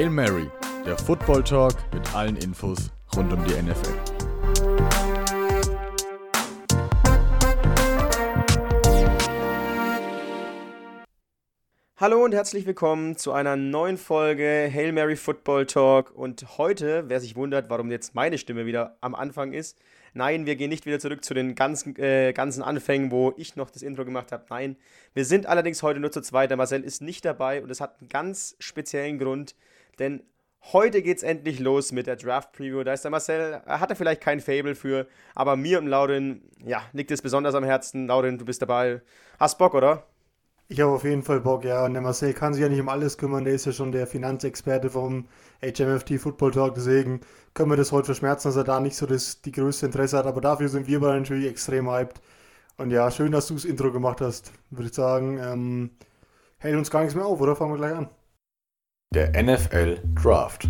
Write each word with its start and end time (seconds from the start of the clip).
Hail 0.00 0.08
Mary, 0.08 0.48
der 0.86 0.96
Football 0.96 1.44
Talk 1.44 1.74
mit 1.92 2.14
allen 2.14 2.34
Infos 2.36 2.90
rund 3.14 3.30
um 3.34 3.44
die 3.44 3.52
NFL. 3.52 3.92
Hallo 11.98 12.24
und 12.24 12.32
herzlich 12.32 12.64
willkommen 12.64 13.18
zu 13.18 13.32
einer 13.32 13.56
neuen 13.56 13.98
Folge 13.98 14.70
Hail 14.72 14.92
Mary 14.92 15.16
Football 15.16 15.66
Talk. 15.66 16.16
Und 16.16 16.56
heute, 16.56 17.04
wer 17.08 17.20
sich 17.20 17.36
wundert, 17.36 17.68
warum 17.68 17.90
jetzt 17.90 18.14
meine 18.14 18.38
Stimme 18.38 18.64
wieder 18.64 18.96
am 19.02 19.14
Anfang 19.14 19.52
ist, 19.52 19.76
nein, 20.14 20.46
wir 20.46 20.56
gehen 20.56 20.70
nicht 20.70 20.86
wieder 20.86 20.98
zurück 20.98 21.22
zu 21.22 21.34
den 21.34 21.54
ganzen, 21.54 21.94
äh, 21.96 22.32
ganzen 22.32 22.62
Anfängen, 22.62 23.10
wo 23.10 23.34
ich 23.36 23.54
noch 23.54 23.68
das 23.68 23.82
Intro 23.82 24.06
gemacht 24.06 24.32
habe. 24.32 24.46
Nein, 24.48 24.78
wir 25.12 25.26
sind 25.26 25.44
allerdings 25.44 25.82
heute 25.82 26.00
nur 26.00 26.10
zu 26.10 26.22
zweit. 26.22 26.48
Der 26.48 26.56
Marcel 26.56 26.84
ist 26.84 27.02
nicht 27.02 27.26
dabei 27.26 27.62
und 27.62 27.68
es 27.68 27.82
hat 27.82 28.00
einen 28.00 28.08
ganz 28.08 28.56
speziellen 28.60 29.18
Grund, 29.18 29.54
denn 30.00 30.24
heute 30.72 31.02
geht 31.02 31.18
es 31.18 31.22
endlich 31.22 31.60
los 31.60 31.92
mit 31.92 32.06
der 32.06 32.16
Draft 32.16 32.52
Preview. 32.52 32.82
Da 32.82 32.92
ist 32.92 33.04
der 33.04 33.10
Marcel, 33.10 33.62
er 33.64 33.80
hatte 33.80 33.94
vielleicht 33.94 34.20
kein 34.20 34.40
Fable 34.40 34.74
für, 34.74 35.06
aber 35.34 35.56
mir 35.56 35.78
und 35.78 35.86
Laurin, 35.86 36.42
ja, 36.64 36.82
liegt 36.92 37.10
es 37.10 37.22
besonders 37.22 37.54
am 37.54 37.64
Herzen. 37.64 38.06
Laurin, 38.06 38.38
du 38.38 38.44
bist 38.44 38.62
dabei. 38.62 39.02
Hast 39.38 39.58
Bock, 39.58 39.74
oder? 39.74 40.04
Ich 40.68 40.80
habe 40.80 40.92
auf 40.92 41.02
jeden 41.02 41.22
Fall 41.22 41.40
Bock, 41.40 41.64
ja. 41.64 41.84
Und 41.84 41.94
der 41.94 42.02
Marcel 42.02 42.32
kann 42.32 42.54
sich 42.54 42.62
ja 42.62 42.68
nicht 42.68 42.80
um 42.80 42.88
alles 42.88 43.18
kümmern. 43.18 43.44
Der 43.44 43.54
ist 43.54 43.66
ja 43.66 43.72
schon 43.72 43.90
der 43.90 44.06
Finanzexperte 44.06 44.88
vom 44.88 45.26
HMFT 45.62 46.20
Football 46.20 46.52
Talk. 46.52 46.74
Deswegen 46.74 47.22
können 47.54 47.70
wir 47.70 47.76
das 47.76 47.90
heute 47.90 48.06
verschmerzen, 48.06 48.48
dass 48.48 48.56
er 48.56 48.62
da 48.62 48.78
nicht 48.78 48.94
so 48.94 49.04
das, 49.04 49.42
die 49.42 49.50
größte 49.50 49.86
Interesse 49.86 50.16
hat. 50.16 50.26
Aber 50.26 50.40
dafür 50.40 50.68
sind 50.68 50.86
wir 50.86 51.00
beide 51.00 51.18
natürlich 51.18 51.48
extrem 51.48 51.90
hyped. 51.90 52.20
Und 52.76 52.92
ja, 52.92 53.10
schön, 53.10 53.32
dass 53.32 53.48
du 53.48 53.54
das 53.54 53.64
Intro 53.64 53.90
gemacht 53.90 54.20
hast. 54.20 54.52
Würde 54.70 54.88
ich 54.88 54.94
sagen, 54.94 55.38
ähm, 55.38 55.90
hält 56.58 56.76
uns 56.76 56.90
gar 56.90 57.00
nichts 57.00 57.16
mehr 57.16 57.26
auf, 57.26 57.40
oder? 57.40 57.56
Fangen 57.56 57.72
wir 57.72 57.78
gleich 57.78 57.94
an. 57.96 58.08
Der 59.12 59.30
NFL 59.42 59.98
Draft. 60.14 60.68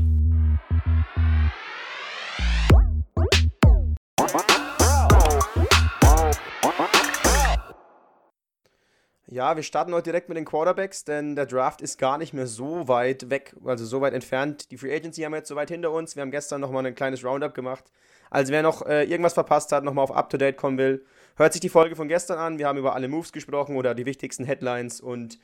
Ja, 9.27 9.57
wir 9.57 9.63
starten 9.63 9.93
heute 9.93 10.05
direkt 10.05 10.31
mit 10.31 10.39
den 10.39 10.47
Quarterbacks, 10.47 11.05
denn 11.05 11.37
der 11.37 11.45
Draft 11.45 11.83
ist 11.83 11.99
gar 11.99 12.17
nicht 12.17 12.33
mehr 12.33 12.47
so 12.47 12.89
weit 12.89 13.29
weg, 13.29 13.55
also 13.63 13.85
so 13.85 14.01
weit 14.01 14.15
entfernt. 14.15 14.71
Die 14.71 14.79
Free 14.79 14.97
Agency 14.97 15.21
haben 15.21 15.33
wir 15.33 15.37
jetzt 15.37 15.49
so 15.49 15.57
weit 15.57 15.69
hinter 15.69 15.91
uns. 15.91 16.17
Wir 16.17 16.23
haben 16.23 16.31
gestern 16.31 16.63
nochmal 16.63 16.87
ein 16.87 16.95
kleines 16.95 17.23
Roundup 17.23 17.53
gemacht. 17.53 17.93
Also 18.31 18.55
wer 18.55 18.63
noch 18.63 18.87
äh, 18.87 19.05
irgendwas 19.05 19.35
verpasst 19.35 19.71
hat, 19.71 19.85
nochmal 19.85 20.05
auf 20.05 20.13
Up-to-Date 20.13 20.57
kommen 20.57 20.79
will, 20.79 21.05
hört 21.37 21.53
sich 21.53 21.61
die 21.61 21.69
Folge 21.69 21.95
von 21.95 22.09
gestern 22.09 22.39
an. 22.39 22.59
Wir 22.59 22.69
haben 22.69 22.79
über 22.79 22.95
alle 22.95 23.09
Moves 23.09 23.33
gesprochen 23.33 23.77
oder 23.77 23.95
die 23.95 24.07
wichtigsten 24.07 24.47
Headlines 24.47 25.03
und 25.03 25.39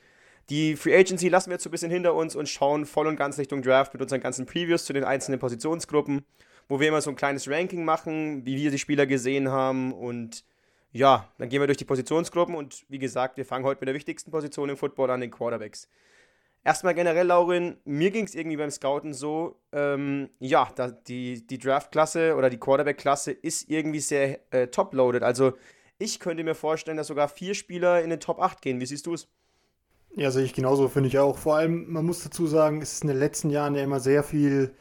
die 0.49 0.75
Free 0.75 0.95
Agency 0.95 1.29
lassen 1.29 1.49
wir 1.49 1.55
jetzt 1.55 1.63
so 1.63 1.69
ein 1.69 1.71
bisschen 1.71 1.91
hinter 1.91 2.13
uns 2.13 2.35
und 2.35 2.47
schauen 2.47 2.85
voll 2.85 3.07
und 3.07 3.17
ganz 3.17 3.37
Richtung 3.37 3.61
Draft 3.61 3.93
mit 3.93 4.01
unseren 4.01 4.21
ganzen 4.21 4.45
Previews 4.45 4.85
zu 4.85 4.93
den 4.93 5.03
einzelnen 5.03 5.39
Positionsgruppen, 5.39 6.25
wo 6.69 6.79
wir 6.79 6.87
immer 6.87 7.01
so 7.01 7.09
ein 7.09 7.15
kleines 7.15 7.49
Ranking 7.49 7.83
machen, 7.83 8.45
wie 8.45 8.55
wir 8.55 8.71
die 8.71 8.79
Spieler 8.79 9.05
gesehen 9.05 9.49
haben 9.49 9.93
und 9.93 10.45
ja, 10.91 11.31
dann 11.37 11.49
gehen 11.49 11.61
wir 11.61 11.67
durch 11.67 11.77
die 11.77 11.85
Positionsgruppen 11.85 12.55
und 12.55 12.85
wie 12.89 12.99
gesagt, 12.99 13.37
wir 13.37 13.45
fangen 13.45 13.65
heute 13.65 13.81
mit 13.81 13.87
der 13.87 13.95
wichtigsten 13.95 14.31
Position 14.31 14.69
im 14.69 14.77
Football 14.77 15.11
an, 15.11 15.21
den 15.21 15.31
Quarterbacks. 15.31 15.89
Erstmal 16.63 16.95
generell, 16.95 17.27
Laurin, 17.27 17.77
mir 17.85 18.11
ging 18.11 18.25
es 18.25 18.35
irgendwie 18.35 18.57
beim 18.57 18.71
Scouten 18.71 19.13
so, 19.13 19.61
ähm, 19.71 20.29
ja, 20.39 20.69
da, 20.75 20.91
die, 20.91 21.45
die 21.45 21.59
Draft-Klasse 21.59 22.35
oder 22.35 22.49
die 22.49 22.57
Quarterback-Klasse 22.57 23.31
ist 23.31 23.69
irgendwie 23.69 23.99
sehr 23.99 24.39
äh, 24.51 24.67
top-loaded. 24.67 25.23
Also 25.23 25.53
ich 25.97 26.19
könnte 26.19 26.43
mir 26.43 26.55
vorstellen, 26.55 26.97
dass 26.97 27.07
sogar 27.07 27.29
vier 27.29 27.53
Spieler 27.53 28.01
in 28.01 28.09
den 28.09 28.19
Top 28.19 28.39
8 28.39 28.61
gehen. 28.61 28.81
Wie 28.81 28.85
siehst 28.85 29.05
du 29.05 29.13
es? 29.13 29.29
Ja, 30.17 30.31
sehe 30.31 30.45
ich 30.45 30.55
genauso, 30.55 30.87
finde 30.87 31.09
ich 31.09 31.19
auch. 31.19 31.37
Vor 31.37 31.57
allem, 31.57 31.91
man 31.91 32.03
muss 32.03 32.23
dazu 32.23 32.47
sagen, 32.47 32.81
es 32.81 32.93
ist 32.93 33.03
in 33.03 33.09
den 33.09 33.19
letzten 33.19 33.51
Jahren 33.51 33.75
ja 33.75 33.83
immer 33.83 33.99
sehr 33.99 34.23
viel 34.23 34.73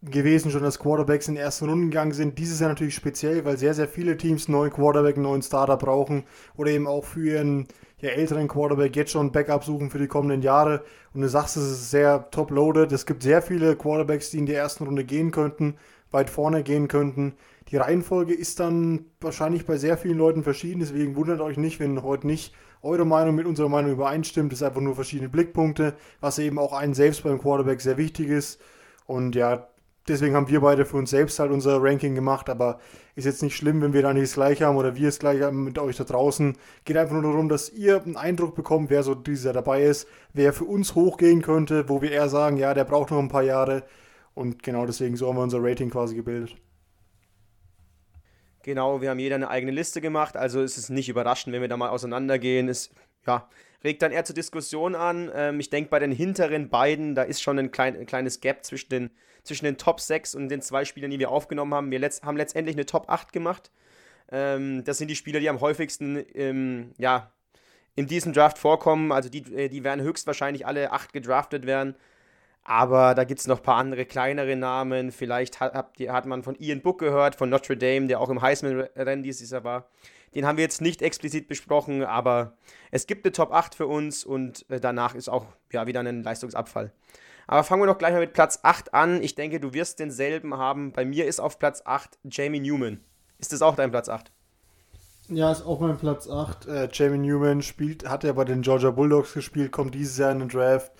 gewesen, 0.00 0.50
schon 0.50 0.62
dass 0.62 0.78
Quarterbacks 0.78 1.28
in 1.28 1.34
den 1.34 1.44
ersten 1.44 1.68
Runden 1.68 1.90
gegangen 1.90 2.12
sind. 2.12 2.38
Dieses 2.38 2.60
Jahr 2.60 2.70
natürlich 2.70 2.94
speziell, 2.94 3.44
weil 3.44 3.58
sehr, 3.58 3.74
sehr 3.74 3.88
viele 3.88 4.16
Teams 4.16 4.48
neuen 4.48 4.72
Quarterback, 4.72 5.18
neuen 5.18 5.42
Starter 5.42 5.76
brauchen 5.76 6.24
oder 6.56 6.70
eben 6.70 6.86
auch 6.86 7.04
für 7.04 7.26
ihren 7.26 7.68
ja, 7.98 8.08
älteren 8.08 8.48
Quarterback 8.48 8.96
jetzt 8.96 9.10
schon 9.12 9.32
Backup 9.32 9.64
suchen 9.64 9.90
für 9.90 9.98
die 9.98 10.06
kommenden 10.06 10.40
Jahre. 10.40 10.82
Und 11.12 11.20
du 11.20 11.28
sagst, 11.28 11.58
es 11.58 11.70
ist 11.70 11.90
sehr 11.90 12.30
top-loaded. 12.30 12.90
Es 12.90 13.04
gibt 13.04 13.22
sehr 13.22 13.42
viele 13.42 13.76
Quarterbacks, 13.76 14.30
die 14.30 14.38
in 14.38 14.46
die 14.46 14.54
ersten 14.54 14.84
Runde 14.84 15.04
gehen 15.04 15.30
könnten, 15.30 15.76
weit 16.10 16.30
vorne 16.30 16.62
gehen 16.62 16.88
könnten. 16.88 17.34
Die 17.68 17.76
Reihenfolge 17.76 18.32
ist 18.32 18.60
dann 18.60 19.04
wahrscheinlich 19.20 19.66
bei 19.66 19.76
sehr 19.76 19.98
vielen 19.98 20.16
Leuten 20.16 20.42
verschieden, 20.42 20.80
deswegen 20.80 21.16
wundert 21.16 21.42
euch 21.42 21.58
nicht, 21.58 21.80
wenn 21.80 22.02
heute 22.02 22.26
nicht 22.26 22.54
eure 22.84 23.04
Meinung 23.04 23.34
mit 23.34 23.46
unserer 23.46 23.68
Meinung 23.68 23.92
übereinstimmt. 23.92 24.52
Das 24.52 24.60
ist 24.60 24.66
einfach 24.66 24.80
nur 24.80 24.94
verschiedene 24.94 25.28
Blickpunkte, 25.28 25.94
was 26.20 26.38
eben 26.38 26.58
auch 26.58 26.72
einen 26.72 26.94
selbst 26.94 27.22
beim 27.22 27.40
Quarterback 27.40 27.80
sehr 27.80 27.96
wichtig 27.96 28.28
ist. 28.28 28.60
Und 29.06 29.34
ja, 29.34 29.68
deswegen 30.08 30.34
haben 30.34 30.48
wir 30.48 30.60
beide 30.60 30.84
für 30.84 30.96
uns 30.96 31.10
selbst 31.10 31.38
halt 31.38 31.50
unser 31.50 31.82
Ranking 31.82 32.14
gemacht, 32.14 32.48
aber 32.48 32.78
ist 33.16 33.24
jetzt 33.24 33.42
nicht 33.42 33.56
schlimm, 33.56 33.80
wenn 33.80 33.92
wir 33.92 34.02
da 34.02 34.12
nicht 34.12 34.24
das 34.24 34.34
gleiche 34.34 34.66
haben 34.66 34.76
oder 34.76 34.96
wir 34.96 35.08
es 35.08 35.18
gleich 35.18 35.42
haben 35.42 35.64
mit 35.64 35.78
euch 35.78 35.96
da 35.96 36.04
draußen. 36.04 36.56
Geht 36.84 36.96
einfach 36.96 37.14
nur 37.14 37.22
darum, 37.22 37.48
dass 37.48 37.70
ihr 37.70 38.02
einen 38.02 38.16
Eindruck 38.16 38.54
bekommt, 38.54 38.90
wer 38.90 39.02
so 39.02 39.14
dieser 39.14 39.52
dabei 39.52 39.82
ist, 39.82 40.08
wer 40.32 40.52
für 40.52 40.64
uns 40.64 40.94
hochgehen 40.94 41.42
könnte, 41.42 41.88
wo 41.88 42.02
wir 42.02 42.10
eher 42.10 42.28
sagen, 42.28 42.56
ja, 42.56 42.74
der 42.74 42.84
braucht 42.84 43.10
noch 43.10 43.18
ein 43.18 43.28
paar 43.28 43.42
Jahre. 43.42 43.84
Und 44.34 44.62
genau 44.62 44.84
deswegen 44.84 45.16
so 45.16 45.28
haben 45.28 45.36
wir 45.36 45.42
unser 45.42 45.62
Rating 45.62 45.90
quasi 45.90 46.16
gebildet. 46.16 46.56
Genau, 48.64 49.02
wir 49.02 49.10
haben 49.10 49.18
jeder 49.18 49.34
eine 49.34 49.50
eigene 49.50 49.72
Liste 49.72 50.00
gemacht, 50.00 50.38
also 50.38 50.62
ist 50.62 50.78
es 50.78 50.88
nicht 50.88 51.10
überraschend, 51.10 51.52
wenn 51.52 51.60
wir 51.60 51.68
da 51.68 51.76
mal 51.76 51.90
auseinandergehen. 51.90 52.70
Es 52.70 52.94
ja, 53.26 53.46
regt 53.84 54.00
dann 54.00 54.10
eher 54.10 54.24
zur 54.24 54.34
Diskussion 54.34 54.94
an. 54.94 55.30
Ähm, 55.34 55.60
ich 55.60 55.68
denke, 55.68 55.90
bei 55.90 55.98
den 55.98 56.12
hinteren 56.12 56.70
beiden, 56.70 57.14
da 57.14 57.24
ist 57.24 57.42
schon 57.42 57.58
ein, 57.58 57.70
klein, 57.70 57.94
ein 57.94 58.06
kleines 58.06 58.40
Gap 58.40 58.64
zwischen 58.64 58.88
den, 58.88 59.10
zwischen 59.42 59.66
den 59.66 59.76
Top 59.76 60.00
6 60.00 60.34
und 60.34 60.48
den 60.48 60.62
zwei 60.62 60.86
Spielern, 60.86 61.10
die 61.10 61.18
wir 61.18 61.30
aufgenommen 61.30 61.74
haben. 61.74 61.90
Wir 61.90 61.98
letzt, 61.98 62.24
haben 62.24 62.38
letztendlich 62.38 62.74
eine 62.74 62.86
Top 62.86 63.10
8 63.10 63.34
gemacht. 63.34 63.70
Ähm, 64.32 64.82
das 64.84 64.96
sind 64.96 65.08
die 65.08 65.16
Spieler, 65.16 65.40
die 65.40 65.50
am 65.50 65.60
häufigsten 65.60 66.24
ähm, 66.34 66.92
ja, 66.96 67.32
in 67.96 68.06
diesem 68.06 68.32
Draft 68.32 68.56
vorkommen. 68.56 69.12
Also 69.12 69.28
die, 69.28 69.44
äh, 69.54 69.68
die 69.68 69.84
werden 69.84 70.00
höchstwahrscheinlich 70.00 70.66
alle 70.66 70.90
8 70.90 71.12
gedraftet 71.12 71.66
werden. 71.66 71.96
Aber 72.64 73.14
da 73.14 73.24
gibt 73.24 73.40
es 73.40 73.46
noch 73.46 73.58
ein 73.58 73.62
paar 73.62 73.76
andere 73.76 74.06
kleinere 74.06 74.56
Namen. 74.56 75.12
Vielleicht 75.12 75.60
hat, 75.60 75.74
hat 75.74 76.26
man 76.26 76.42
von 76.42 76.56
Ian 76.58 76.80
Book 76.80 76.98
gehört, 76.98 77.34
von 77.36 77.50
Notre 77.50 77.76
Dame, 77.76 78.06
der 78.06 78.20
auch 78.20 78.30
im 78.30 78.40
Heisman-Rennen 78.40 79.22
dieses 79.22 79.50
Jahr 79.50 79.64
war. 79.64 79.88
Den 80.34 80.46
haben 80.46 80.56
wir 80.56 80.64
jetzt 80.64 80.80
nicht 80.80 81.02
explizit 81.02 81.46
besprochen, 81.46 82.02
aber 82.02 82.56
es 82.90 83.06
gibt 83.06 83.24
eine 83.24 83.32
Top 83.32 83.52
8 83.52 83.74
für 83.74 83.86
uns 83.86 84.24
und 84.24 84.68
äh, 84.68 84.80
danach 84.80 85.14
ist 85.14 85.28
auch 85.28 85.46
ja, 85.72 85.86
wieder 85.86 86.00
ein 86.00 86.22
Leistungsabfall. 86.22 86.92
Aber 87.46 87.62
fangen 87.62 87.82
wir 87.82 87.86
doch 87.86 87.98
gleich 87.98 88.12
mal 88.12 88.20
mit 88.20 88.32
Platz 88.32 88.60
8 88.62 88.94
an. 88.94 89.22
Ich 89.22 89.34
denke, 89.34 89.60
du 89.60 89.74
wirst 89.74 90.00
denselben 90.00 90.56
haben. 90.56 90.92
Bei 90.92 91.04
mir 91.04 91.26
ist 91.26 91.40
auf 91.40 91.58
Platz 91.58 91.82
8 91.84 92.18
Jamie 92.24 92.60
Newman. 92.60 93.00
Ist 93.38 93.52
das 93.52 93.62
auch 93.62 93.76
dein 93.76 93.90
Platz 93.90 94.08
8? 94.08 94.32
Ja, 95.28 95.52
ist 95.52 95.66
auch 95.66 95.80
mein 95.80 95.98
Platz 95.98 96.28
8. 96.28 96.66
Äh, 96.66 96.88
Jamie 96.92 97.18
Newman 97.18 97.62
spielt, 97.62 98.08
hat 98.08 98.24
ja 98.24 98.32
bei 98.32 98.44
den 98.44 98.62
Georgia 98.62 98.90
Bulldogs 98.90 99.34
gespielt, 99.34 99.72
kommt 99.72 99.94
dieses 99.94 100.18
Jahr 100.18 100.32
in 100.32 100.40
den 100.40 100.48
Draft. 100.48 100.92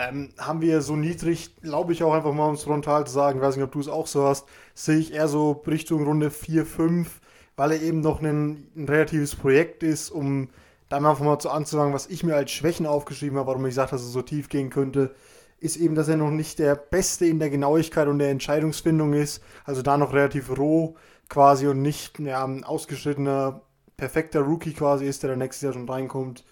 Ähm, 0.00 0.32
haben 0.38 0.60
wir 0.60 0.80
so 0.80 0.94
niedrig, 0.94 1.56
glaube 1.60 1.92
ich 1.92 2.04
auch 2.04 2.14
einfach 2.14 2.32
mal, 2.32 2.46
um 2.46 2.54
es 2.54 2.62
frontal 2.62 3.04
zu 3.04 3.12
sagen, 3.12 3.40
weiß 3.40 3.56
nicht, 3.56 3.64
ob 3.64 3.72
du 3.72 3.80
es 3.80 3.88
auch 3.88 4.06
so 4.06 4.24
hast, 4.24 4.46
sehe 4.72 4.98
ich 4.98 5.12
eher 5.12 5.26
so 5.26 5.50
Richtung 5.66 6.04
Runde 6.04 6.30
4, 6.30 6.64
5, 6.64 7.20
weil 7.56 7.72
er 7.72 7.82
eben 7.82 8.00
noch 8.00 8.22
ein, 8.22 8.68
ein 8.76 8.84
relatives 8.88 9.34
Projekt 9.34 9.82
ist, 9.82 10.10
um 10.10 10.50
dann 10.88 11.04
einfach 11.04 11.24
mal 11.24 11.40
zu 11.40 11.50
anzufangen, 11.50 11.92
was 11.92 12.06
ich 12.06 12.22
mir 12.22 12.36
als 12.36 12.52
Schwächen 12.52 12.86
aufgeschrieben 12.86 13.38
habe, 13.38 13.48
warum 13.48 13.66
ich 13.66 13.74
sage, 13.74 13.90
dass 13.90 14.02
er 14.02 14.08
so 14.08 14.22
tief 14.22 14.48
gehen 14.48 14.70
könnte, 14.70 15.16
ist 15.58 15.76
eben, 15.76 15.96
dass 15.96 16.06
er 16.06 16.16
noch 16.16 16.30
nicht 16.30 16.60
der 16.60 16.76
Beste 16.76 17.26
in 17.26 17.40
der 17.40 17.50
Genauigkeit 17.50 18.06
und 18.06 18.20
der 18.20 18.30
Entscheidungsfindung 18.30 19.14
ist, 19.14 19.42
also 19.64 19.82
da 19.82 19.98
noch 19.98 20.14
relativ 20.14 20.56
roh 20.56 20.94
quasi 21.28 21.66
und 21.66 21.82
nicht 21.82 22.20
ja, 22.20 22.44
ein 22.44 22.62
ausgeschnittener, 22.62 23.62
perfekter 23.96 24.42
Rookie 24.42 24.74
quasi 24.74 25.06
ist, 25.06 25.24
der 25.24 25.30
dann 25.30 25.40
nächstes 25.40 25.62
Jahr 25.62 25.72
schon 25.72 25.88
reinkommt. 25.88 26.44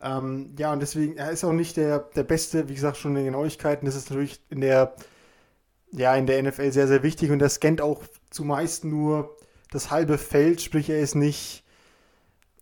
Ähm, 0.00 0.54
ja, 0.58 0.72
und 0.72 0.80
deswegen, 0.80 1.16
er 1.16 1.30
ist 1.30 1.44
auch 1.44 1.52
nicht 1.52 1.76
der, 1.76 2.00
der 2.00 2.24
Beste, 2.24 2.68
wie 2.68 2.74
gesagt, 2.74 2.96
schon 2.96 3.12
in 3.12 3.16
den 3.16 3.24
Genauigkeiten. 3.26 3.86
Das 3.86 3.94
ist 3.96 4.10
natürlich 4.10 4.40
in 4.50 4.60
der, 4.60 4.94
ja, 5.92 6.14
in 6.14 6.26
der 6.26 6.42
NFL 6.42 6.72
sehr, 6.72 6.88
sehr 6.88 7.02
wichtig 7.02 7.30
und 7.30 7.40
er 7.40 7.48
scannt 7.48 7.80
auch 7.80 8.02
zumeist 8.30 8.84
nur 8.84 9.36
das 9.70 9.90
halbe 9.90 10.18
Feld, 10.18 10.60
sprich, 10.60 10.90
er 10.90 11.00
ist 11.00 11.14
nicht. 11.14 11.64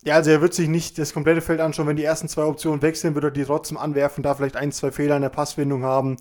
Ja, 0.04 0.16
also 0.16 0.31
er 0.31 0.42
wird 0.42 0.52
sich 0.52 0.69
nicht 0.69 0.98
das 0.98 1.14
komplette 1.14 1.40
Feld 1.40 1.60
anschauen. 1.60 1.86
Wenn 1.86 1.96
die 1.96 2.04
ersten 2.04 2.28
zwei 2.28 2.44
Optionen 2.44 2.82
wechseln, 2.82 3.14
wird 3.14 3.25
er 3.25 3.31
die 3.31 3.44
trotzdem 3.44 3.78
anwerfen, 3.78 4.22
da 4.22 4.34
vielleicht 4.34 4.56
ein, 4.56 4.70
zwei 4.70 4.90
Fehler 4.90 5.16
in 5.16 5.22
der 5.22 5.31
Passfindung 5.31 5.82
haben. 5.82 6.19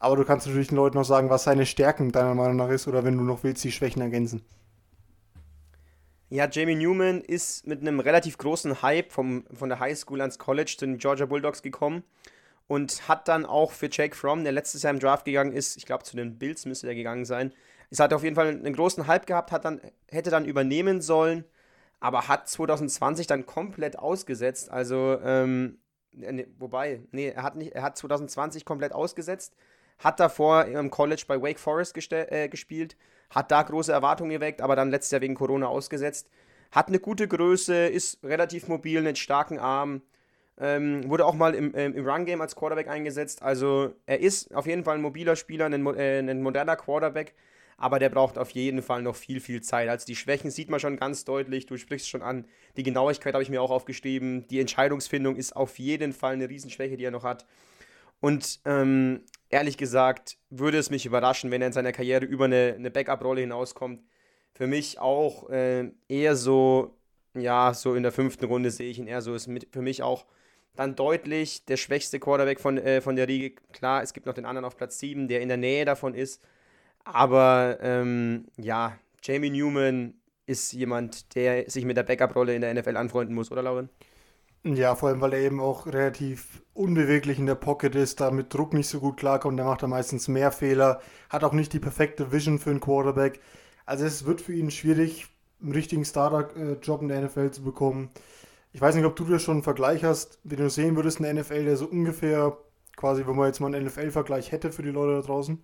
Aber 0.00 0.16
du 0.16 0.24
kannst 0.24 0.46
natürlich 0.46 0.68
den 0.68 0.76
Leuten 0.76 0.98
noch 0.98 1.04
sagen, 1.04 1.30
was 1.30 1.44
seine 1.44 1.64
Stärken 1.64 2.10
deiner 2.10 2.34
Meinung 2.34 2.56
nach 2.56 2.70
ist 2.70 2.88
oder 2.88 3.04
wenn 3.04 3.16
du 3.16 3.22
noch 3.22 3.44
willst, 3.44 3.62
die 3.62 3.70
Schwächen 3.70 4.02
ergänzen. 4.02 4.42
Ja, 6.32 6.48
Jamie 6.50 6.76
Newman 6.76 7.20
ist 7.20 7.66
mit 7.66 7.82
einem 7.82 8.00
relativ 8.00 8.38
großen 8.38 8.80
Hype 8.80 9.12
vom, 9.12 9.44
von 9.52 9.68
der 9.68 9.80
High 9.80 9.98
School 9.98 10.22
ans 10.22 10.38
College 10.38 10.76
zu 10.78 10.86
den 10.86 10.96
Georgia 10.96 11.26
Bulldogs 11.26 11.60
gekommen 11.60 12.04
und 12.68 13.06
hat 13.06 13.28
dann 13.28 13.44
auch 13.44 13.70
für 13.70 13.90
Jake 13.92 14.16
Fromm, 14.16 14.42
der 14.42 14.54
letztes 14.54 14.82
Jahr 14.82 14.94
im 14.94 14.98
Draft 14.98 15.26
gegangen 15.26 15.52
ist, 15.52 15.76
ich 15.76 15.84
glaube 15.84 16.04
zu 16.04 16.16
den 16.16 16.38
Bills 16.38 16.64
müsste 16.64 16.86
der 16.86 16.94
gegangen 16.94 17.26
sein, 17.26 17.52
es 17.90 18.00
hat 18.00 18.14
auf 18.14 18.22
jeden 18.24 18.34
Fall 18.34 18.48
einen 18.48 18.72
großen 18.72 19.06
Hype 19.06 19.26
gehabt, 19.26 19.52
hat 19.52 19.66
dann, 19.66 19.82
hätte 20.10 20.30
dann 20.30 20.46
übernehmen 20.46 21.02
sollen, 21.02 21.44
aber 22.00 22.28
hat 22.28 22.48
2020 22.48 23.26
dann 23.26 23.44
komplett 23.44 23.98
ausgesetzt. 23.98 24.70
Also, 24.70 25.20
ähm, 25.22 25.80
ne, 26.12 26.46
wobei, 26.58 27.02
nee, 27.10 27.28
er 27.28 27.42
hat, 27.42 27.56
nicht, 27.56 27.74
er 27.74 27.82
hat 27.82 27.98
2020 27.98 28.64
komplett 28.64 28.92
ausgesetzt, 28.94 29.54
hat 29.98 30.18
davor 30.18 30.64
im 30.64 30.88
College 30.88 31.24
bei 31.28 31.42
Wake 31.42 31.58
Forest 31.58 31.94
äh, 32.12 32.48
gespielt, 32.48 32.96
hat 33.32 33.50
da 33.50 33.62
große 33.62 33.90
Erwartungen 33.90 34.30
geweckt, 34.30 34.60
aber 34.60 34.76
dann 34.76 34.90
letztes 34.90 35.10
Jahr 35.10 35.20
wegen 35.20 35.34
Corona 35.34 35.66
ausgesetzt. 35.66 36.28
Hat 36.70 36.88
eine 36.88 37.00
gute 37.00 37.26
Größe, 37.28 37.86
ist 37.86 38.22
relativ 38.22 38.68
mobil, 38.68 38.98
einen 38.98 39.16
starken 39.16 39.58
Arm. 39.58 40.02
Ähm, 40.58 41.08
wurde 41.08 41.24
auch 41.24 41.34
mal 41.34 41.54
im, 41.54 41.72
ähm, 41.74 41.94
im 41.94 42.06
Run-Game 42.06 42.40
als 42.40 42.54
Quarterback 42.54 42.88
eingesetzt. 42.88 43.42
Also 43.42 43.94
er 44.06 44.20
ist 44.20 44.54
auf 44.54 44.66
jeden 44.66 44.84
Fall 44.84 44.96
ein 44.96 45.02
mobiler 45.02 45.34
Spieler, 45.34 45.66
ein, 45.66 45.86
äh, 45.96 46.18
ein 46.18 46.42
moderner 46.42 46.76
Quarterback, 46.76 47.34
aber 47.78 47.98
der 47.98 48.10
braucht 48.10 48.38
auf 48.38 48.50
jeden 48.50 48.82
Fall 48.82 49.02
noch 49.02 49.16
viel, 49.16 49.40
viel 49.40 49.62
Zeit. 49.62 49.88
Also 49.88 50.06
die 50.06 50.14
Schwächen 50.14 50.50
sieht 50.50 50.70
man 50.70 50.78
schon 50.78 50.98
ganz 50.98 51.24
deutlich, 51.24 51.66
du 51.66 51.78
sprichst 51.78 52.08
schon 52.08 52.22
an. 52.22 52.44
Die 52.76 52.82
Genauigkeit 52.82 53.32
habe 53.32 53.42
ich 53.42 53.50
mir 53.50 53.62
auch 53.62 53.70
aufgeschrieben. 53.70 54.46
Die 54.48 54.60
Entscheidungsfindung 54.60 55.36
ist 55.36 55.56
auf 55.56 55.78
jeden 55.78 56.12
Fall 56.12 56.34
eine 56.34 56.48
Riesenschwäche, 56.48 56.96
die 56.96 57.04
er 57.04 57.10
noch 57.10 57.24
hat. 57.24 57.46
Und 58.20 58.60
ähm, 58.66 59.22
ehrlich 59.52 59.76
gesagt 59.76 60.38
würde 60.50 60.78
es 60.78 60.90
mich 60.90 61.06
überraschen, 61.06 61.50
wenn 61.50 61.60
er 61.60 61.68
in 61.68 61.72
seiner 61.72 61.92
Karriere 61.92 62.24
über 62.24 62.46
eine, 62.46 62.74
eine 62.76 62.90
Backup-Rolle 62.90 63.42
hinauskommt. 63.42 64.02
Für 64.54 64.66
mich 64.66 64.98
auch 64.98 65.48
äh, 65.50 65.90
eher 66.08 66.34
so, 66.34 66.96
ja, 67.34 67.72
so 67.72 67.94
in 67.94 68.02
der 68.02 68.12
fünften 68.12 68.46
Runde 68.46 68.70
sehe 68.70 68.90
ich 68.90 68.98
ihn 68.98 69.06
eher 69.06 69.22
so. 69.22 69.34
Ist 69.34 69.46
mit, 69.46 69.68
für 69.70 69.82
mich 69.82 70.02
auch 70.02 70.26
dann 70.74 70.96
deutlich 70.96 71.64
der 71.66 71.76
schwächste 71.76 72.18
Quarterback 72.18 72.60
von, 72.60 72.78
äh, 72.78 73.00
von 73.00 73.14
der 73.14 73.28
Riege. 73.28 73.54
Klar, 73.72 74.02
es 74.02 74.12
gibt 74.12 74.26
noch 74.26 74.34
den 74.34 74.46
anderen 74.46 74.64
auf 74.64 74.76
Platz 74.76 74.98
7, 74.98 75.28
der 75.28 75.40
in 75.42 75.48
der 75.48 75.58
Nähe 75.58 75.84
davon 75.84 76.14
ist. 76.14 76.42
Aber 77.04 77.78
ähm, 77.82 78.46
ja, 78.56 78.98
Jamie 79.22 79.50
Newman 79.50 80.14
ist 80.46 80.72
jemand, 80.72 81.34
der 81.34 81.68
sich 81.70 81.84
mit 81.84 81.96
der 81.96 82.02
Backup-Rolle 82.02 82.54
in 82.54 82.62
der 82.62 82.74
NFL 82.74 82.96
anfreunden 82.96 83.34
muss, 83.34 83.50
oder 83.52 83.62
Lauren? 83.62 83.90
Ja, 84.64 84.94
vor 84.94 85.08
allem, 85.08 85.20
weil 85.20 85.32
er 85.32 85.40
eben 85.40 85.60
auch 85.60 85.86
relativ 85.86 86.62
unbeweglich 86.72 87.38
in 87.38 87.46
der 87.46 87.56
Pocket 87.56 87.94
ist, 87.96 88.20
da 88.20 88.30
mit 88.30 88.54
Druck 88.54 88.74
nicht 88.74 88.88
so 88.88 89.00
gut 89.00 89.16
klarkommt. 89.16 89.58
Der 89.58 89.66
macht 89.66 89.82
da 89.82 89.88
meistens 89.88 90.28
mehr 90.28 90.52
Fehler, 90.52 91.00
hat 91.30 91.42
auch 91.42 91.52
nicht 91.52 91.72
die 91.72 91.80
perfekte 91.80 92.30
Vision 92.30 92.60
für 92.60 92.70
einen 92.70 92.78
Quarterback. 92.80 93.40
Also 93.86 94.04
es 94.04 94.24
wird 94.24 94.40
für 94.40 94.52
ihn 94.52 94.70
schwierig, 94.70 95.26
einen 95.60 95.72
richtigen 95.72 96.04
Starter-Job 96.04 97.02
in 97.02 97.08
der 97.08 97.22
NFL 97.22 97.50
zu 97.50 97.64
bekommen. 97.64 98.10
Ich 98.72 98.80
weiß 98.80 98.94
nicht, 98.94 99.04
ob 99.04 99.16
du 99.16 99.24
das 99.24 99.42
schon 99.42 99.56
einen 99.56 99.62
Vergleich 99.64 100.04
hast, 100.04 100.38
wie 100.44 100.56
du 100.56 100.70
sehen 100.70 100.94
würdest 100.94 101.18
in 101.18 101.24
der 101.24 101.34
NFL, 101.34 101.64
der 101.64 101.76
so 101.76 101.86
ungefähr, 101.86 102.56
quasi, 102.96 103.26
wenn 103.26 103.36
man 103.36 103.46
jetzt 103.48 103.60
mal 103.60 103.74
einen 103.74 103.86
NFL-Vergleich 103.86 104.52
hätte 104.52 104.70
für 104.70 104.82
die 104.82 104.90
Leute 104.90 105.20
da 105.20 105.26
draußen. 105.26 105.62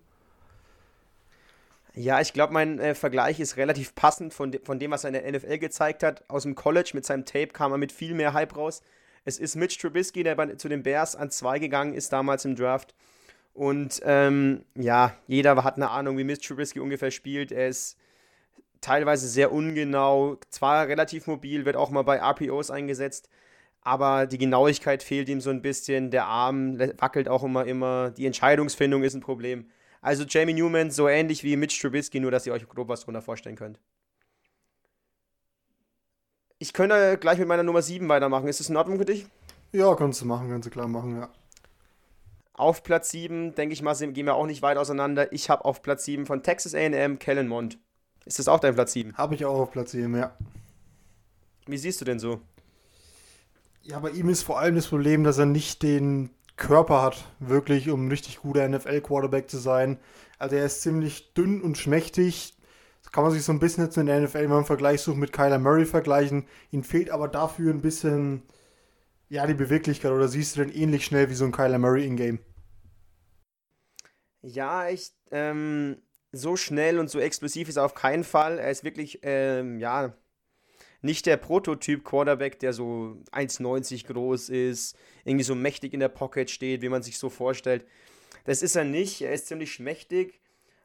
Ja, 1.99 2.21
ich 2.21 2.31
glaube, 2.31 2.53
mein 2.53 2.79
äh, 2.79 2.95
Vergleich 2.95 3.41
ist 3.41 3.57
relativ 3.57 3.93
passend 3.93 4.33
von, 4.33 4.53
de 4.53 4.63
von 4.63 4.79
dem, 4.79 4.89
was 4.91 5.03
er 5.03 5.09
in 5.09 5.21
der 5.21 5.29
NFL 5.29 5.57
gezeigt 5.57 6.01
hat. 6.01 6.23
Aus 6.29 6.43
dem 6.43 6.55
College 6.55 6.91
mit 6.93 7.05
seinem 7.05 7.25
Tape 7.25 7.47
kam 7.47 7.73
er 7.73 7.77
mit 7.77 7.91
viel 7.91 8.13
mehr 8.13 8.31
Hype 8.31 8.55
raus. 8.55 8.81
Es 9.25 9.37
ist 9.37 9.57
Mitch 9.57 9.77
Trubisky, 9.77 10.23
der 10.23 10.35
bei, 10.35 10.55
zu 10.55 10.69
den 10.69 10.81
Bears 10.81 11.17
an 11.17 11.29
zwei 11.29 11.59
gegangen 11.59 11.93
ist 11.93 12.13
damals 12.13 12.45
im 12.45 12.55
Draft. 12.55 12.95
Und 13.53 14.01
ähm, 14.05 14.63
ja, 14.75 15.13
jeder 15.27 15.61
hat 15.65 15.75
eine 15.75 15.89
Ahnung, 15.89 16.17
wie 16.17 16.23
Mitch 16.23 16.47
Trubisky 16.47 16.79
ungefähr 16.79 17.11
spielt. 17.11 17.51
Er 17.51 17.67
ist 17.67 17.97
teilweise 18.79 19.27
sehr 19.27 19.51
ungenau, 19.51 20.37
zwar 20.51 20.87
relativ 20.87 21.27
mobil, 21.27 21.65
wird 21.65 21.75
auch 21.75 21.89
mal 21.89 22.03
bei 22.03 22.15
RPOs 22.15 22.71
eingesetzt, 22.71 23.27
aber 23.81 24.25
die 24.25 24.37
Genauigkeit 24.37 25.03
fehlt 25.03 25.27
ihm 25.27 25.41
so 25.41 25.49
ein 25.49 25.61
bisschen. 25.61 26.11
Der 26.11 26.27
Arm 26.27 26.79
wackelt 26.79 27.27
auch 27.27 27.43
immer, 27.43 27.65
immer. 27.65 28.11
Die 28.11 28.25
Entscheidungsfindung 28.25 29.03
ist 29.03 29.15
ein 29.15 29.21
Problem. 29.21 29.69
Also 30.01 30.23
Jamie 30.23 30.53
Newman 30.53 30.91
so 30.91 31.07
ähnlich 31.07 31.43
wie 31.43 31.55
Mitch 31.55 31.81
Trubisky, 31.81 32.19
nur 32.19 32.31
dass 32.31 32.45
ihr 32.45 32.53
euch 32.53 32.67
grob 32.67 32.87
was 32.87 33.01
drunter 33.01 33.21
vorstellen 33.21 33.55
könnt. 33.55 33.79
Ich 36.57 36.73
könnte 36.73 37.17
gleich 37.17 37.39
mit 37.39 37.47
meiner 37.47 37.63
Nummer 37.63 37.81
7 37.81 38.07
weitermachen. 38.09 38.47
Ist 38.47 38.59
das 38.59 38.69
in 38.69 38.77
Ordnung 38.77 38.97
für 38.97 39.05
dich? 39.05 39.25
Ja, 39.71 39.95
kannst 39.95 40.21
du 40.21 40.25
machen, 40.25 40.49
kannst 40.49 40.65
du 40.65 40.71
klar 40.71 40.87
machen, 40.87 41.17
ja. 41.17 41.29
Auf 42.53 42.83
Platz 42.83 43.11
7, 43.11 43.55
denke 43.55 43.73
ich 43.73 43.81
mal, 43.81 43.95
gehen 43.95 44.25
wir 44.25 44.35
auch 44.35 44.45
nicht 44.45 44.61
weit 44.61 44.77
auseinander. 44.77 45.31
Ich 45.31 45.49
habe 45.49 45.63
auf 45.63 45.81
Platz 45.81 46.03
7 46.05 46.25
von 46.25 46.43
Texas 46.43 46.75
AM 46.75 47.19
Kellen 47.19 47.47
Mond. 47.47 47.77
Ist 48.25 48.39
das 48.39 48.49
auch 48.49 48.59
dein 48.59 48.75
Platz 48.75 48.93
7? 48.93 49.15
Habe 49.17 49.35
ich 49.35 49.45
auch 49.45 49.59
auf 49.59 49.71
Platz 49.71 49.91
7, 49.91 50.13
ja. 50.17 50.35
Wie 51.65 51.77
siehst 51.77 52.01
du 52.01 52.05
denn 52.05 52.19
so? 52.19 52.41
Ja, 53.83 53.99
bei 53.99 54.09
ihm 54.09 54.27
ist 54.27 54.43
vor 54.43 54.59
allem 54.59 54.75
das 54.75 54.87
Problem, 54.87 55.23
dass 55.23 55.37
er 55.37 55.45
nicht 55.45 55.83
den 55.83 56.31
Körper 56.59 57.01
hat, 57.01 57.25
wirklich, 57.39 57.89
um 57.89 58.05
ein 58.05 58.11
richtig 58.11 58.39
guter 58.39 58.67
NFL-Quarterback 58.67 59.49
zu 59.49 59.57
sein. 59.57 59.97
Also 60.37 60.55
er 60.55 60.65
ist 60.65 60.81
ziemlich 60.81 61.33
dünn 61.33 61.61
und 61.61 61.77
schmächtig. 61.77 62.55
Das 63.01 63.11
kann 63.11 63.23
man 63.23 63.33
sich 63.33 63.43
so 63.43 63.51
ein 63.51 63.59
bisschen 63.59 63.85
jetzt 63.85 63.97
in 63.97 64.05
der 64.05 64.19
NFL, 64.19 64.41
wenn 64.41 64.49
man 64.49 64.65
Vergleich 64.65 65.01
sucht, 65.01 65.17
mit 65.17 65.33
Kyler 65.33 65.57
Murray 65.57 65.85
vergleichen. 65.85 66.45
Ihm 66.71 66.83
fehlt 66.83 67.09
aber 67.09 67.27
dafür 67.27 67.73
ein 67.73 67.81
bisschen, 67.81 68.43
ja, 69.29 69.47
die 69.47 69.55
Beweglichkeit. 69.55 70.11
Oder 70.11 70.27
siehst 70.27 70.55
du 70.55 70.63
denn 70.63 70.73
ähnlich 70.73 71.05
schnell 71.05 71.29
wie 71.29 71.33
so 71.35 71.45
ein 71.45 71.51
Kyler 71.51 71.79
Murray 71.79 72.05
in-game? 72.05 72.39
Ja, 74.41 74.87
ich, 74.89 75.11
ähm, 75.31 75.97
so 76.31 76.55
schnell 76.55 76.99
und 76.99 77.09
so 77.09 77.19
explosiv 77.19 77.69
ist 77.69 77.77
er 77.77 77.85
auf 77.85 77.95
keinen 77.95 78.23
Fall. 78.23 78.59
Er 78.59 78.69
ist 78.69 78.83
wirklich, 78.83 79.19
ähm, 79.23 79.79
ja, 79.79 80.13
nicht 81.01 81.25
der 81.25 81.37
Prototyp 81.37 82.03
Quarterback, 82.03 82.59
der 82.59 82.73
so 82.73 83.17
1,90 83.31 84.07
groß 84.07 84.49
ist, 84.49 84.97
irgendwie 85.25 85.43
so 85.43 85.55
mächtig 85.55 85.93
in 85.93 85.99
der 85.99 86.09
Pocket 86.09 86.49
steht, 86.49 86.81
wie 86.81 86.89
man 86.89 87.03
sich 87.03 87.17
so 87.17 87.29
vorstellt. 87.29 87.85
Das 88.45 88.61
ist 88.61 88.75
er 88.75 88.83
nicht. 88.83 89.21
Er 89.21 89.33
ist 89.33 89.47
ziemlich 89.47 89.71
schmächtig. 89.71 90.39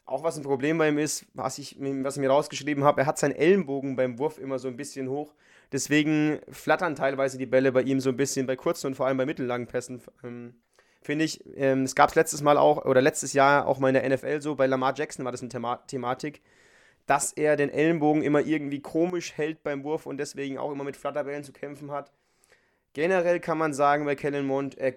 Auch 0.07 0.23
was 0.23 0.37
ein 0.37 0.43
Problem 0.43 0.77
bei 0.79 0.89
ihm 0.89 0.99
ist, 0.99 1.27
was 1.33 1.59
ich, 1.59 1.77
was 1.79 2.17
ich 2.17 2.21
mir 2.21 2.29
rausgeschrieben 2.29 2.85
habe, 2.85 3.03
er 3.03 3.07
hat 3.07 3.19
seinen 3.19 3.35
Ellenbogen 3.35 3.97
beim 3.97 4.19
Wurf 4.19 4.39
immer 4.39 4.59
so 4.59 4.69
ein 4.69 4.77
bisschen 4.77 5.09
hoch. 5.09 5.33
Deswegen 5.73 6.41
flattern 6.51 6.95
teilweise 6.95 7.39
die 7.39 7.47
Bälle 7.47 7.73
bei 7.73 7.83
ihm 7.83 8.01
so 8.01 8.11
ein 8.11 8.17
bisschen 8.17 8.47
bei 8.47 8.55
kurzen 8.55 8.89
und 8.89 8.95
vor 8.97 9.07
allem 9.07 9.17
bei 9.17 9.25
mittellangen 9.25 9.67
Pässen. 9.67 10.03
Ähm, 10.23 10.55
Finde 11.01 11.25
ich, 11.25 11.43
ähm, 11.57 11.83
es 11.83 11.95
gab 11.95 12.11
es 12.11 12.15
letztes 12.15 12.43
Mal 12.43 12.59
auch, 12.59 12.85
oder 12.85 13.03
letztes 13.03 13.33
Jahr 13.33 13.67
auch 13.67 13.79
mal 13.79 13.89
in 13.89 13.95
der 13.95 14.09
NFL 14.09 14.41
so, 14.41 14.55
bei 14.55 14.67
Lamar 14.67 14.95
Jackson 14.95 15.25
war 15.25 15.33
das 15.33 15.43
eine 15.43 15.51
Thema 15.51 15.77
Thematik 15.87 16.43
dass 17.07 17.33
er 17.33 17.57
den 17.57 17.71
Ellenbogen 17.71 18.23
immer 18.23 18.41
irgendwie 18.41 18.81
komisch 18.81 19.37
hält 19.37 19.63
beim 19.63 19.85
Wurf 19.85 20.07
und 20.07 20.19
deswegen 20.19 20.59
auch 20.59 20.73
immer 20.73 20.85
mit 20.85 20.97
Flatterbällen 20.97 21.45
zu 21.45 21.53
kämpfen 21.53 21.91
hat. 21.91 22.13
Generell 22.95 23.41
kann 23.41 23.59
man 23.59 23.75
sagen, 23.75 24.07
bei 24.07 24.15
Kellen 24.15 24.47
Mond, 24.47 24.79
er 24.79 24.95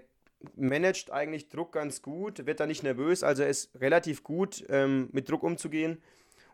managt 0.55 1.11
eigentlich 1.11 1.49
Druck 1.49 1.73
ganz 1.73 2.01
gut, 2.01 2.45
wird 2.45 2.59
da 2.59 2.67
nicht 2.67 2.83
nervös, 2.83 3.23
also 3.23 3.43
er 3.43 3.49
ist 3.49 3.71
relativ 3.79 4.23
gut 4.23 4.63
ähm, 4.69 5.09
mit 5.11 5.29
Druck 5.29 5.43
umzugehen. 5.43 6.01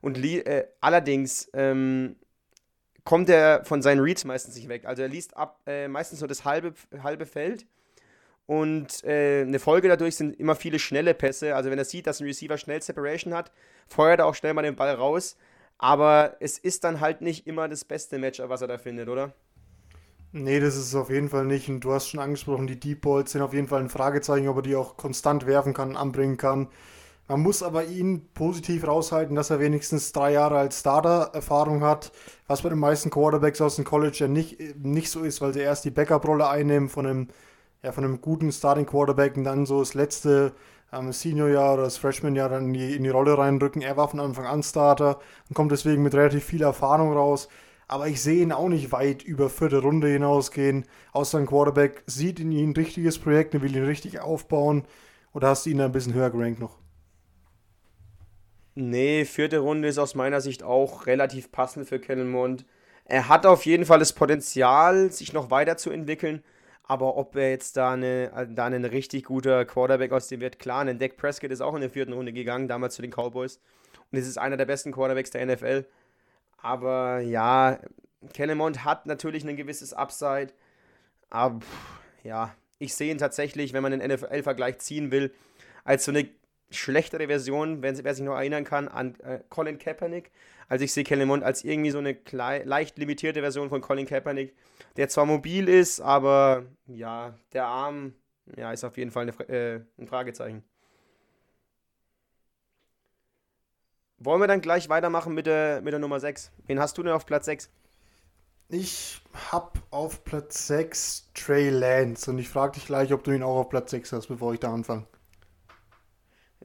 Und 0.01 0.17
äh, 0.17 0.67
allerdings 0.81 1.49
ähm, 1.53 2.15
kommt 3.03 3.29
er 3.29 3.63
von 3.65 3.81
seinen 3.81 3.99
Reads 3.99 4.25
meistens 4.25 4.55
nicht 4.55 4.67
weg. 4.69 4.85
Also 4.85 5.01
er 5.01 5.07
liest 5.07 5.35
ab 5.37 5.59
äh, 5.65 5.87
meistens 5.87 6.19
nur 6.19 6.27
das 6.27 6.43
halbe, 6.45 6.73
halbe 7.01 7.25
Feld. 7.25 7.65
Und 8.45 9.03
äh, 9.05 9.41
eine 9.41 9.59
Folge 9.59 9.87
dadurch 9.87 10.15
sind 10.17 10.37
immer 10.39 10.55
viele 10.55 10.79
schnelle 10.79 11.13
Pässe. 11.13 11.55
Also 11.55 11.69
wenn 11.71 11.77
er 11.77 11.85
sieht, 11.85 12.07
dass 12.07 12.19
ein 12.19 12.27
Receiver 12.27 12.57
schnell 12.57 12.81
Separation 12.81 13.33
hat, 13.33 13.51
feuert 13.87 14.19
er 14.19 14.25
auch 14.25 14.35
schnell 14.35 14.53
mal 14.53 14.61
den 14.61 14.75
Ball 14.75 14.93
raus. 14.93 15.37
Aber 15.77 16.35
es 16.39 16.57
ist 16.57 16.83
dann 16.83 16.99
halt 16.99 17.21
nicht 17.21 17.47
immer 17.47 17.67
das 17.67 17.85
beste 17.85 18.17
Match, 18.17 18.39
was 18.43 18.61
er 18.61 18.67
da 18.67 18.77
findet, 18.77 19.07
oder? 19.07 19.33
Nee, 20.35 20.59
das 20.59 20.75
ist 20.75 20.87
es 20.87 20.95
auf 20.95 21.11
jeden 21.11 21.29
Fall 21.29 21.45
nicht. 21.45 21.69
Und 21.69 21.81
du 21.81 21.93
hast 21.93 22.09
schon 22.09 22.19
angesprochen, 22.19 22.65
die 22.65 22.79
Deep 22.79 23.01
Balls 23.01 23.31
sind 23.31 23.41
auf 23.41 23.53
jeden 23.53 23.67
Fall 23.67 23.81
ein 23.81 23.89
Fragezeichen, 23.89 24.47
ob 24.47 24.57
er 24.57 24.61
die 24.63 24.75
auch 24.75 24.97
konstant 24.97 25.45
werfen 25.45 25.73
kann, 25.75 25.95
anbringen 25.95 26.37
kann. 26.37 26.69
Man 27.27 27.41
muss 27.41 27.63
aber 27.63 27.85
ihn 27.85 28.27
positiv 28.33 28.87
raushalten, 28.87 29.35
dass 29.35 29.49
er 29.51 29.59
wenigstens 29.59 30.11
drei 30.13 30.33
Jahre 30.33 30.57
als 30.59 30.79
Starter 30.81 31.31
Erfahrung 31.33 31.83
hat, 31.83 32.11
was 32.47 32.63
bei 32.63 32.69
den 32.69 32.79
meisten 32.79 33.11
Quarterbacks 33.11 33.61
aus 33.61 33.77
dem 33.77 33.85
College 33.85 34.17
ja 34.21 34.27
nicht, 34.27 34.59
nicht 34.83 35.09
so 35.11 35.23
ist, 35.23 35.41
weil 35.41 35.53
sie 35.53 35.61
erst 35.61 35.85
die 35.85 35.91
Backup-Rolle 35.91 36.49
einnehmen 36.49 36.89
von 36.89 37.05
einem, 37.07 37.27
ja, 37.83 37.91
von 37.91 38.05
einem 38.05 38.21
guten 38.21 38.51
Starting 38.51 38.85
Quarterback 38.87 39.37
und 39.37 39.45
dann 39.45 39.65
so 39.65 39.79
das 39.79 39.93
letzte 39.95 40.53
ähm, 40.93 41.11
Senior-Jahr 41.13 41.75
oder 41.75 41.83
das 41.83 41.97
Freshman-Jahr 41.97 42.49
dann 42.49 42.67
in 42.67 42.73
die, 42.73 42.95
in 42.95 43.03
die 43.03 43.09
Rolle 43.09 43.37
reinrücken. 43.37 43.81
Er 43.81 43.97
war 43.97 44.09
von 44.09 44.19
Anfang 44.19 44.45
an 44.47 44.63
Starter 44.63 45.19
und 45.49 45.55
kommt 45.55 45.71
deswegen 45.71 46.03
mit 46.03 46.15
relativ 46.15 46.43
viel 46.45 46.63
Erfahrung 46.63 47.13
raus. 47.13 47.49
Aber 47.87 48.07
ich 48.07 48.21
sehe 48.21 48.41
ihn 48.41 48.51
auch 48.51 48.69
nicht 48.69 48.91
weit 48.91 49.23
über 49.23 49.49
vierte 49.49 49.79
Runde 49.79 50.07
hinausgehen. 50.07 50.85
Außer 51.11 51.37
ein 51.37 51.45
Quarterback 51.45 52.03
sieht 52.05 52.39
in 52.39 52.51
ihm 52.51 52.71
ein 52.71 52.75
richtiges 52.75 53.19
Projekt 53.19 53.55
und 53.55 53.61
will 53.61 53.75
ihn 53.75 53.85
richtig 53.85 54.19
aufbauen. 54.19 54.85
Oder 55.33 55.49
hast 55.49 55.65
du 55.65 55.69
ihn 55.69 55.81
ein 55.81 55.91
bisschen 55.91 56.13
höher 56.13 56.29
gerankt 56.29 56.59
noch? 56.59 56.77
Nee, 58.75 59.25
vierte 59.25 59.59
Runde 59.59 59.87
ist 59.87 59.99
aus 59.99 60.15
meiner 60.15 60.41
Sicht 60.41 60.63
auch 60.63 61.05
relativ 61.05 61.51
passend 61.51 61.87
für 61.87 61.99
Kennelmond. 61.99 62.65
Er 63.05 63.27
hat 63.27 63.45
auf 63.45 63.65
jeden 63.65 63.85
Fall 63.85 63.99
das 63.99 64.13
Potenzial, 64.13 65.11
sich 65.11 65.33
noch 65.33 65.51
weiterzuentwickeln. 65.51 66.43
Aber 66.85 67.15
ob 67.15 67.35
er 67.35 67.49
jetzt 67.49 67.77
da, 67.77 67.93
eine, 67.93 68.49
da 68.51 68.65
ein 68.65 68.85
richtig 68.85 69.25
guter 69.25 69.63
Quarterback 69.65 70.11
aus 70.11 70.27
dem 70.27 70.41
wird, 70.41 70.59
klar, 70.59 70.81
ein 70.81 70.99
Dak 70.99 71.15
Prescott 71.17 71.51
ist 71.51 71.61
auch 71.61 71.75
in 71.75 71.81
der 71.81 71.89
vierten 71.89 72.13
Runde 72.13 72.33
gegangen, 72.33 72.67
damals 72.67 72.95
zu 72.95 73.01
den 73.01 73.11
Cowboys. 73.11 73.59
Und 74.11 74.19
es 74.19 74.27
ist 74.27 74.37
einer 74.37 74.57
der 74.57 74.65
besten 74.65 74.91
Quarterbacks 74.91 75.31
der 75.31 75.45
NFL. 75.45 75.85
Aber 76.63 77.19
ja, 77.19 77.77
Kellemont 78.33 78.85
hat 78.85 79.05
natürlich 79.05 79.45
ein 79.45 79.57
gewisses 79.57 79.93
Upside. 79.93 80.53
Aber 81.29 81.59
ja, 82.23 82.55
ich 82.79 82.95
sehe 82.95 83.11
ihn 83.11 83.17
tatsächlich, 83.17 83.73
wenn 83.73 83.83
man 83.83 83.93
einen 83.93 84.11
NFL-Vergleich 84.11 84.79
ziehen 84.79 85.11
will, 85.11 85.33
als 85.83 86.05
so 86.05 86.11
eine 86.11 86.29
schlechtere 86.71 87.27
Version, 87.27 87.81
wenn, 87.81 88.01
wer 88.03 88.15
sich 88.15 88.23
noch 88.23 88.35
erinnern 88.35 88.63
kann, 88.63 88.87
an 88.87 89.19
äh, 89.19 89.39
Colin 89.49 89.77
Kaepernick. 89.77 90.31
Also 90.69 90.85
ich 90.85 90.93
sehe 90.93 91.03
Kellemont 91.03 91.43
als 91.43 91.63
irgendwie 91.65 91.91
so 91.91 91.99
eine 91.99 92.17
leicht 92.31 92.97
limitierte 92.97 93.41
Version 93.41 93.69
von 93.69 93.81
Colin 93.81 94.07
Kaepernick, 94.07 94.55
der 94.95 95.09
zwar 95.09 95.25
mobil 95.25 95.67
ist, 95.67 95.99
aber 95.99 96.63
ja, 96.87 97.37
der 97.51 97.65
Arm 97.65 98.13
ja, 98.55 98.71
ist 98.71 98.85
auf 98.85 98.97
jeden 98.97 99.11
Fall 99.11 99.23
eine, 99.23 99.49
äh, 99.49 99.81
ein 99.97 100.07
Fragezeichen. 100.07 100.63
Wollen 104.23 104.41
wir 104.41 104.47
dann 104.47 104.61
gleich 104.61 104.89
weitermachen 104.89 105.33
mit 105.33 105.45
der, 105.45 105.81
mit 105.81 105.93
der 105.93 105.99
Nummer 105.99 106.19
6? 106.19 106.51
Wen 106.67 106.79
hast 106.79 106.97
du 106.97 107.03
denn 107.03 107.13
auf 107.13 107.25
Platz 107.25 107.45
6? 107.45 107.69
Ich 108.69 109.21
habe 109.51 109.79
auf 109.91 110.23
Platz 110.23 110.67
6 110.67 111.31
Trey 111.33 111.69
Lance 111.69 112.31
und 112.31 112.39
ich 112.39 112.49
frage 112.49 112.73
dich 112.73 112.85
gleich, 112.85 113.13
ob 113.13 113.23
du 113.23 113.31
ihn 113.31 113.43
auch 113.43 113.57
auf 113.57 113.69
Platz 113.69 113.91
6 113.91 114.13
hast, 114.13 114.27
bevor 114.27 114.53
ich 114.53 114.59
da 114.59 114.73
anfange. 114.73 115.05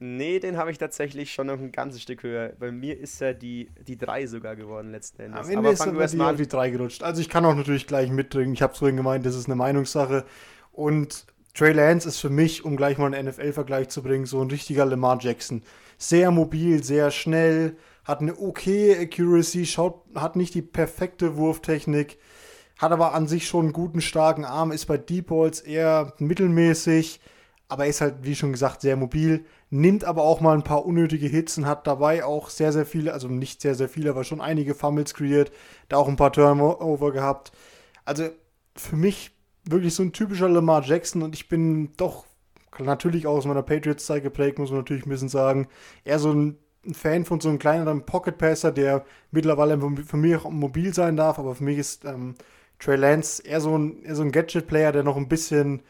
Nee, 0.01 0.39
den 0.39 0.55
habe 0.55 0.71
ich 0.71 0.77
tatsächlich 0.77 1.33
schon 1.33 1.47
noch 1.47 1.59
ein 1.59 1.73
ganzes 1.73 2.01
Stück 2.01 2.23
höher. 2.23 2.53
Bei 2.57 2.71
mir 2.71 2.97
ist 2.97 3.21
er 3.21 3.33
die, 3.33 3.69
die 3.85 3.97
3 3.97 4.27
sogar 4.27 4.55
geworden 4.55 4.91
letzten 4.91 5.23
Endes. 5.23 5.41
Am 5.41 5.45
Ende 5.47 5.69
Aber 5.69 5.93
wir 5.93 6.01
erstmal 6.01 6.29
an. 6.29 6.37
die 6.37 6.47
3 6.47 6.69
gerutscht. 6.69 7.03
Also 7.03 7.19
ich 7.19 7.27
kann 7.27 7.43
auch 7.43 7.53
natürlich 7.53 7.85
gleich 7.85 8.09
mitdrücken. 8.09 8.53
Ich 8.53 8.61
habe 8.61 8.71
es 8.71 8.79
vorhin 8.79 8.95
gemeint, 8.95 9.25
das 9.25 9.35
ist 9.35 9.47
eine 9.47 9.55
Meinungssache. 9.55 10.25
Und 10.71 11.25
Trey 11.59 11.73
Lance 11.73 12.07
ist 12.07 12.21
für 12.21 12.29
mich, 12.29 12.63
um 12.63 12.77
gleich 12.77 12.97
mal 12.97 13.13
einen 13.13 13.27
NFL-Vergleich 13.27 13.89
zu 13.89 14.01
bringen, 14.01 14.25
so 14.25 14.41
ein 14.41 14.49
richtiger 14.49 14.85
Lamar 14.85 15.17
Jackson. 15.19 15.61
Sehr 15.97 16.31
mobil, 16.31 16.81
sehr 16.85 17.11
schnell, 17.11 17.75
hat 18.05 18.21
eine 18.21 18.39
okay 18.39 18.97
Accuracy, 18.97 19.65
schaut, 19.65 20.05
hat 20.15 20.37
nicht 20.37 20.53
die 20.53 20.61
perfekte 20.61 21.35
Wurftechnik, 21.35 22.17
hat 22.77 22.93
aber 22.93 23.13
an 23.13 23.27
sich 23.27 23.45
schon 23.45 23.65
einen 23.65 23.73
guten, 23.73 23.99
starken 23.99 24.45
Arm, 24.45 24.71
ist 24.71 24.85
bei 24.85 24.97
Deep 24.97 25.27
Balls 25.27 25.59
eher 25.59 26.13
mittelmäßig, 26.19 27.19
aber 27.67 27.87
ist 27.87 27.99
halt, 27.99 28.19
wie 28.21 28.35
schon 28.35 28.53
gesagt, 28.53 28.79
sehr 28.79 28.95
mobil, 28.95 29.43
nimmt 29.69 30.05
aber 30.05 30.23
auch 30.23 30.39
mal 30.39 30.53
ein 30.53 30.63
paar 30.63 30.85
unnötige 30.85 31.27
Hits 31.27 31.57
und 31.57 31.65
hat 31.65 31.87
dabei 31.87 32.23
auch 32.23 32.49
sehr, 32.49 32.71
sehr 32.71 32.85
viele, 32.85 33.11
also 33.11 33.27
nicht 33.27 33.61
sehr, 33.61 33.75
sehr 33.75 33.89
viele, 33.89 34.11
aber 34.11 34.23
schon 34.23 34.39
einige 34.39 34.75
Fumbles 34.75 35.13
kreiert, 35.13 35.51
da 35.89 35.97
auch 35.97 36.07
ein 36.07 36.15
paar 36.15 36.31
Turnover 36.31 37.11
gehabt. 37.11 37.51
Also 38.05 38.29
für 38.77 38.95
mich 38.95 39.31
wirklich 39.71 39.93
so 39.93 40.03
ein 40.03 40.13
typischer 40.13 40.49
Lamar 40.49 40.83
Jackson 40.83 41.21
und 41.21 41.35
ich 41.35 41.49
bin 41.49 41.91
doch 41.97 42.25
natürlich 42.77 43.27
auch 43.27 43.37
aus 43.37 43.45
meiner 43.45 43.63
Patriots-Zeit 43.63 44.23
geprägt, 44.23 44.59
muss 44.59 44.71
man 44.71 44.79
natürlich 44.79 45.05
ein 45.05 45.09
bisschen 45.09 45.29
sagen. 45.29 45.67
Eher 46.03 46.19
so 46.19 46.31
ein 46.31 46.57
Fan 46.93 47.25
von 47.25 47.41
so 47.41 47.49
einem 47.49 47.59
kleineren 47.59 48.05
Pocket 48.05 48.37
Passer, 48.37 48.71
der 48.71 49.05
mittlerweile 49.31 49.79
für 50.05 50.17
mich 50.17 50.35
auch 50.35 50.49
mobil 50.49 50.93
sein 50.93 51.17
darf, 51.17 51.39
aber 51.39 51.55
für 51.55 51.63
mich 51.63 51.77
ist 51.77 52.05
ähm, 52.05 52.35
Trey 52.79 52.95
Lance 52.95 53.43
eher 53.43 53.59
so 53.59 53.77
ein, 53.77 54.03
so 54.15 54.21
ein 54.21 54.31
Gadget-Player, 54.31 54.93
der 54.93 55.03
noch 55.03 55.17
ein 55.17 55.27
bisschen 55.27 55.81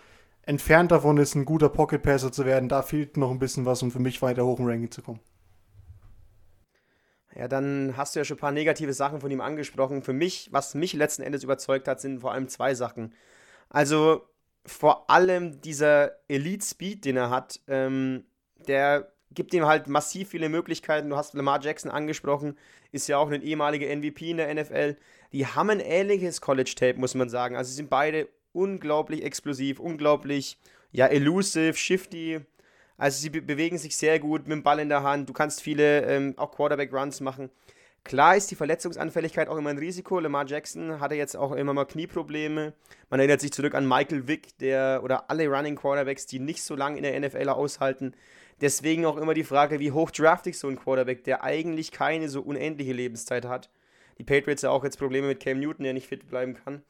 entfernt 0.42 0.92
davon 0.92 1.18
ist, 1.18 1.36
ein 1.36 1.46
guter 1.46 1.70
Pocket 1.70 2.02
Passer 2.02 2.32
zu 2.32 2.44
werden. 2.46 2.70
Da 2.70 2.82
fehlt 2.82 3.18
noch 3.18 3.30
ein 3.30 3.40
bisschen 3.40 3.66
was, 3.66 3.84
um 3.84 3.92
für 3.92 4.00
mich 4.00 4.22
weiter 4.24 4.46
hoch 4.46 4.60
im 4.60 4.66
Ranking 4.66 4.90
zu 4.90 5.04
kommen. 5.04 5.20
Ja, 7.36 7.48
dann 7.48 7.94
hast 7.96 8.16
du 8.16 8.20
ja 8.20 8.26
schon 8.26 8.38
ein 8.38 8.40
paar 8.40 8.52
negative 8.52 8.94
Sachen 8.94 9.22
von 9.22 9.30
ihm 9.30 9.42
angesprochen. 9.42 10.02
Für 10.02 10.14
mich, 10.14 10.50
was 10.52 10.74
mich 10.74 10.94
letzten 10.94 11.22
Endes 11.22 11.44
überzeugt 11.44 11.88
hat, 11.88 12.02
sind 12.02 12.22
vor 12.22 12.32
allem 12.32 12.48
zwei 12.48 12.74
Sachen. 12.74 13.14
Also 13.70 14.28
vor 14.66 15.10
allem 15.10 15.62
dieser 15.62 16.12
Elite 16.28 16.66
Speed, 16.66 17.06
den 17.06 17.18
er 17.18 17.30
hat, 17.30 17.60
ähm, 17.68 18.26
der 18.68 19.12
gibt 19.32 19.54
ihm 19.54 19.66
halt 19.66 19.88
massiv 19.88 20.30
viele 20.30 20.50
Möglichkeiten. 20.50 21.10
Du 21.10 21.16
hast 21.16 21.34
Lamar 21.34 21.62
Jackson 21.62 21.92
angesprochen, 21.92 22.58
ist 22.92 23.08
ja 23.08 23.18
auch 23.18 23.30
ein 23.30 23.42
ehemaliger 23.42 23.96
MVP 23.96 24.32
in 24.32 24.38
der 24.38 24.54
NFL. 24.54 24.98
Die 25.32 25.46
haben 25.46 25.70
ein 25.70 25.80
ähnliches 25.80 26.42
College-Tape, 26.42 27.00
muss 27.00 27.16
man 27.16 27.30
sagen. 27.30 27.56
Also 27.56 27.70
sie 27.70 27.76
sind 27.76 27.90
beide 27.90 28.28
unglaublich 28.52 29.24
explosiv, 29.24 29.80
unglaublich, 29.80 30.58
ja, 30.92 31.06
elusive, 31.06 31.76
shifty. 31.76 32.42
Also 32.98 33.22
sie 33.22 33.30
be 33.30 33.42
bewegen 33.42 33.78
sich 33.78 33.96
sehr 33.96 34.20
gut 34.20 34.42
mit 34.48 34.52
dem 34.52 34.64
Ball 34.64 34.80
in 34.80 34.90
der 34.90 35.04
Hand. 35.04 35.30
Du 35.30 35.34
kannst 35.34 35.62
viele 35.62 36.02
ähm, 36.06 36.34
auch 36.38 36.52
Quarterback-Runs 36.52 37.22
machen. 37.22 37.50
Klar 38.04 38.36
ist 38.36 38.50
die 38.50 38.56
Verletzungsanfälligkeit 38.56 39.50
auch 39.50 39.58
immer 39.58 39.70
ein 39.70 39.78
Risiko. 39.78 40.20
Lamar 40.20 40.48
Jackson 40.48 41.00
hatte 41.00 41.16
jetzt 41.16 41.36
auch 41.36 41.52
immer 41.52 41.74
mal 41.74 41.86
Knieprobleme. 41.86 42.74
Man 43.10 43.20
erinnert 43.20 43.42
sich 43.42 43.52
zurück 43.52 43.76
an 43.76 43.88
Michael 43.88 44.28
Vick, 44.28 44.58
der 44.60 45.02
oder 45.04 45.30
alle 45.30 45.48
Running 45.48 45.76
Quarterbacks, 45.76 46.26
die 46.26 46.40
nicht 46.40 46.64
so 46.64 46.76
lange 46.76 46.98
in 46.98 47.04
der 47.04 47.20
NFL 47.20 47.50
aushalten. 47.50 48.14
Deswegen 48.62 49.06
auch 49.06 49.18
immer 49.18 49.34
die 49.34 49.44
Frage, 49.44 49.80
wie 49.80 49.92
hoch 49.92 50.12
draft 50.12 50.48
ich 50.48 50.58
so 50.58 50.68
einen 50.68 50.80
Quarterback, 50.80 51.24
der 51.24 51.44
eigentlich 51.44 51.92
keine 51.92 52.30
so 52.30 52.42
unendliche 52.42 52.94
Lebenszeit 52.94 53.46
hat. 53.46 53.70
Die 54.18 54.24
Patriots 54.24 54.64
ja 54.64 54.70
auch 54.70 54.84
jetzt 54.84 54.98
Probleme 54.98 55.28
mit 55.28 55.40
Cam 55.40 55.60
Newton, 55.60 55.84
der 55.84 55.94
nicht 55.94 56.08
fit 56.08 56.28
bleiben 56.30 56.56
kann. 56.56 56.84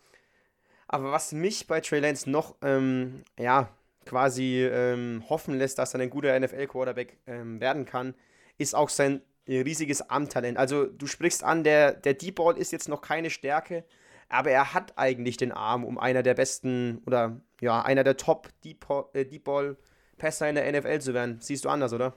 Aber 0.87 1.11
was 1.11 1.31
mich 1.31 1.67
bei 1.67 1.81
Trey 1.81 1.99
Lance 1.99 2.29
noch, 2.29 2.55
ähm, 2.63 3.23
ja, 3.37 3.69
quasi 4.05 4.63
ähm, 4.65 5.23
hoffen 5.29 5.57
lässt, 5.57 5.77
dass 5.77 5.93
er 5.93 5.99
ein 5.99 6.09
guter 6.09 6.37
NFL-Quarterback 6.39 7.17
ähm, 7.27 7.59
werden 7.59 7.85
kann, 7.85 8.15
ist 8.57 8.73
auch 8.73 8.89
sein 8.89 9.21
riesiges 9.47 10.09
Armtalent. 10.09 10.57
Also 10.57 10.85
du 10.85 11.07
sprichst 11.07 11.43
an, 11.43 11.63
der, 11.63 11.93
der 11.93 12.13
Deep 12.13 12.35
Ball 12.35 12.57
ist 12.57 12.71
jetzt 12.71 12.89
noch 12.89 13.01
keine 13.01 13.29
Stärke, 13.29 13.83
aber 14.29 14.51
er 14.51 14.73
hat 14.73 14.93
eigentlich 14.97 15.37
den 15.37 15.51
Arm, 15.51 15.83
um 15.83 15.97
einer 15.97 16.23
der 16.23 16.35
besten 16.35 17.01
oder 17.05 17.41
ja, 17.61 17.81
einer 17.81 18.03
der 18.03 18.17
Top 18.17 18.49
Deep, 18.63 18.85
äh, 19.13 19.25
Ball 19.39 19.77
Pässer 20.17 20.49
in 20.49 20.55
der 20.55 20.71
NFL 20.71 20.99
zu 20.99 21.13
werden. 21.13 21.37
Siehst 21.39 21.65
du 21.65 21.69
anders, 21.69 21.93
oder? 21.93 22.13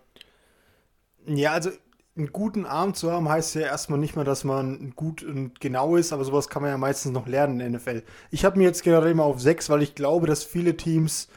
Ja, 1.27 1.53
also 1.53 1.71
einen 2.15 2.33
guten 2.33 2.67
Arm 2.67 2.93
zu 2.93 3.11
haben, 3.11 3.29
heißt 3.29 3.55
ja 3.55 3.63
erstmal 3.63 3.99
nicht 3.99 4.17
mehr, 4.17 4.25
dass 4.25 4.45
man 4.45 4.93
gut 4.95 5.23
und 5.23 5.61
genau 5.61 5.97
ist, 5.97 6.13
aber 6.13 6.25
sowas 6.25 6.49
kann 6.49 6.61
man 6.61 6.71
ja 6.71 6.77
meistens 6.77 7.13
noch 7.13 7.27
lernen 7.27 7.61
in 7.61 7.73
der 7.73 7.81
NFL. 7.81 8.03
Ich 8.31 8.45
habe 8.45 8.59
mir 8.59 8.65
jetzt 8.65 8.83
gerade 8.83 9.11
immer 9.11 9.25
auf 9.25 9.41
6, 9.41 9.71
weil 9.71 9.83
ich 9.83 9.95
glaube, 9.95 10.27
dass 10.27 10.45
viele 10.45 10.77
Teams 10.77 11.29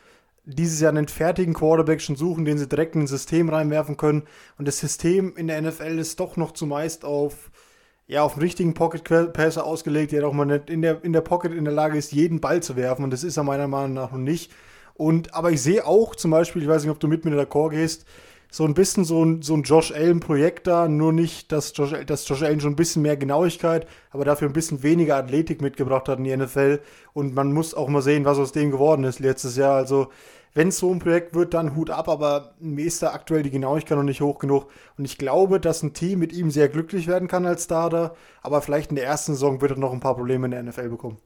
dieses 0.46 0.80
Jahr 0.80 0.92
einen 0.92 1.08
fertigen 1.08 1.54
Quarterback 1.54 2.02
schon 2.02 2.16
suchen, 2.16 2.46
den 2.46 2.58
sie 2.58 2.68
direkt 2.68 2.96
in 2.96 3.02
ein 3.02 3.08
System 3.08 3.50
reinwerfen 3.50 3.98
können. 3.98 4.24
Und 4.58 4.68
das 4.68 4.80
System 4.80 5.36
in 5.36 5.48
der 5.48 5.62
NFL 5.62 6.00
ist 6.00 6.20
doch 6.20 6.38
noch 6.38 6.52
zumeist 6.52 7.04
auf, 7.04 7.52
ja, 8.08 8.24
auf 8.24 8.34
einen 8.34 8.44
richtigen 8.44 8.74
Pocket-Passer 8.74 9.66
ausgelegt, 9.66 10.12
der 10.12 10.22
doch 10.22 10.34
mal 10.34 10.46
nicht 10.46 10.70
in 10.70 10.82
der, 10.82 11.04
in 11.04 11.14
der 11.14 11.22
Pocket 11.22 11.52
in 11.52 11.66
der 11.66 11.74
Lage 11.74 11.98
ist, 11.98 12.12
jeden 12.12 12.42
Ball 12.42 12.62
zu 12.62 12.76
werfen. 12.76 13.04
Und 13.04 13.12
das 13.12 13.24
ist 13.24 13.38
er 13.38 13.44
meiner 13.44 13.68
Meinung 13.68 13.94
nach 13.94 14.12
noch 14.12 14.20
nicht. 14.20 14.52
Und, 14.94 15.34
aber 15.34 15.52
ich 15.52 15.62
sehe 15.62 15.86
auch 15.86 16.16
zum 16.16 16.32
Beispiel, 16.32 16.62
ich 16.62 16.68
weiß 16.68 16.84
nicht, 16.84 16.92
ob 16.92 17.00
du 17.00 17.08
mit 17.08 17.26
mir 17.26 17.32
d'accord 17.32 17.72
gehst, 17.72 18.06
so 18.56 18.64
ein 18.64 18.74
bisschen 18.74 19.04
so 19.04 19.24
ein, 19.24 19.42
so 19.42 19.54
ein 19.54 19.64
Josh 19.64 19.92
Allen-Projekt 19.92 20.68
da, 20.68 20.88
nur 20.88 21.12
nicht, 21.12 21.52
dass 21.52 21.74
Josh, 21.76 21.94
dass 22.06 22.26
Josh 22.26 22.42
Allen 22.42 22.62
schon 22.62 22.72
ein 22.72 22.78
bisschen 22.78 23.02
mehr 23.02 23.18
Genauigkeit, 23.18 23.86
aber 24.12 24.24
dafür 24.24 24.48
ein 24.48 24.54
bisschen 24.54 24.82
weniger 24.82 25.18
Athletik 25.18 25.62
mitgebracht 25.62 26.08
hat 26.08 26.20
in 26.20 26.24
die 26.24 26.38
NFL. 26.38 26.80
Und 27.12 27.36
man 27.36 27.52
muss 27.52 27.74
auch 27.74 27.90
mal 27.90 28.02
sehen, 28.02 28.24
was 28.24 28.38
aus 28.38 28.54
dem 28.54 28.72
geworden 28.72 29.04
ist 29.04 29.20
letztes 29.20 29.58
Jahr. 29.58 29.76
Also 29.76 30.08
wenn 30.56 30.70
es 30.70 30.80
so 30.80 30.92
ein 30.92 31.00
Projekt 31.00 31.36
wird, 31.36 31.54
dann 31.54 31.76
Hut 31.76 31.90
ab, 31.90 32.08
aber 32.08 32.56
mir 32.60 32.86
ist 32.86 33.04
da 33.04 33.12
aktuell 33.12 33.44
die 33.44 33.52
Genauigkeit 33.52 33.98
noch 33.98 34.06
nicht 34.06 34.22
hoch 34.22 34.40
genug. 34.40 34.72
Und 34.98 35.04
ich 35.04 35.18
glaube, 35.18 35.60
dass 35.60 35.84
ein 35.84 35.94
Team 35.94 36.20
mit 36.20 36.32
ihm 36.32 36.50
sehr 36.50 36.70
glücklich 36.70 37.08
werden 37.08 37.28
kann 37.28 37.46
als 37.46 37.66
Starter, 37.66 38.16
aber 38.42 38.62
vielleicht 38.62 38.90
in 38.90 38.96
der 38.96 39.06
ersten 39.06 39.34
Saison 39.34 39.60
wird 39.62 39.72
er 39.72 39.78
noch 39.78 39.92
ein 39.92 40.00
paar 40.00 40.16
Probleme 40.16 40.46
in 40.46 40.52
der 40.52 40.64
NFL 40.64 40.90
bekommen. 40.90 41.18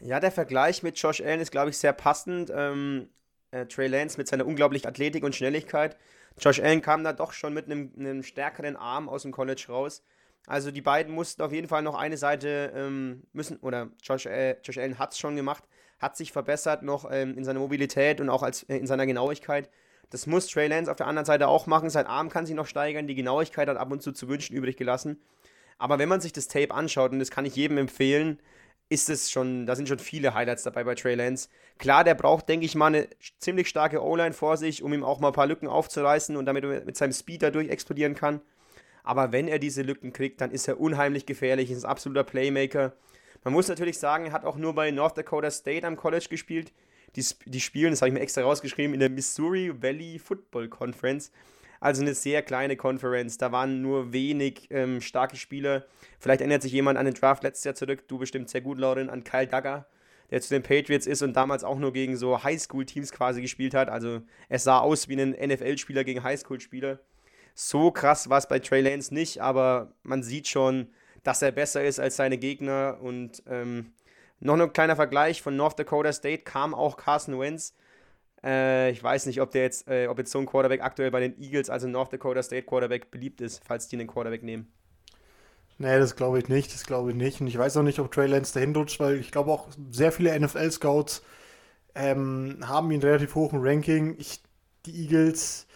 Ja, 0.00 0.18
der 0.18 0.32
Vergleich 0.32 0.82
mit 0.82 0.98
Josh 0.98 1.20
Allen 1.20 1.40
ist, 1.40 1.52
glaube 1.52 1.70
ich, 1.70 1.78
sehr 1.78 1.92
passend. 1.92 2.50
Ähm, 2.52 3.08
äh, 3.50 3.66
Trey 3.66 3.86
Lance 3.86 4.16
mit 4.16 4.28
seiner 4.28 4.46
unglaublichen 4.46 4.88
Athletik 4.88 5.22
und 5.22 5.36
Schnelligkeit. 5.36 5.98
Josh 6.40 6.58
Allen 6.58 6.80
kam 6.80 7.04
da 7.04 7.12
doch 7.12 7.32
schon 7.32 7.52
mit 7.52 7.70
einem, 7.70 8.22
stärkeren 8.22 8.76
Arm 8.76 9.10
aus 9.10 9.22
dem 9.22 9.32
College 9.32 9.66
raus. 9.68 10.02
Also 10.46 10.70
die 10.70 10.80
beiden 10.80 11.14
mussten 11.14 11.42
auf 11.42 11.52
jeden 11.52 11.68
Fall 11.68 11.82
noch 11.82 11.94
eine 11.94 12.16
Seite 12.16 12.72
ähm, 12.74 13.24
müssen, 13.34 13.58
oder 13.58 13.90
Josh, 14.02 14.24
äh, 14.24 14.56
Josh 14.64 14.78
Allen 14.78 14.98
hat 14.98 15.12
es 15.12 15.18
schon 15.18 15.36
gemacht, 15.36 15.64
hat 16.02 16.16
sich 16.16 16.32
verbessert 16.32 16.82
noch 16.82 17.08
ähm, 17.10 17.38
in 17.38 17.44
seiner 17.44 17.60
Mobilität 17.60 18.20
und 18.20 18.28
auch 18.28 18.42
als, 18.42 18.64
äh, 18.64 18.76
in 18.76 18.86
seiner 18.86 19.06
Genauigkeit. 19.06 19.70
Das 20.10 20.26
muss 20.26 20.48
Trey 20.48 20.68
Lance 20.68 20.90
auf 20.90 20.98
der 20.98 21.06
anderen 21.06 21.24
Seite 21.24 21.48
auch 21.48 21.66
machen. 21.66 21.88
Sein 21.88 22.06
Arm 22.06 22.28
kann 22.28 22.44
sich 22.44 22.54
noch 22.54 22.66
steigern, 22.66 23.06
die 23.06 23.14
Genauigkeit 23.14 23.68
hat 23.68 23.78
ab 23.78 23.90
und 23.90 24.02
zu 24.02 24.12
zu 24.12 24.28
wünschen 24.28 24.54
übrig 24.54 24.76
gelassen. 24.76 25.22
Aber 25.78 25.98
wenn 25.98 26.08
man 26.08 26.20
sich 26.20 26.32
das 26.32 26.48
Tape 26.48 26.74
anschaut, 26.74 27.12
und 27.12 27.18
das 27.18 27.30
kann 27.30 27.46
ich 27.46 27.56
jedem 27.56 27.78
empfehlen, 27.78 28.38
ist 28.88 29.08
es 29.08 29.30
schon, 29.30 29.64
da 29.64 29.74
sind 29.74 29.88
schon 29.88 29.98
viele 29.98 30.34
Highlights 30.34 30.64
dabei 30.64 30.84
bei 30.84 30.94
Trey 30.94 31.14
Lance. 31.14 31.48
Klar, 31.78 32.04
der 32.04 32.14
braucht, 32.14 32.48
denke 32.48 32.66
ich 32.66 32.74
mal, 32.74 32.88
eine 32.88 33.08
ziemlich 33.38 33.68
starke 33.68 34.02
O-Line 34.02 34.34
vor 34.34 34.58
sich, 34.58 34.82
um 34.82 34.92
ihm 34.92 35.02
auch 35.02 35.18
mal 35.18 35.28
ein 35.28 35.34
paar 35.34 35.46
Lücken 35.46 35.66
aufzureißen 35.66 36.36
und 36.36 36.44
damit 36.44 36.64
er 36.64 36.84
mit 36.84 36.96
seinem 36.96 37.12
Speed 37.12 37.42
dadurch 37.42 37.70
explodieren 37.70 38.14
kann. 38.14 38.42
Aber 39.02 39.32
wenn 39.32 39.48
er 39.48 39.58
diese 39.58 39.82
Lücken 39.82 40.12
kriegt, 40.12 40.40
dann 40.40 40.50
ist 40.50 40.68
er 40.68 40.78
unheimlich 40.78 41.26
gefährlich, 41.26 41.70
ist 41.70 41.84
ein 41.84 41.90
absoluter 41.90 42.24
Playmaker. 42.24 42.92
Man 43.44 43.54
muss 43.54 43.68
natürlich 43.68 43.98
sagen, 43.98 44.26
er 44.26 44.32
hat 44.32 44.44
auch 44.44 44.56
nur 44.56 44.74
bei 44.74 44.90
North 44.90 45.18
Dakota 45.18 45.50
State 45.50 45.86
am 45.86 45.96
College 45.96 46.26
gespielt. 46.30 46.72
Die, 47.16 47.24
die 47.46 47.60
spielen, 47.60 47.90
das 47.90 48.00
habe 48.00 48.08
ich 48.08 48.14
mir 48.14 48.20
extra 48.20 48.42
rausgeschrieben, 48.42 48.94
in 48.94 49.00
der 49.00 49.10
Missouri 49.10 49.72
Valley 49.82 50.18
Football 50.18 50.68
Conference. 50.68 51.30
Also 51.80 52.02
eine 52.02 52.14
sehr 52.14 52.42
kleine 52.42 52.76
Conference. 52.76 53.38
Da 53.38 53.50
waren 53.50 53.82
nur 53.82 54.12
wenig 54.12 54.68
ähm, 54.70 55.00
starke 55.00 55.36
Spieler. 55.36 55.84
Vielleicht 56.20 56.40
erinnert 56.40 56.62
sich 56.62 56.72
jemand 56.72 56.96
an 56.96 57.06
den 57.06 57.14
Draft 57.14 57.42
letztes 57.42 57.64
Jahr 57.64 57.74
zurück. 57.74 58.06
Du 58.06 58.18
bestimmt 58.18 58.48
sehr 58.48 58.60
gut, 58.60 58.78
Lauren, 58.78 59.10
an 59.10 59.24
Kyle 59.24 59.48
Duggar, 59.48 59.86
der 60.30 60.40
zu 60.40 60.54
den 60.54 60.62
Patriots 60.62 61.08
ist 61.08 61.22
und 61.22 61.34
damals 61.34 61.64
auch 61.64 61.80
nur 61.80 61.92
gegen 61.92 62.16
so 62.16 62.44
Highschool-Teams 62.44 63.10
quasi 63.10 63.42
gespielt 63.42 63.74
hat. 63.74 63.88
Also 63.88 64.22
es 64.48 64.62
sah 64.62 64.78
aus 64.78 65.08
wie 65.08 65.20
ein 65.20 65.30
NFL-Spieler 65.32 66.04
gegen 66.04 66.22
Highschool-Spieler. 66.22 67.00
So 67.54 67.90
krass 67.90 68.30
war 68.30 68.38
es 68.38 68.46
bei 68.46 68.60
Trey 68.60 68.80
Lance 68.80 69.12
nicht, 69.12 69.42
aber 69.42 69.92
man 70.04 70.22
sieht 70.22 70.46
schon, 70.46 70.86
dass 71.22 71.42
er 71.42 71.52
besser 71.52 71.84
ist 71.84 72.00
als 72.00 72.16
seine 72.16 72.38
Gegner. 72.38 72.98
Und 73.00 73.42
ähm, 73.46 73.92
noch 74.40 74.58
ein 74.58 74.72
kleiner 74.72 74.96
Vergleich 74.96 75.42
von 75.42 75.56
North 75.56 75.78
Dakota 75.78 76.12
State 76.12 76.42
kam 76.42 76.74
auch 76.74 76.96
Carson 76.96 77.38
Wentz 77.38 77.74
äh, 78.44 78.90
ich 78.90 79.02
weiß 79.02 79.26
nicht, 79.26 79.40
ob 79.40 79.50
der 79.50 79.62
jetzt, 79.62 79.88
äh, 79.88 80.08
ob 80.08 80.18
jetzt 80.18 80.32
so 80.32 80.38
ein 80.38 80.46
Quarterback 80.46 80.82
aktuell 80.82 81.10
bei 81.10 81.20
den 81.20 81.40
Eagles, 81.40 81.70
also 81.70 81.86
North 81.86 82.12
Dakota 82.12 82.42
State 82.42 82.66
Quarterback, 82.66 83.10
beliebt 83.10 83.40
ist, 83.40 83.62
falls 83.64 83.88
die 83.88 83.96
einen 83.96 84.08
Quarterback 84.08 84.42
nehmen. 84.42 84.72
Nee, 85.78 85.98
das 85.98 86.16
glaube 86.16 86.38
ich 86.38 86.48
nicht, 86.48 86.74
das 86.74 86.84
glaube 86.84 87.10
ich 87.10 87.16
nicht. 87.16 87.40
Und 87.40 87.46
ich 87.46 87.58
weiß 87.58 87.76
auch 87.76 87.82
nicht, 87.82 87.98
ob 87.98 88.12
Trey 88.12 88.26
Lance 88.26 88.54
dahin 88.54 88.74
rutscht, 88.74 89.00
weil 89.00 89.16
ich 89.16 89.32
glaube 89.32 89.50
auch 89.50 89.68
sehr 89.90 90.12
viele 90.12 90.38
NFL-Scouts 90.38 91.22
ähm, 91.94 92.58
haben 92.62 92.90
ihn 92.90 93.00
relativ 93.00 93.34
hoch 93.34 93.52
im 93.52 93.60
Ranking. 93.62 94.16
Ich, 94.18 94.42
die 94.86 95.02
Eagles 95.02 95.66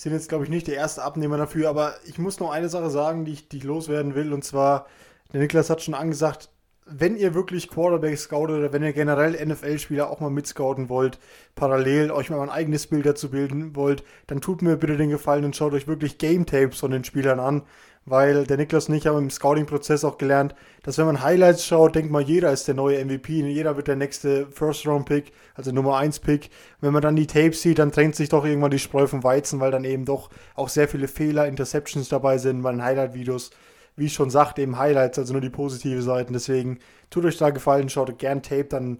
sind 0.00 0.14
jetzt, 0.14 0.30
glaube 0.30 0.44
ich, 0.44 0.50
nicht 0.50 0.66
der 0.66 0.76
erste 0.76 1.02
Abnehmer 1.02 1.36
dafür, 1.36 1.68
aber 1.68 1.94
ich 2.06 2.18
muss 2.18 2.40
noch 2.40 2.50
eine 2.50 2.70
Sache 2.70 2.88
sagen, 2.88 3.26
die 3.26 3.32
ich, 3.32 3.48
die 3.50 3.58
ich 3.58 3.64
loswerden 3.64 4.14
will, 4.14 4.32
und 4.32 4.42
zwar, 4.42 4.86
der 5.34 5.40
Niklas 5.40 5.68
hat 5.68 5.82
schon 5.82 5.92
angesagt, 5.92 6.48
wenn 6.86 7.16
ihr 7.16 7.34
wirklich 7.34 7.68
Quarterback 7.68 8.18
scoutet 8.18 8.56
oder 8.56 8.72
wenn 8.72 8.82
ihr 8.82 8.94
generell 8.94 9.32
NFL-Spieler 9.46 10.08
auch 10.08 10.20
mal 10.20 10.30
mitscouten 10.30 10.88
wollt, 10.88 11.18
parallel 11.54 12.10
euch 12.12 12.30
mal 12.30 12.40
ein 12.40 12.48
eigenes 12.48 12.86
Bild 12.86 13.04
dazu 13.04 13.30
bilden 13.30 13.76
wollt, 13.76 14.02
dann 14.26 14.40
tut 14.40 14.62
mir 14.62 14.78
bitte 14.78 14.96
den 14.96 15.10
Gefallen 15.10 15.44
und 15.44 15.54
schaut 15.54 15.74
euch 15.74 15.86
wirklich 15.86 16.16
Game-Tapes 16.16 16.80
von 16.80 16.90
den 16.92 17.04
Spielern 17.04 17.38
an, 17.38 17.62
weil 18.10 18.44
der 18.44 18.56
Niklas 18.56 18.88
und 18.88 18.96
ich 18.96 19.06
haben 19.06 19.18
im 19.18 19.30
Scouting-Prozess 19.30 20.04
auch 20.04 20.18
gelernt, 20.18 20.54
dass 20.82 20.98
wenn 20.98 21.06
man 21.06 21.22
Highlights 21.22 21.64
schaut, 21.64 21.94
denkt 21.94 22.10
man, 22.10 22.26
jeder 22.26 22.52
ist 22.52 22.66
der 22.66 22.74
neue 22.74 23.02
MVP, 23.04 23.32
jeder 23.32 23.76
wird 23.76 23.86
der 23.86 23.96
nächste 23.96 24.48
First-Round-Pick, 24.48 25.32
also 25.54 25.70
Nummer 25.70 26.00
1-Pick. 26.00 26.50
Wenn 26.80 26.92
man 26.92 27.02
dann 27.02 27.16
die 27.16 27.28
Tapes 27.28 27.62
sieht, 27.62 27.78
dann 27.78 27.92
trennt 27.92 28.16
sich 28.16 28.28
doch 28.28 28.44
irgendwann 28.44 28.72
die 28.72 28.80
Spreu 28.80 29.06
vom 29.06 29.22
Weizen, 29.22 29.60
weil 29.60 29.70
dann 29.70 29.84
eben 29.84 30.04
doch 30.04 30.28
auch 30.56 30.68
sehr 30.68 30.88
viele 30.88 31.06
Fehler, 31.06 31.46
Interceptions 31.46 32.08
dabei 32.08 32.38
sind 32.38 32.62
bei 32.62 32.72
den 32.72 32.82
Highlight-Videos. 32.82 33.50
Wie 33.96 34.06
ich 34.06 34.12
schon 34.12 34.30
sagte, 34.30 34.62
eben 34.62 34.78
Highlights, 34.78 35.18
also 35.18 35.32
nur 35.32 35.42
die 35.42 35.50
positive 35.50 36.02
Seiten. 36.02 36.32
Deswegen 36.32 36.80
tut 37.10 37.24
euch 37.24 37.38
da 37.38 37.50
Gefallen, 37.50 37.88
schaut 37.88 38.18
gern 38.18 38.42
Tape, 38.42 38.64
dann 38.64 38.98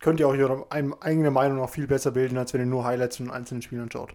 könnt 0.00 0.20
ihr 0.20 0.26
auch 0.28 0.32
eure 0.32 0.66
eigene 0.70 1.30
Meinung 1.30 1.58
noch 1.58 1.70
viel 1.70 1.86
besser 1.86 2.10
bilden, 2.10 2.38
als 2.38 2.54
wenn 2.54 2.60
ihr 2.60 2.66
nur 2.66 2.84
Highlights 2.84 3.18
von 3.18 3.30
einzelnen 3.30 3.62
Spielern 3.62 3.90
schaut 3.90 4.14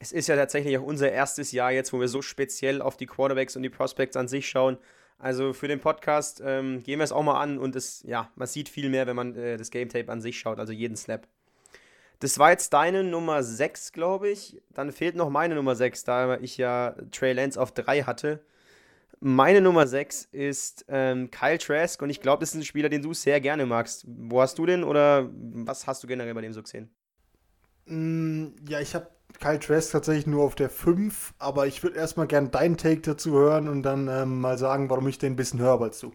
es 0.00 0.12
ist 0.12 0.28
ja 0.28 0.36
tatsächlich 0.36 0.78
auch 0.78 0.82
unser 0.82 1.12
erstes 1.12 1.52
Jahr 1.52 1.70
jetzt, 1.70 1.92
wo 1.92 2.00
wir 2.00 2.08
so 2.08 2.22
speziell 2.22 2.80
auf 2.80 2.96
die 2.96 3.06
Quarterbacks 3.06 3.54
und 3.54 3.62
die 3.62 3.68
Prospects 3.68 4.16
an 4.16 4.28
sich 4.28 4.48
schauen. 4.48 4.78
Also 5.18 5.52
für 5.52 5.68
den 5.68 5.78
Podcast 5.78 6.42
ähm, 6.42 6.82
gehen 6.82 6.98
wir 6.98 7.04
es 7.04 7.12
auch 7.12 7.22
mal 7.22 7.38
an 7.38 7.58
und 7.58 7.76
es, 7.76 8.02
ja, 8.04 8.30
man 8.34 8.48
sieht 8.48 8.70
viel 8.70 8.88
mehr, 8.88 9.06
wenn 9.06 9.14
man 9.14 9.36
äh, 9.36 9.58
das 9.58 9.70
Game 9.70 9.90
Tape 9.90 10.10
an 10.10 10.22
sich 10.22 10.38
schaut, 10.38 10.58
also 10.58 10.72
jeden 10.72 10.96
Snap. 10.96 11.28
Das 12.20 12.38
war 12.38 12.50
jetzt 12.50 12.72
deine 12.72 13.04
Nummer 13.04 13.42
6, 13.42 13.92
glaube 13.92 14.30
ich. 14.30 14.60
Dann 14.70 14.90
fehlt 14.90 15.16
noch 15.16 15.28
meine 15.28 15.54
Nummer 15.54 15.76
6, 15.76 16.04
da 16.04 16.38
ich 16.38 16.56
ja 16.56 16.94
Trey 17.12 17.34
Lance 17.34 17.60
auf 17.60 17.72
3 17.72 18.02
hatte. 18.02 18.40
Meine 19.20 19.60
Nummer 19.60 19.86
6 19.86 20.28
ist 20.32 20.86
ähm, 20.88 21.30
Kyle 21.30 21.58
Trask 21.58 22.00
und 22.00 22.08
ich 22.08 22.22
glaube, 22.22 22.40
das 22.40 22.50
ist 22.50 22.54
ein 22.54 22.64
Spieler, 22.64 22.88
den 22.88 23.02
du 23.02 23.12
sehr 23.12 23.38
gerne 23.42 23.66
magst. 23.66 24.06
Wo 24.06 24.40
hast 24.40 24.56
du 24.58 24.64
den 24.64 24.82
oder 24.82 25.28
was 25.30 25.86
hast 25.86 26.02
du 26.02 26.06
generell 26.06 26.32
bei 26.32 26.40
dem 26.40 26.54
so 26.54 26.62
gesehen? 26.62 26.88
Mm, 27.84 28.48
ja, 28.66 28.80
ich 28.80 28.94
habe 28.94 29.08
Kyle 29.38 29.58
Trask 29.58 29.92
tatsächlich 29.92 30.26
nur 30.26 30.44
auf 30.44 30.54
der 30.54 30.70
5, 30.70 31.34
aber 31.38 31.66
ich 31.66 31.82
würde 31.82 31.98
erstmal 31.98 32.26
gern 32.26 32.50
deinen 32.50 32.76
Take 32.76 33.00
dazu 33.00 33.32
hören 33.32 33.68
und 33.68 33.82
dann 33.82 34.08
ähm, 34.08 34.40
mal 34.40 34.58
sagen, 34.58 34.90
warum 34.90 35.06
ich 35.08 35.18
den 35.18 35.34
ein 35.34 35.36
bisschen 35.36 35.60
höher 35.60 35.80
als 35.80 36.00
du. 36.00 36.12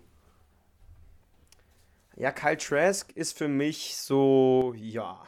Ja, 2.18 2.32
Kyle 2.32 2.58
Trask 2.58 3.12
ist 3.14 3.38
für 3.38 3.48
mich 3.48 3.98
so, 3.98 4.74
ja. 4.78 5.26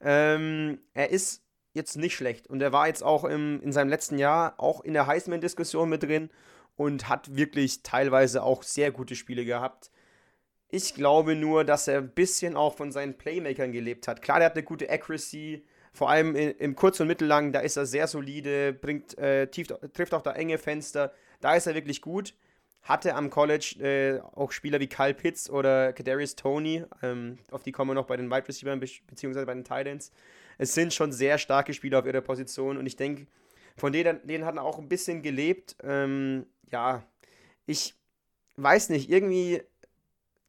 Ähm, 0.00 0.78
er 0.92 1.10
ist 1.10 1.42
jetzt 1.72 1.96
nicht 1.96 2.14
schlecht 2.14 2.46
und 2.46 2.62
er 2.62 2.72
war 2.72 2.86
jetzt 2.86 3.02
auch 3.02 3.24
im, 3.24 3.60
in 3.62 3.72
seinem 3.72 3.88
letzten 3.88 4.18
Jahr 4.18 4.54
auch 4.58 4.82
in 4.82 4.92
der 4.94 5.06
Heisman-Diskussion 5.06 5.88
mit 5.88 6.02
drin 6.02 6.30
und 6.76 7.08
hat 7.08 7.36
wirklich 7.36 7.82
teilweise 7.82 8.42
auch 8.42 8.62
sehr 8.62 8.90
gute 8.90 9.16
Spiele 9.16 9.44
gehabt. 9.44 9.90
Ich 10.70 10.94
glaube 10.94 11.36
nur, 11.36 11.64
dass 11.64 11.88
er 11.88 11.98
ein 11.98 12.10
bisschen 12.10 12.56
auch 12.56 12.76
von 12.76 12.90
seinen 12.90 13.16
Playmakern 13.16 13.72
gelebt 13.72 14.08
hat. 14.08 14.22
Klar, 14.22 14.38
der 14.38 14.46
hat 14.46 14.54
eine 14.54 14.64
gute 14.64 14.90
Accuracy, 14.90 15.64
vor 15.94 16.10
allem 16.10 16.34
in, 16.34 16.50
im 16.50 16.74
Kurz- 16.74 16.98
und 16.98 17.06
Mittellang, 17.06 17.52
da 17.52 17.60
ist 17.60 17.76
er 17.76 17.86
sehr 17.86 18.08
solide, 18.08 18.72
bringt, 18.72 19.16
äh, 19.16 19.46
tief, 19.46 19.68
trifft 19.92 20.12
auch 20.12 20.22
da 20.22 20.32
enge 20.32 20.58
Fenster. 20.58 21.14
Da 21.40 21.54
ist 21.54 21.66
er 21.66 21.74
wirklich 21.74 22.02
gut. 22.02 22.34
Hatte 22.82 23.14
am 23.14 23.30
College 23.30 23.76
äh, 23.80 24.20
auch 24.36 24.50
Spieler 24.50 24.80
wie 24.80 24.88
Kyle 24.88 25.14
Pitts 25.14 25.48
oder 25.48 25.92
Kadarius 25.92 26.34
Tony, 26.34 26.84
ähm, 27.02 27.38
auf 27.50 27.62
die 27.62 27.72
kommen 27.72 27.92
wir 27.92 27.94
noch 27.94 28.06
bei 28.06 28.16
den 28.16 28.30
Wide 28.30 28.46
Receivers 28.46 28.90
beziehungsweise 29.06 29.46
bei 29.46 29.54
den 29.54 29.64
Titans. 29.64 30.12
Es 30.58 30.74
sind 30.74 30.92
schon 30.92 31.12
sehr 31.12 31.38
starke 31.38 31.72
Spieler 31.72 32.00
auf 32.00 32.06
ihrer 32.06 32.20
Position 32.20 32.76
und 32.76 32.86
ich 32.86 32.96
denke, 32.96 33.26
von 33.76 33.92
denen, 33.92 34.20
denen 34.26 34.44
hat 34.44 34.56
er 34.56 34.64
auch 34.64 34.78
ein 34.78 34.88
bisschen 34.88 35.22
gelebt. 35.22 35.76
Ähm, 35.82 36.44
ja, 36.70 37.04
ich 37.66 37.94
weiß 38.56 38.90
nicht, 38.90 39.10
irgendwie 39.10 39.62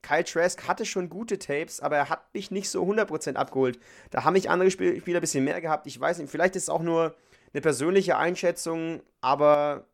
Kyle 0.06 0.24
Trask 0.24 0.68
hatte 0.68 0.86
schon 0.86 1.10
gute 1.10 1.40
Tapes, 1.40 1.80
aber 1.80 1.98
er 1.98 2.10
hat 2.10 2.32
mich 2.34 2.52
nicht 2.52 2.70
so 2.70 2.84
100% 2.84 3.36
abgeholt. 3.36 3.80
Da 4.12 4.24
haben 4.24 4.34
mich 4.34 4.50
andere 4.50 4.70
Spiel 4.70 5.00
Spieler 5.00 5.20
ein 5.20 5.22
bisschen 5.22 5.44
mehr 5.44 5.62
gehabt. 5.62 5.88
Ich 5.88 6.00
weiß 6.00 6.20
nicht, 6.20 6.30
vielleicht 6.30 6.56
ist 6.56 6.64
es 6.64 6.70
auch 6.70 6.84
nur 6.84 7.16
eine 7.54 7.62
persönliche 7.62 8.18
Einschätzung, 8.18 9.02
aber 9.22 9.86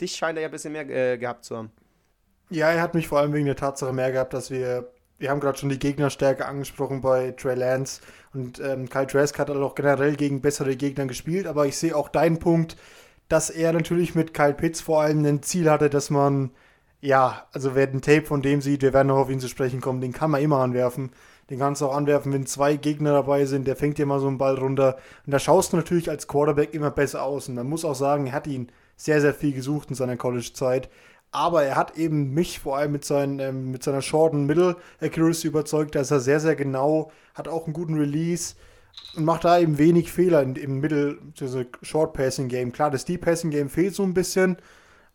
dich 0.00 0.16
scheint 0.16 0.36
er 0.36 0.42
ja 0.42 0.48
ein 0.48 0.52
bisschen 0.52 0.72
mehr 0.72 0.88
äh, 0.88 1.16
gehabt 1.16 1.44
zu 1.44 1.56
haben. 1.56 1.70
Ja, 2.50 2.70
er 2.70 2.82
hat 2.82 2.94
mich 2.94 3.06
vor 3.06 3.20
allem 3.20 3.32
wegen 3.32 3.46
der 3.46 3.56
Tatsache 3.56 3.92
mehr 3.92 4.10
gehabt, 4.10 4.34
dass 4.34 4.50
wir, 4.50 4.92
wir 5.18 5.30
haben 5.30 5.40
gerade 5.40 5.58
schon 5.58 5.68
die 5.68 5.78
Gegnerstärke 5.78 6.46
angesprochen 6.46 7.00
bei 7.00 7.30
Trey 7.30 7.54
Lance 7.54 8.00
und 8.34 8.58
ähm, 8.58 8.88
Kyle 8.88 9.06
Trask 9.06 9.38
hat 9.38 9.48
halt 9.48 9.60
auch 9.60 9.76
generell 9.76 10.16
gegen 10.16 10.40
bessere 10.40 10.74
Gegner 10.74 11.06
gespielt, 11.06 11.46
aber 11.46 11.66
ich 11.66 11.76
sehe 11.76 11.94
auch 11.94 12.08
deinen 12.08 12.40
Punkt, 12.40 12.76
dass 13.28 13.50
er 13.50 13.72
natürlich 13.72 14.16
mit 14.16 14.34
Kyle 14.34 14.54
Pitts 14.54 14.80
vor 14.80 15.02
allem 15.02 15.24
ein 15.24 15.42
Ziel 15.42 15.70
hatte, 15.70 15.88
dass 15.88 16.10
man 16.10 16.50
ja, 17.06 17.46
also 17.52 17.76
wer 17.76 17.86
ein 17.86 18.02
Tape 18.02 18.26
von 18.26 18.42
dem 18.42 18.60
sieht, 18.60 18.82
wir 18.82 18.92
werden 18.92 19.08
noch 19.08 19.18
auf 19.18 19.30
ihn 19.30 19.38
zu 19.38 19.48
sprechen 19.48 19.80
kommen, 19.80 20.00
den 20.00 20.12
kann 20.12 20.30
man 20.30 20.42
immer 20.42 20.58
anwerfen. 20.58 21.12
Den 21.48 21.60
kannst 21.60 21.80
du 21.80 21.86
auch 21.86 21.94
anwerfen, 21.94 22.32
wenn 22.32 22.46
zwei 22.46 22.74
Gegner 22.74 23.12
dabei 23.12 23.44
sind, 23.44 23.68
der 23.68 23.76
fängt 23.76 23.98
dir 23.98 24.06
mal 24.06 24.18
so 24.18 24.26
einen 24.26 24.38
Ball 24.38 24.56
runter. 24.58 24.96
Und 25.24 25.32
da 25.32 25.38
schaust 25.38 25.72
du 25.72 25.76
natürlich 25.76 26.10
als 26.10 26.26
Quarterback 26.26 26.74
immer 26.74 26.90
besser 26.90 27.22
aus. 27.22 27.48
Und 27.48 27.54
man 27.54 27.68
muss 27.68 27.84
auch 27.84 27.94
sagen, 27.94 28.26
er 28.26 28.32
hat 28.32 28.48
ihn 28.48 28.72
sehr, 28.96 29.20
sehr 29.20 29.32
viel 29.32 29.52
gesucht 29.52 29.88
in 29.90 29.94
seiner 29.94 30.16
College-Zeit. 30.16 30.90
Aber 31.30 31.62
er 31.62 31.76
hat 31.76 31.96
eben 31.96 32.34
mich 32.34 32.58
vor 32.58 32.76
allem 32.76 32.90
mit, 32.90 33.04
seinen, 33.04 33.38
ähm, 33.38 33.70
mit 33.70 33.84
seiner 33.84 34.02
Short- 34.02 34.32
und 34.32 34.46
Middle-Accuracy 34.46 35.46
überzeugt. 35.46 35.94
Da 35.94 36.00
ist 36.00 36.10
er 36.10 36.18
sehr, 36.18 36.40
sehr 36.40 36.56
genau, 36.56 37.12
hat 37.34 37.46
auch 37.46 37.66
einen 37.66 37.74
guten 37.74 37.96
Release 37.96 38.56
und 39.16 39.24
macht 39.24 39.44
da 39.44 39.60
eben 39.60 39.78
wenig 39.78 40.10
Fehler 40.10 40.42
im, 40.42 40.56
im 40.56 40.80
Middle, 40.80 41.18
Short-Passing-Game. 41.82 42.72
Klar, 42.72 42.90
das 42.90 43.04
Deep-Passing-Game 43.04 43.68
fehlt 43.68 43.94
so 43.94 44.02
ein 44.02 44.14
bisschen. 44.14 44.56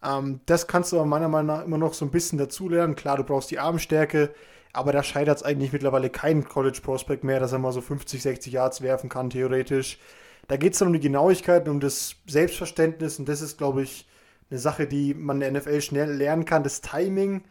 Ähm, 0.03 0.41
das 0.45 0.67
kannst 0.67 0.91
du 0.91 0.97
aber 0.97 1.05
meiner 1.05 1.27
Meinung 1.27 1.47
nach 1.47 1.65
immer 1.65 1.77
noch 1.77 1.93
so 1.93 2.05
ein 2.05 2.11
bisschen 2.11 2.37
dazulernen. 2.37 2.95
Klar, 2.95 3.17
du 3.17 3.23
brauchst 3.23 3.51
die 3.51 3.59
Armstärke, 3.59 4.33
aber 4.73 4.91
da 4.91 5.03
scheitert 5.03 5.37
es 5.37 5.43
eigentlich 5.43 5.73
mittlerweile 5.73 6.09
kein 6.09 6.43
College 6.47 6.79
Prospect 6.81 7.23
mehr, 7.23 7.39
dass 7.39 7.51
er 7.51 7.59
mal 7.59 7.71
so 7.71 7.81
50, 7.81 8.21
60 8.21 8.53
Yards 8.53 8.81
werfen 8.81 9.09
kann, 9.09 9.29
theoretisch. 9.29 9.99
Da 10.47 10.57
geht 10.57 10.73
es 10.73 10.79
dann 10.79 10.89
um 10.89 10.93
die 10.93 10.99
Genauigkeit, 10.99 11.67
um 11.69 11.79
das 11.79 12.15
Selbstverständnis 12.27 13.19
und 13.19 13.29
das 13.29 13.41
ist, 13.41 13.57
glaube 13.57 13.83
ich, 13.83 14.07
eine 14.49 14.59
Sache, 14.59 14.87
die 14.87 15.13
man 15.13 15.41
in 15.41 15.53
der 15.53 15.61
NFL 15.61 15.81
schnell 15.81 16.11
lernen 16.11 16.45
kann. 16.45 16.63
Das 16.63 16.81
Timing, 16.81 17.43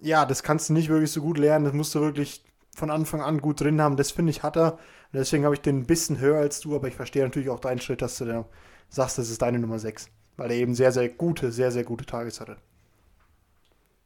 ja, 0.00 0.24
das 0.26 0.42
kannst 0.42 0.68
du 0.68 0.74
nicht 0.74 0.88
wirklich 0.88 1.10
so 1.10 1.20
gut 1.20 1.38
lernen. 1.38 1.64
Das 1.64 1.74
musst 1.74 1.94
du 1.94 2.00
wirklich 2.00 2.44
von 2.76 2.90
Anfang 2.90 3.20
an 3.20 3.40
gut 3.40 3.60
drin 3.60 3.80
haben. 3.80 3.96
Das 3.96 4.12
finde 4.12 4.30
ich 4.30 4.44
hat 4.44 4.56
er. 4.56 4.74
Und 4.74 5.14
deswegen 5.14 5.44
habe 5.44 5.56
ich 5.56 5.60
den 5.60 5.80
ein 5.80 5.86
bisschen 5.86 6.20
höher 6.20 6.38
als 6.38 6.60
du, 6.60 6.76
aber 6.76 6.86
ich 6.86 6.94
verstehe 6.94 7.24
natürlich 7.24 7.50
auch 7.50 7.58
deinen 7.58 7.80
Schritt, 7.80 8.02
dass 8.02 8.18
du 8.18 8.26
da 8.26 8.44
sagst, 8.90 9.18
das 9.18 9.30
ist 9.30 9.42
deine 9.42 9.58
Nummer 9.58 9.78
6 9.80 10.08
weil 10.38 10.52
er 10.52 10.56
eben 10.56 10.74
sehr, 10.74 10.92
sehr 10.92 11.10
gute, 11.10 11.52
sehr, 11.52 11.70
sehr 11.70 11.84
gute 11.84 12.06
Tages 12.06 12.40
hatte. 12.40 12.56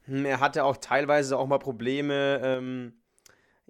Hm, 0.07 0.25
er 0.25 0.41
hatte 0.41 0.65
auch 0.65 0.79
teilweise 0.79 1.39
auch 1.39 1.47
mal 1.47 1.59
Probleme, 1.59 2.41
ähm, 2.43 2.95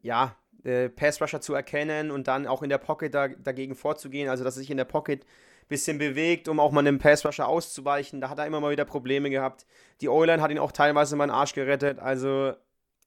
ja, 0.01 0.37
äh, 0.65 0.89
Pass-Rusher 0.89 1.41
zu 1.41 1.55
erkennen 1.55 2.11
und 2.11 2.29
dann 2.29 2.47
auch 2.47 2.63
in 2.63 2.71
der 2.71 2.79
Pocket 2.79 3.13
da, 3.13 3.29
dagegen 3.29 3.75
vorzugehen, 3.75 4.31
also 4.31 4.45
dass 4.45 4.57
er 4.57 4.61
sich 4.61 4.71
in 4.71 4.77
der 4.77 4.85
Pocket 4.85 5.25
ein 5.25 5.69
bisschen 5.69 5.99
bewegt, 5.99 6.49
um 6.49 6.61
auch 6.61 6.71
mal 6.71 6.81
einem 6.81 6.99
Pass-Rusher 6.99 7.49
auszuweichen. 7.49 8.21
Da 8.21 8.31
hat 8.31 8.39
er 8.39 8.47
immer 8.47 8.61
mal 8.61 8.71
wieder 8.71 8.85
Probleme 8.85 9.29
gehabt. 9.29 9.67
Die 10.01 10.09
O-Line 10.09 10.41
hat 10.41 10.53
ihn 10.53 10.59
auch 10.59 10.73
teilweise 10.73 11.17
mal 11.17 11.27
den 11.27 11.33
Arsch 11.33 11.55
gerettet. 11.55 11.99
Also 11.99 12.53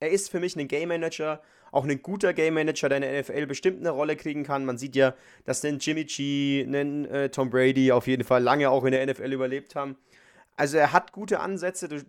er 0.02 0.10
ist 0.10 0.30
für 0.30 0.42
mich 0.42 0.58
ein 0.58 0.68
Game 0.68 0.90
Manager, 0.90 1.42
auch 1.76 1.86
ein 1.86 2.02
guter 2.02 2.34
Game 2.34 2.54
Manager, 2.54 2.88
der 2.88 2.98
in 2.98 3.02
der 3.02 3.22
NFL 3.22 3.48
bestimmt 3.48 3.80
eine 3.82 3.90
Rolle 3.90 4.16
kriegen 4.16 4.44
kann. 4.44 4.64
Man 4.64 4.78
sieht 4.78 4.96
ja, 4.96 5.14
dass 5.44 5.64
ein 5.66 5.80
Jimmy 5.80 6.06
G, 6.06 6.64
ein 6.64 7.06
äh, 7.06 7.30
Tom 7.30 7.50
Brady 7.50 7.92
auf 7.92 8.08
jeden 8.08 8.24
Fall 8.24 8.42
lange 8.42 8.70
auch 8.70 8.86
in 8.86 8.92
der 8.92 9.06
NFL 9.06 9.34
überlebt 9.34 9.76
haben. 9.76 9.98
Also 10.56 10.78
er 10.78 10.94
hat 10.94 11.12
gute 11.12 11.42
Ansätze, 11.42 12.06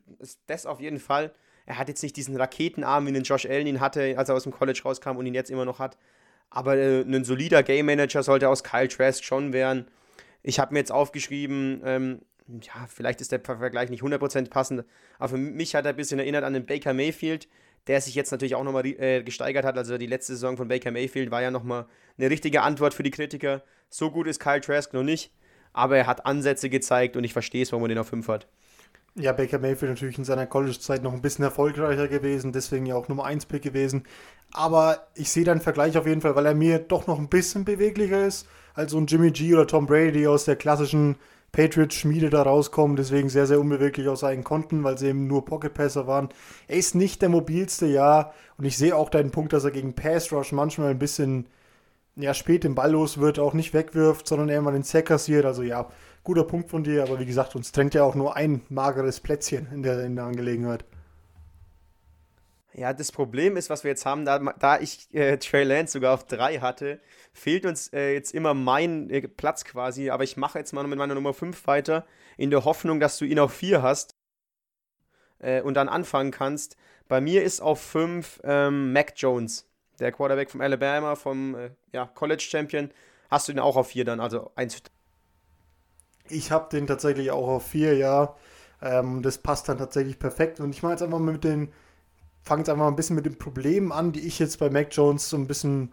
das 0.47 0.67
auf 0.67 0.81
jeden 0.81 1.01
Fall. 1.01 1.33
Er 1.67 1.79
hat 1.79 1.89
jetzt 1.89 2.05
nicht 2.05 2.17
diesen 2.17 2.37
Raketenarm, 2.37 3.09
wie 3.09 3.13
den 3.13 3.25
Josh 3.25 3.45
Allen 3.45 3.67
ihn 3.67 3.81
hatte, 3.81 4.17
als 4.17 4.29
er 4.29 4.37
aus 4.37 4.45
dem 4.45 4.53
College 4.53 4.81
rauskam 4.85 5.17
und 5.17 5.27
ihn 5.27 5.35
jetzt 5.35 5.51
immer 5.51 5.65
noch 5.65 5.81
hat. 5.81 5.99
Aber 6.49 6.77
äh, 6.77 7.01
ein 7.01 7.25
solider 7.25 7.65
Game 7.65 7.87
Manager 7.87 8.23
sollte 8.23 8.49
aus 8.49 8.63
Kyle 8.63 8.87
Trask 8.87 9.25
schon 9.25 9.53
werden. 9.53 9.89
Ich 10.45 10.61
habe 10.61 10.75
mir 10.75 10.79
jetzt 10.79 10.93
aufgeschrieben, 10.93 11.83
ähm, 11.85 12.21
ja, 12.63 12.87
vielleicht 12.89 13.21
ist 13.21 13.33
der 13.33 13.41
Vergleich 13.41 13.91
nicht 13.91 14.05
100% 14.05 14.49
passend, 14.49 14.85
aber 15.19 15.31
für 15.31 15.39
mich 15.39 15.75
hat 15.75 15.85
er 15.85 15.91
ein 15.91 15.97
bisschen 15.97 16.21
erinnert 16.21 16.45
an 16.45 16.53
den 16.53 16.67
Baker 16.67 16.95
Mayfield, 16.95 17.49
der 17.87 18.01
sich 18.01 18.15
jetzt 18.15 18.31
natürlich 18.31 18.55
auch 18.55 18.65
nochmal 18.65 18.87
äh, 18.87 19.23
gesteigert 19.23 19.65
hat. 19.65 19.79
Also 19.79 19.99
die 19.99 20.07
letzte 20.07 20.33
Saison 20.33 20.57
von 20.57 20.69
Baker 20.69 20.91
Mayfield 20.91 21.31
war 21.31 21.43
ja 21.43 21.51
nochmal 21.51 21.87
eine 22.19 22.31
richtige 22.31 22.63
Antwort 22.63 22.95
für 22.95 23.03
die 23.03 23.11
Kritiker. 23.11 23.63
So 23.89 24.11
gut 24.11 24.27
ist 24.27 24.41
Kyle 24.41 24.61
Trask 24.61 24.93
noch 24.93 25.03
nicht, 25.03 25.33
aber 25.73 25.97
er 25.97 26.07
hat 26.07 26.27
Ansätze 26.27 26.69
gezeigt 26.69 27.17
und 27.17 27.25
ich 27.25 27.33
verstehe 27.33 27.63
es, 27.63 27.73
warum 27.73 27.85
er 27.85 27.89
den 27.89 27.99
auf 27.99 28.09
5 28.09 28.27
hat. 28.29 28.49
Ja, 29.15 29.33
Baker 29.33 29.59
Mayfield 29.59 29.93
natürlich 29.93 30.19
in 30.19 30.25
seiner 30.25 30.47
College-Zeit 30.47 31.03
noch 31.03 31.15
ein 31.15 31.23
bisschen 31.23 31.45
erfolgreicher 31.45 32.07
gewesen, 32.07 32.53
deswegen 32.53 32.85
ja 32.85 32.97
auch 32.97 33.09
Nummer 33.09 33.25
1 33.25 33.47
Pick 33.47 33.63
gewesen. 33.63 34.05
Aber 34.53 35.07
ich 35.15 35.31
sehe 35.31 35.45
dann 35.45 35.63
Vergleich 35.63 35.97
auf 35.97 36.07
jeden 36.07 36.21
Fall, 36.21 36.37
weil 36.37 36.45
er 36.45 36.55
mir 36.55 36.79
doch 36.81 37.07
noch 37.07 37.19
ein 37.19 37.29
bisschen 37.29 37.65
beweglicher 37.65 38.27
ist 38.27 38.47
als 38.77 38.93
so 38.93 38.99
ein 38.99 39.07
Jimmy 39.07 39.31
G 39.31 39.55
oder 39.55 39.67
Tom 39.67 39.87
Brady 39.87 40.27
aus 40.27 40.45
der 40.45 40.57
klassischen 40.57 41.17
Patriots-Schmiede 41.57 42.29
da 42.29 42.43
rauskommen, 42.43 42.97
deswegen 42.97 43.31
sehr, 43.31 43.47
sehr 43.47 43.59
unbeweglich 43.59 44.09
aus 44.09 44.21
seinen 44.21 44.45
Konten, 44.45 44.85
weil 44.85 44.99
sie 44.99 45.09
eben 45.09 45.27
nur 45.27 45.47
Pocket-Passer 45.47 46.07
waren. 46.07 46.29
Er 46.69 46.77
ist 46.77 46.95
nicht 46.95 47.23
der 47.23 47.31
mobilste, 47.31 47.87
ja, 47.87 48.35
und 48.59 48.67
ich 48.67 48.77
sehe 48.77 48.95
auch 48.95 49.09
deinen 49.09 49.31
Punkt, 49.31 49.55
dass 49.55 49.65
er 49.65 49.71
gegen 49.71 49.95
Pass-Rush 49.95 50.53
manchmal 50.53 50.91
ein 50.91 50.99
bisschen 50.99 51.47
ja, 52.15 52.35
spät 52.35 52.63
den 52.63 52.75
Ball 52.75 52.93
los 52.93 53.19
wird, 53.19 53.39
auch 53.39 53.55
nicht 53.55 53.73
wegwirft, 53.73 54.29
sondern 54.29 54.63
mal 54.63 54.73
den 54.73 54.83
Sack 54.83 55.07
kassiert. 55.07 55.47
Also 55.47 55.63
ja, 55.63 55.89
guter 56.25 56.45
Punkt 56.45 56.69
von 56.69 56.85
dir, 56.85 57.03
aber 57.03 57.19
wie 57.21 57.27
gesagt, 57.27 57.57
uns 57.57 57.73
trennt 57.73 57.95
ja 57.95 58.05
auch 58.05 58.15
nur 58.15 58.37
ein 58.37 58.61
mageres 58.69 59.21
Plätzchen 59.21 59.67
in 59.73 59.83
der, 59.83 60.05
in 60.05 60.15
der 60.15 60.27
Angelegenheit. 60.27 60.85
Ja, 62.79 62.93
das 62.93 63.11
Problem 63.11 63.57
ist, 63.57 63.71
was 63.71 63.85
wir 63.85 63.91
jetzt 63.91 64.05
haben, 64.05 64.27
da, 64.27 64.39
da 64.39 64.79
ich 64.79 65.09
äh, 65.15 65.39
Trey 65.39 65.65
Lance 65.65 65.95
sogar 65.95 66.13
auf 66.13 66.27
drei 66.27 66.59
hatte, 66.59 67.01
fehlt 67.33 67.65
uns 67.65 67.91
äh, 67.95 68.13
jetzt 68.13 68.35
immer 68.35 68.53
mein 68.53 69.09
äh, 69.09 69.27
Platz 69.27 69.65
quasi. 69.65 70.11
Aber 70.11 70.25
ich 70.25 70.37
mache 70.37 70.59
jetzt 70.59 70.75
mal 70.75 70.87
mit 70.87 70.99
meiner 70.99 71.15
Nummer 71.15 71.33
5 71.33 71.67
weiter, 71.67 72.05
in 72.37 72.51
der 72.51 72.67
Hoffnung, 72.67 73.01
dass 73.01 73.17
du 73.17 73.25
ihn 73.25 73.39
auf 73.39 73.55
4 73.55 73.81
hast 73.81 74.15
äh, 75.39 75.63
und 75.63 75.73
dann 75.73 75.89
anfangen 75.89 76.33
kannst. 76.33 76.77
Bei 77.09 77.19
mir 77.23 77.45
ist 77.45 77.63
auf 77.63 77.81
5 77.81 78.43
ähm, 78.45 78.93
Mac 78.93 79.15
Jones, 79.17 79.67
der 79.99 80.13
Quarterback 80.13 80.51
vom 80.51 80.61
Alabama, 80.61 81.15
vom 81.15 81.55
äh, 81.55 81.71
ja, 81.95 82.05
College 82.05 82.43
Champion. 82.47 82.91
Hast 83.31 83.49
du 83.49 83.53
ihn 83.53 83.59
auch 83.59 83.77
auf 83.77 83.89
4 83.89 84.05
dann, 84.05 84.21
also 84.21 84.51
1. 84.55 84.83
Ich 86.29 86.51
habe 86.51 86.69
den 86.69 86.87
tatsächlich 86.87 87.31
auch 87.31 87.49
auf 87.49 87.69
4, 87.69 87.97
ja. 87.97 88.37
Ähm, 88.83 89.23
das 89.23 89.39
passt 89.39 89.67
dann 89.71 89.79
tatsächlich 89.79 90.19
perfekt. 90.19 90.61
Und 90.61 90.75
ich 90.75 90.83
mache 90.83 90.93
jetzt 90.93 91.03
einfach 91.03 91.19
mal 91.19 91.33
mit 91.33 91.45
den 91.45 91.73
fange 92.47 92.61
jetzt 92.61 92.69
einfach 92.69 92.85
mal 92.85 92.89
ein 92.89 92.97
bisschen 92.97 93.17
mit 93.17 93.27
den 93.27 93.39
Problemen 93.39 93.91
an, 93.91 94.13
die 94.13 94.21
ich 94.21 94.39
jetzt 94.39 94.61
bei 94.61 94.71
Mac 94.71 94.89
Jones 94.93 95.29
so 95.29 95.37
ein 95.37 95.49
bisschen 95.49 95.91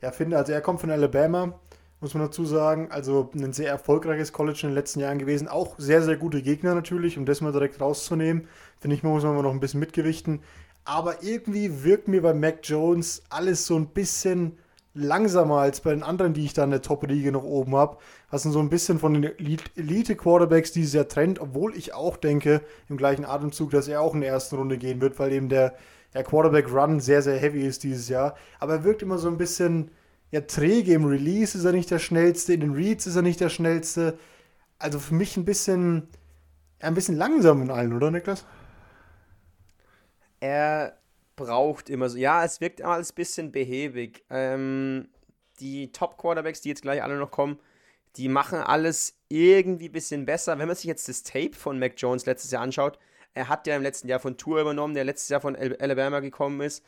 ja, 0.00 0.10
finde. 0.10 0.36
Also 0.36 0.52
er 0.52 0.60
kommt 0.60 0.80
von 0.80 0.90
Alabama, 0.90 1.60
muss 2.00 2.14
man 2.14 2.24
dazu 2.24 2.44
sagen. 2.44 2.88
Also 2.90 3.30
ein 3.34 3.52
sehr 3.52 3.70
erfolgreiches 3.70 4.32
College 4.32 4.60
in 4.64 4.70
den 4.70 4.74
letzten 4.74 4.98
Jahren 4.98 5.20
gewesen. 5.20 5.46
Auch 5.46 5.76
sehr, 5.78 6.02
sehr 6.02 6.16
gute 6.16 6.42
Gegner 6.42 6.74
natürlich, 6.74 7.18
um 7.18 7.24
das 7.24 7.40
mal 7.40 7.52
direkt 7.52 7.80
rauszunehmen. 7.80 8.48
Finde 8.80 8.96
ich, 8.96 9.04
muss 9.04 9.22
man 9.22 9.40
noch 9.40 9.52
ein 9.52 9.60
bisschen 9.60 9.78
mitgewichten. 9.78 10.40
Aber 10.84 11.22
irgendwie 11.22 11.84
wirkt 11.84 12.08
mir 12.08 12.20
bei 12.20 12.34
Mac 12.34 12.58
Jones 12.64 13.22
alles 13.30 13.64
so 13.64 13.76
ein 13.76 13.86
bisschen 13.86 14.58
langsamer 14.94 15.58
als 15.58 15.80
bei 15.80 15.90
den 15.90 16.02
anderen, 16.02 16.34
die 16.34 16.44
ich 16.44 16.52
da 16.52 16.64
in 16.64 16.70
der 16.70 16.82
Top-Riege 16.82 17.30
noch 17.30 17.44
oben 17.44 17.76
habe. 17.76 17.98
Was 18.30 18.42
so 18.42 18.58
ein 18.58 18.70
bisschen 18.70 18.98
von 18.98 19.14
den 19.14 19.24
Elite-Quarterbacks 19.76 20.72
dieses 20.72 20.94
Jahr 20.94 21.06
trennt, 21.06 21.40
obwohl 21.40 21.76
ich 21.76 21.94
auch 21.94 22.16
denke, 22.16 22.62
im 22.88 22.96
gleichen 22.96 23.24
Atemzug, 23.24 23.70
dass 23.70 23.86
er 23.86 24.00
auch 24.00 24.14
in 24.14 24.20
der 24.20 24.30
ersten 24.30 24.56
Runde 24.56 24.78
gehen 24.78 25.00
wird, 25.00 25.20
weil 25.20 25.32
eben 25.32 25.48
der, 25.48 25.74
der 26.14 26.24
Quarterback-Run 26.24 27.00
sehr, 27.00 27.22
sehr 27.22 27.38
heavy 27.38 27.66
ist 27.66 27.82
dieses 27.82 28.08
Jahr. 28.08 28.36
Aber 28.58 28.74
er 28.74 28.84
wirkt 28.84 29.02
immer 29.02 29.18
so 29.18 29.28
ein 29.28 29.38
bisschen 29.38 29.90
ja, 30.30 30.40
träge. 30.40 30.94
Im 30.94 31.04
Release 31.04 31.56
ist 31.56 31.64
er 31.64 31.72
nicht 31.72 31.90
der 31.90 31.98
schnellste, 31.98 32.54
in 32.54 32.60
den 32.60 32.74
Reads 32.74 33.06
ist 33.06 33.16
er 33.16 33.22
nicht 33.22 33.40
der 33.40 33.48
schnellste. 33.48 34.18
Also 34.78 34.98
für 34.98 35.14
mich 35.14 35.36
ein 35.36 35.44
bisschen, 35.44 36.08
ja, 36.80 36.88
ein 36.88 36.94
bisschen 36.94 37.16
langsam 37.16 37.62
in 37.62 37.70
allen, 37.70 37.92
oder 37.92 38.10
Niklas? 38.10 38.44
Er 40.40 40.98
braucht 41.36 41.88
immer 41.88 42.08
so. 42.08 42.18
Ja, 42.18 42.44
es 42.44 42.60
wirkt 42.60 42.80
immer 42.80 42.90
alles 42.90 43.12
ein 43.12 43.16
bisschen 43.16 43.52
behäbig. 43.52 44.24
Ähm, 44.28 45.08
die 45.60 45.92
Top-Quarterbacks, 45.92 46.60
die 46.60 46.70
jetzt 46.70 46.82
gleich 46.82 47.02
alle 47.02 47.16
noch 47.16 47.30
kommen, 47.30 47.58
die 48.16 48.28
machen 48.28 48.58
alles 48.58 49.16
irgendwie 49.28 49.88
ein 49.88 49.92
bisschen 49.92 50.26
besser. 50.26 50.58
Wenn 50.58 50.66
man 50.66 50.76
sich 50.76 50.84
jetzt 50.84 51.08
das 51.08 51.22
Tape 51.22 51.54
von 51.54 51.78
Mac 51.78 51.94
Jones 51.96 52.26
letztes 52.26 52.50
Jahr 52.50 52.62
anschaut, 52.62 52.98
er 53.34 53.48
hat 53.48 53.66
ja 53.66 53.76
im 53.76 53.82
letzten 53.82 54.08
Jahr 54.08 54.20
von 54.20 54.36
Tour 54.36 54.60
übernommen, 54.60 54.94
der 54.94 55.04
letztes 55.04 55.28
Jahr 55.28 55.40
von 55.40 55.56
Alabama 55.56 56.20
gekommen 56.20 56.60
ist. 56.60 56.84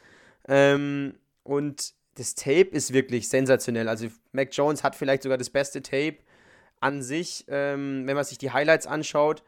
Ähm, 0.46 1.14
und 1.42 1.94
das 2.16 2.35
Tape 2.35 2.68
ist 2.70 2.92
wirklich 2.92 3.28
sensationell. 3.28 3.88
Also 3.88 4.09
Mac 4.33 4.48
Jones 4.52 4.85
hat 4.85 4.94
vielleicht 4.94 5.22
sogar 5.22 5.38
das 5.38 5.50
beste 5.50 5.83
Tape 5.83 6.18
an 6.80 7.02
sich, 7.02 7.44
ähm, 7.48 8.02
wenn 8.07 8.14
man 8.14 8.24
sich 8.24 8.38
die 8.38 8.50
Highlights 8.52 8.87
anschaut. 8.87 9.42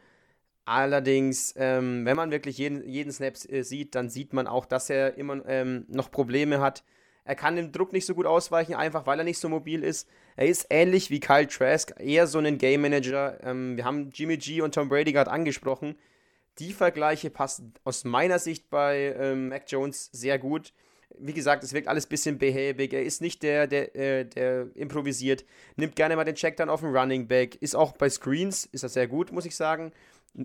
Allerdings, 0.65 1.55
ähm, 1.57 2.05
wenn 2.05 2.17
man 2.17 2.31
wirklich 2.33 2.59
jeden, 2.59 2.83
jeden 2.89 3.13
Snap 3.13 3.35
äh, 3.49 3.63
sieht, 3.63 3.95
dann 3.95 4.09
sieht 4.09 4.33
man 4.33 4.49
auch, 4.49 4.67
dass 4.67 4.91
er 4.91 5.17
immer 5.17 5.47
ähm, 5.47 5.85
noch 5.89 6.11
Probleme 6.11 6.61
hat. 6.61 6.83
Er 7.25 7.37
kann 7.37 7.57
dem 7.57 7.73
Druck 7.73 7.93
nicht 7.93 8.07
so 8.07 8.15
gut 8.15 8.27
ausweichen, 8.27 8.75
einfach 8.75 9.07
weil 9.07 9.19
er 9.19 9.25
nicht 9.25 9.39
so 9.39 9.49
mobil 9.49 9.85
ist. 9.85 10.09
Er 10.37 10.47
ist 10.47 10.67
ähnlich 10.71 11.11
wie 11.11 11.21
Kyle 11.21 11.47
Trask, 11.47 11.93
eher 11.99 12.27
so 12.27 12.39
ein 12.39 12.59
Game 12.59 12.83
Manager. 12.83 13.39
Ähm, 13.45 13.77
wir 13.77 13.85
haben 13.85 14.11
Jimmy 14.13 14.39
G 14.39 14.61
und 14.61 14.75
Tom 14.75 14.89
Brady 14.89 15.13
gerade 15.13 15.31
angesprochen. 15.31 15.97
Die 16.59 16.73
Vergleiche 16.73 17.31
passen 17.31 17.75
aus 17.85 18.05
meiner 18.05 18.38
Sicht 18.38 18.71
bei 18.71 19.14
ähm, 19.19 19.49
Mac 19.49 19.64
Jones 19.66 20.09
sehr 20.12 20.38
gut. 20.38 20.73
Wie 21.19 21.35
gesagt, 21.35 21.62
es 21.62 21.73
wirkt 21.73 21.88
alles 21.88 22.07
ein 22.07 22.09
bisschen 22.09 22.38
behäbig. 22.38 22.92
Er 22.92 23.03
ist 23.03 23.21
nicht 23.21 23.42
der, 23.42 23.66
der, 23.66 23.95
äh, 23.95 24.25
der 24.25 24.69
improvisiert. 24.75 25.45
Nimmt 25.77 25.97
gerne 25.97 26.16
mal 26.16 26.25
den 26.25 26.35
Check 26.35 26.57
dann 26.57 26.71
auf 26.71 26.81
den 26.81 26.97
Running 26.97 27.29
Back. 27.29 27.57
Ist 27.57 27.77
auch 27.77 27.92
bei 27.92 28.09
Screens, 28.09 28.66
ist 28.66 28.85
das 28.85 28.95
sehr 28.95 29.07
gut, 29.07 29.33
muss 29.33 29.47
ich 29.47 29.55
sagen. 29.55 29.92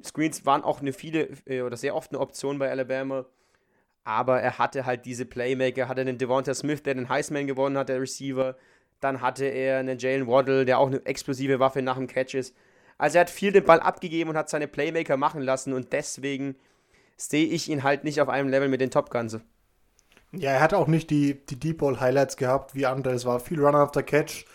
Screens 0.04 0.46
waren 0.46 0.64
auch 0.64 0.82
eine 0.82 0.94
viele 0.94 1.30
äh, 1.46 1.62
oder 1.62 1.78
sehr 1.78 1.96
oft 1.96 2.12
eine 2.12 2.20
Option 2.20 2.60
bei 2.60 2.70
Alabama. 2.70 3.26
Aber 4.04 4.42
er 4.42 4.58
hatte 4.58 4.86
halt 4.86 5.06
diese 5.06 5.26
Playmaker, 5.26 5.88
hatte 5.88 6.02
einen 6.02 6.18
Devonta 6.18 6.54
Smith, 6.54 6.84
der 6.84 6.96
den 6.96 7.10
Heisman 7.10 7.48
gewonnen 7.48 7.78
hat, 7.78 7.90
der 7.90 8.02
Receiver. 8.02 8.58
Dann 9.00 9.22
hatte 9.22 9.46
er 9.46 9.80
einen 9.80 9.98
Jalen 9.98 10.28
Waddle, 10.28 10.66
der 10.66 10.80
auch 10.80 10.88
eine 10.88 11.06
explosive 11.06 11.60
Waffe 11.60 11.82
nach 11.82 11.98
dem 11.98 12.08
Catch 12.08 12.36
ist. 12.36 12.56
Also 13.02 13.18
er 13.18 13.22
hat 13.22 13.32
viel 13.32 13.52
den 13.52 13.64
Ball 13.64 13.80
abgegeben 13.80 14.30
und 14.30 14.38
hat 14.38 14.48
seine 14.48 14.68
Playmaker 14.68 15.18
machen 15.18 15.42
lassen 15.42 15.74
und 15.74 15.92
deswegen 15.92 16.56
sehe 17.18 17.48
ich 17.48 17.68
ihn 17.68 17.82
halt 17.82 18.04
nicht 18.04 18.22
auf 18.22 18.30
einem 18.30 18.48
Level 18.48 18.70
mit 18.70 18.80
den 18.80 18.92
Top 18.92 19.10
Guns. 19.10 19.40
Ja, 20.34 20.52
er 20.52 20.62
hat 20.62 20.76
auch 20.76 20.86
nicht 20.86 21.10
die, 21.10 21.44
die 21.48 21.60
Deep 21.60 21.80
Ball 21.80 22.00
Highlights 22.00 22.38
gehabt 22.38 22.76
wie 22.76 22.86
andere. 22.86 23.16
Es 23.16 23.26
war 23.26 23.40
viel 23.40 23.60
Run 23.60 23.74
after 23.74 24.04
Catch. 24.04 24.46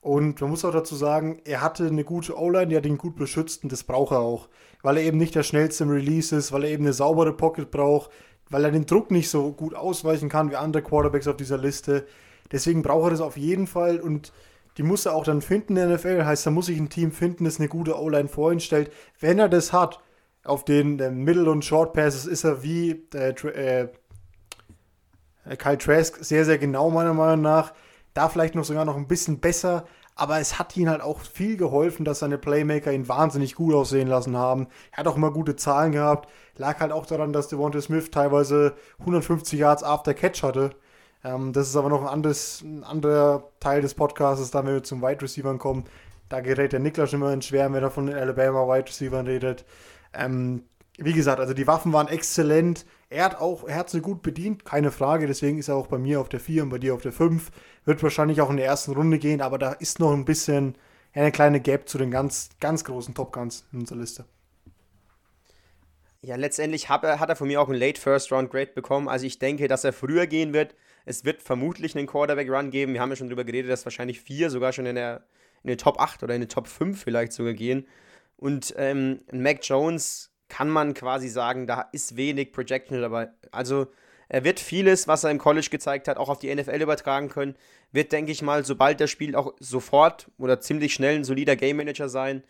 Und 0.00 0.40
man 0.40 0.50
muss 0.50 0.64
auch 0.64 0.72
dazu 0.72 0.96
sagen, 0.96 1.42
er 1.44 1.60
hatte 1.60 1.86
eine 1.86 2.02
gute 2.02 2.36
O-Line, 2.36 2.66
die 2.66 2.76
hat 2.76 2.86
ihn 2.86 2.98
gut 2.98 3.14
beschützt 3.14 3.62
und 3.62 3.70
das 3.70 3.84
braucht 3.84 4.10
er 4.10 4.18
auch. 4.18 4.48
Weil 4.82 4.96
er 4.96 5.04
eben 5.04 5.18
nicht 5.18 5.36
der 5.36 5.44
schnellste 5.44 5.84
im 5.84 5.90
Release 5.90 6.34
ist, 6.34 6.50
weil 6.50 6.64
er 6.64 6.70
eben 6.70 6.82
eine 6.82 6.94
saubere 6.94 7.32
Pocket 7.32 7.70
braucht, 7.70 8.10
weil 8.50 8.64
er 8.64 8.72
den 8.72 8.84
Druck 8.84 9.12
nicht 9.12 9.30
so 9.30 9.52
gut 9.52 9.76
ausweichen 9.76 10.28
kann 10.28 10.50
wie 10.50 10.56
andere 10.56 10.82
Quarterbacks 10.82 11.28
auf 11.28 11.36
dieser 11.36 11.56
Liste. 11.56 12.04
Deswegen 12.50 12.82
braucht 12.82 13.06
er 13.06 13.10
das 13.10 13.20
auf 13.20 13.36
jeden 13.36 13.68
Fall 13.68 14.00
und 14.00 14.32
die 14.76 14.82
muss 14.82 15.06
er 15.06 15.14
auch 15.14 15.24
dann 15.24 15.42
finden 15.42 15.76
in 15.76 15.88
der 15.88 15.96
NFL. 15.96 16.24
Heißt, 16.24 16.46
da 16.46 16.50
muss 16.50 16.66
sich 16.66 16.78
ein 16.78 16.88
Team 16.88 17.12
finden, 17.12 17.44
das 17.44 17.58
eine 17.58 17.68
gute 17.68 17.98
O-Line 18.00 18.28
vor 18.28 18.52
ihn 18.52 18.60
stellt. 18.60 18.92
Wenn 19.20 19.38
er 19.38 19.48
das 19.48 19.72
hat, 19.72 20.00
auf 20.44 20.64
den 20.64 20.98
äh, 20.98 21.10
Middle- 21.10 21.50
und 21.50 21.64
Short 21.64 21.92
Passes 21.92 22.26
ist 22.26 22.44
er 22.44 22.62
wie 22.62 23.06
äh, 23.14 23.30
äh, 23.30 23.88
Kyle 25.56 25.78
Trask 25.78 26.18
sehr, 26.24 26.44
sehr 26.44 26.58
genau 26.58 26.90
meiner 26.90 27.14
Meinung 27.14 27.42
nach. 27.42 27.72
Da 28.14 28.28
vielleicht 28.28 28.54
noch 28.54 28.64
sogar 28.64 28.84
noch 28.84 28.96
ein 28.96 29.08
bisschen 29.08 29.40
besser, 29.40 29.86
aber 30.14 30.38
es 30.38 30.58
hat 30.58 30.76
ihn 30.76 30.90
halt 30.90 31.00
auch 31.00 31.20
viel 31.20 31.56
geholfen, 31.56 32.04
dass 32.04 32.18
seine 32.18 32.38
Playmaker 32.38 32.92
ihn 32.92 33.08
wahnsinnig 33.08 33.54
gut 33.54 33.74
aussehen 33.74 34.08
lassen 34.08 34.36
haben. 34.36 34.68
Er 34.90 34.98
hat 34.98 35.06
auch 35.06 35.16
immer 35.16 35.30
gute 35.30 35.56
Zahlen 35.56 35.92
gehabt. 35.92 36.28
Lag 36.56 36.80
halt 36.80 36.92
auch 36.92 37.06
daran, 37.06 37.32
dass 37.32 37.48
Devonta 37.48 37.80
Smith 37.80 38.10
teilweise 38.10 38.74
150 38.98 39.58
Yards 39.58 39.82
after 39.82 40.12
Catch 40.12 40.42
hatte. 40.42 40.70
Ähm, 41.24 41.52
das 41.52 41.68
ist 41.68 41.76
aber 41.76 41.88
noch 41.88 42.02
ein, 42.02 42.08
anderes, 42.08 42.62
ein 42.62 42.84
anderer 42.84 43.50
Teil 43.60 43.82
des 43.82 43.94
Podcasts, 43.94 44.50
da 44.50 44.64
wenn 44.64 44.74
wir 44.74 44.82
zum 44.82 45.02
Wide 45.02 45.22
Receivern 45.22 45.58
kommen. 45.58 45.84
Da 46.28 46.40
gerät 46.40 46.72
der 46.72 46.80
Niklas 46.80 47.12
immer 47.12 47.32
in 47.32 47.42
Schwärmen, 47.42 47.76
wenn 47.76 47.82
er 47.82 47.90
von 47.90 48.06
den 48.06 48.16
Alabama 48.16 48.66
Wide 48.66 48.88
Receivern 48.88 49.26
redet. 49.26 49.64
Ähm, 50.14 50.64
wie 50.98 51.12
gesagt, 51.12 51.40
also 51.40 51.54
die 51.54 51.66
Waffen 51.66 51.92
waren 51.92 52.08
exzellent. 52.08 52.86
Er 53.08 53.24
hat 53.24 53.40
auch, 53.40 53.68
er 53.68 53.84
sie 53.88 54.00
gut 54.00 54.22
bedient, 54.22 54.64
keine 54.64 54.90
Frage. 54.90 55.26
Deswegen 55.26 55.58
ist 55.58 55.68
er 55.68 55.76
auch 55.76 55.86
bei 55.86 55.98
mir 55.98 56.20
auf 56.20 56.28
der 56.28 56.40
4 56.40 56.62
und 56.62 56.68
bei 56.70 56.78
dir 56.78 56.94
auf 56.94 57.02
der 57.02 57.12
5. 57.12 57.50
Wird 57.84 58.02
wahrscheinlich 58.02 58.40
auch 58.40 58.50
in 58.50 58.56
der 58.56 58.66
ersten 58.66 58.92
Runde 58.92 59.18
gehen, 59.18 59.40
aber 59.40 59.58
da 59.58 59.72
ist 59.72 59.98
noch 59.98 60.12
ein 60.12 60.24
bisschen 60.24 60.76
eine 61.12 61.32
kleine 61.32 61.60
Gap 61.60 61.88
zu 61.88 61.98
den 61.98 62.10
ganz, 62.10 62.50
ganz 62.60 62.84
großen 62.84 63.14
Top 63.14 63.32
Guns 63.32 63.66
in 63.72 63.80
unserer 63.80 63.98
Liste. 63.98 64.24
Ja, 66.22 66.36
letztendlich 66.36 66.88
hat 66.88 67.04
er, 67.04 67.18
hat 67.18 67.28
er 67.28 67.36
von 67.36 67.48
mir 67.48 67.60
auch 67.60 67.68
einen 67.68 67.78
Late 67.78 68.00
First 68.00 68.30
Round 68.32 68.50
Grade 68.50 68.70
bekommen. 68.74 69.08
Also 69.08 69.26
ich 69.26 69.38
denke, 69.38 69.68
dass 69.68 69.84
er 69.84 69.92
früher 69.92 70.26
gehen 70.26 70.52
wird. 70.52 70.74
Es 71.04 71.24
wird 71.24 71.42
vermutlich 71.42 71.96
einen 71.96 72.06
Quarterback 72.06 72.48
Run 72.50 72.70
geben. 72.70 72.94
Wir 72.94 73.00
haben 73.00 73.10
ja 73.10 73.16
schon 73.16 73.28
darüber 73.28 73.44
geredet, 73.44 73.70
dass 73.70 73.84
wahrscheinlich 73.84 74.20
vier 74.20 74.50
sogar 74.50 74.72
schon 74.72 74.86
in 74.86 74.94
der 74.94 75.24
in 75.62 75.68
den 75.68 75.78
Top 75.78 76.00
8 76.00 76.22
oder 76.22 76.34
in 76.34 76.40
den 76.40 76.48
Top 76.48 76.66
5 76.66 77.00
vielleicht 77.00 77.32
sogar 77.32 77.52
gehen. 77.54 77.86
Und 78.36 78.74
ähm, 78.76 79.20
Mac 79.30 79.60
Jones 79.62 80.30
kann 80.48 80.68
man 80.68 80.94
quasi 80.94 81.28
sagen, 81.28 81.66
da 81.66 81.88
ist 81.92 82.16
wenig 82.16 82.52
Projection 82.52 83.00
dabei. 83.00 83.28
Also 83.52 83.86
er 84.28 84.44
wird 84.44 84.60
vieles, 84.60 85.08
was 85.08 85.24
er 85.24 85.30
im 85.30 85.38
College 85.38 85.68
gezeigt 85.70 86.08
hat, 86.08 86.16
auch 86.16 86.28
auf 86.28 86.38
die 86.38 86.54
NFL 86.54 86.82
übertragen 86.82 87.28
können. 87.28 87.54
Wird, 87.92 88.12
denke 88.12 88.32
ich 88.32 88.42
mal, 88.42 88.64
sobald 88.64 89.00
er 89.00 89.06
spielt, 89.06 89.36
auch 89.36 89.54
sofort 89.60 90.30
oder 90.38 90.60
ziemlich 90.60 90.94
schnell 90.94 91.16
ein 91.16 91.24
solider 91.24 91.54
Game 91.54 91.76
Manager 91.76 92.08
sein. 92.08 92.42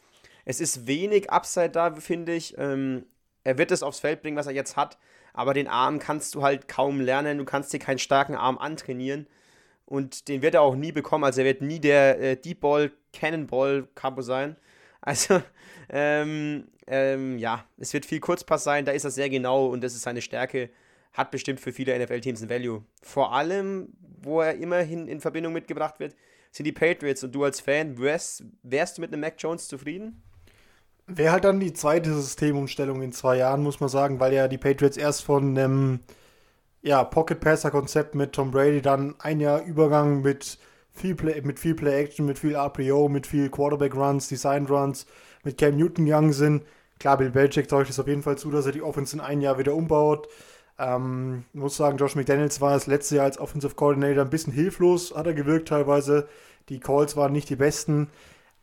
Es 0.45 0.61
ist 0.61 0.87
wenig 0.87 1.31
Upside 1.31 1.71
da, 1.71 1.95
finde 1.95 2.35
ich. 2.35 2.57
Ähm, 2.57 3.07
er 3.45 3.59
wird 3.59 3.71
es 3.73 3.83
aufs 3.83 4.01
Feld 4.01 4.23
bringen, 4.23 4.37
was 4.37 4.47
er 4.47 4.53
jetzt 4.53 4.77
hat, 4.77 4.99
aber 5.33 5.55
den 5.55 5.68
Arm 5.68 5.99
kannst 5.99 6.35
du 6.35 6.42
halt 6.42 6.68
kaum 6.68 7.01
lernen. 7.01 7.38
Du 7.38 7.45
kannst 7.45 7.73
dir 7.73 7.79
keinen 7.79 7.99
starken 7.99 8.35
Arm 8.35 8.59
antrainieren. 8.59 9.27
Und 9.87 10.29
den 10.29 10.42
wird 10.42 10.55
er 10.55 10.62
auch 10.62 10.75
nie 10.75 10.92
bekommen. 10.92 11.25
Also 11.25 11.40
er 11.40 11.47
wird 11.47 11.62
nie 11.62 11.81
der 11.81 12.21
äh, 12.21 12.37
Deep 12.37 12.61
Ball, 12.61 12.92
Cannonball 13.12 13.88
Capo 13.95 14.23
sein. 14.23 14.57
Also, 15.05 15.42
ähm, 15.90 16.68
ähm, 16.87 17.37
ja, 17.37 17.64
es 17.77 17.92
wird 17.92 18.07
viel 18.07 18.21
Kurzpass 18.21 18.62
sein, 18.62 18.85
da 18.85 18.92
ist 18.92 19.03
er 19.03 19.11
sehr 19.11 19.29
genau 19.29 19.66
und 19.66 19.83
das 19.83 19.95
ist 19.95 20.03
seine 20.03 20.23
Stärke. 20.23 20.71
Hat 21.12 21.33
bestimmt 21.33 21.59
für 21.59 21.73
viele 21.73 21.99
NFL-Teams 21.99 22.40
ein 22.40 22.49
Value. 22.49 22.85
Vor 23.03 23.33
allem, 23.33 23.88
wo 24.23 24.40
er 24.40 24.55
immerhin 24.55 25.09
in 25.09 25.21
Verbindung 25.21 25.53
mitgebracht 25.55 25.99
wird, 25.99 26.14
sind 26.53 26.66
die 26.66 26.73
Patriots 26.73 27.25
und 27.25 27.35
du 27.35 27.42
als 27.42 27.59
Fan, 27.59 27.99
wärst, 27.99 28.45
wärst 28.62 28.97
du 28.97 29.01
mit 29.01 29.12
einem 29.12 29.23
Mac 29.23 29.35
Jones 29.38 29.66
zufrieden? 29.66 30.23
Wäre 31.07 31.33
halt 31.33 31.45
dann 31.45 31.61
die 31.61 31.73
zweite 31.73 32.15
Systemumstellung 32.15 33.03
in 33.03 33.12
zwei 33.12 33.37
Jahren, 33.37 33.62
muss 33.62 33.81
man 33.81 33.88
sagen, 33.88 34.21
weil 34.21 34.33
ja 34.33 34.49
die 34.49 34.59
Patriots 34.59 34.97
erst 34.97 35.25
von 35.25 35.57
einem 35.57 36.01
ja, 36.83 37.05
Pocket 37.05 37.41
Passer 37.41 37.71
Konzept 37.71 38.15
mit 38.15 38.33
Tom 38.33 38.51
Brady, 38.51 38.83
dann 38.83 39.15
ein 39.19 39.41
Jahr 39.41 39.62
Übergang 39.62 40.23
mit 40.23 40.59
viel 40.93 41.15
Play, 41.15 41.41
mit 41.43 41.59
viel 41.59 41.75
Play-Action, 41.75 42.27
mit 42.27 42.38
viel 42.38 42.57
RPO, 42.57 43.09
mit 43.09 43.27
viel 43.27 43.49
Quarterback-Runs, 43.49 44.29
Design-Runs, 44.29 45.07
mit 45.45 45.59
Cam 45.59 45.77
Newton 45.77 46.05
gegangen 46.05 46.33
sind. 46.33 46.65
Klar, 46.99 47.19
Bill 47.19 47.31
Belichick 47.31 47.69
täuscht 47.69 47.91
es 47.91 47.99
auf 47.99 48.07
jeden 48.07 48.23
Fall 48.23 48.38
zu, 48.38 48.51
dass 48.51 48.67
er 48.67 48.73
die 48.73 48.83
Offense 48.83 49.17
in 49.17 49.21
einem 49.21 49.41
Jahr 49.41 49.59
wieder 49.59 49.75
umbaut. 49.75 50.29
Ähm, 50.79 51.45
muss 51.53 51.77
sagen, 51.77 51.99
Josh 51.99 52.15
McDaniels 52.15 52.61
war 52.61 52.75
das 52.75 52.87
letzte 52.87 53.17
Jahr 53.17 53.25
als 53.25 53.38
Offensive 53.38 53.75
Coordinator 53.75 54.25
ein 54.25 54.31
bisschen 54.31 54.53
hilflos, 54.53 55.15
hat 55.15 55.27
er 55.27 55.35
gewirkt 55.35 55.69
teilweise. 55.69 56.29
Die 56.69 56.81
Calls 56.81 57.17
waren 57.17 57.33
nicht 57.33 57.51
die 57.51 57.57
besten. 57.57 58.09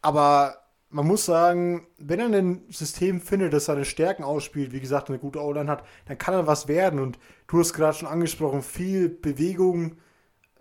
Aber 0.02 0.58
man 0.90 1.06
muss 1.06 1.26
sagen, 1.26 1.88
wenn 1.98 2.20
er 2.20 2.28
ein 2.28 2.64
System 2.70 3.22
findet, 3.22 3.54
das 3.54 3.66
seine 3.66 3.86
Stärken 3.86 4.24
ausspielt, 4.24 4.72
wie 4.72 4.80
gesagt, 4.80 5.10
eine 5.10 5.20
gute 5.20 5.42
O-Line 5.42 5.70
hat, 5.70 5.84
dann 6.06 6.18
kann 6.18 6.34
er 6.34 6.48
was 6.48 6.68
werden. 6.68 7.00
Und 7.00 7.20
du 7.48 7.60
hast 7.60 7.74
gerade 7.74 7.96
schon 7.96 8.08
angesprochen, 8.08 8.64
viel 8.64 9.10
Bewegung. 9.10 9.98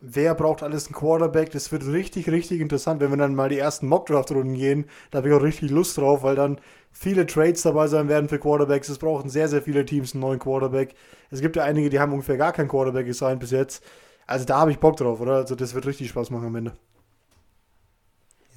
Wer 0.01 0.35
braucht 0.35 0.63
alles 0.63 0.87
einen 0.87 0.95
Quarterback? 0.95 1.51
Das 1.51 1.73
wird 1.73 1.87
richtig, 1.87 2.29
richtig 2.31 2.61
interessant, 2.61 3.01
wenn 3.01 3.11
wir 3.11 3.17
dann 3.17 3.35
mal 3.35 3.49
die 3.49 3.59
ersten 3.59 3.89
Mock-Draft-Runden 3.89 4.55
gehen. 4.55 4.85
Da 5.11 5.19
habe 5.19 5.29
ich 5.29 5.35
auch 5.35 5.43
richtig 5.43 5.71
Lust 5.71 5.97
drauf, 5.97 6.23
weil 6.23 6.37
dann 6.37 6.61
viele 6.93 7.27
Trades 7.27 7.63
dabei 7.63 7.89
sein 7.89 8.09
werden 8.09 8.29
für 8.29 8.39
Quarterbacks. 8.39 8.89
Es 8.91 8.99
brauchen 8.99 9.31
sehr, 9.31 9.49
sehr 9.49 9.63
viele 9.63 9.85
Teams 9.85 10.15
einen 10.15 10.21
neuen 10.21 10.39
Quarterback. 10.39 10.95
Es 11.31 11.41
gibt 11.41 11.57
ja 11.57 11.65
einige, 11.65 11.89
die 11.91 12.01
haben 12.01 12.13
ungefähr 12.13 12.37
gar 12.37 12.53
keinen 12.53 12.69
Quarterback 12.69 13.07
gesigned 13.07 13.41
bis 13.41 13.51
jetzt. 13.51 13.83
Also 14.27 14.45
da 14.45 14.59
habe 14.61 14.71
ich 14.71 14.79
Bock 14.79 14.97
drauf, 14.97 15.21
oder? 15.21 15.37
Also 15.37 15.55
das 15.55 15.75
wird 15.75 15.87
richtig 15.87 16.11
Spaß 16.11 16.31
machen 16.31 16.47
am 16.47 16.55
Ende. 16.55 16.73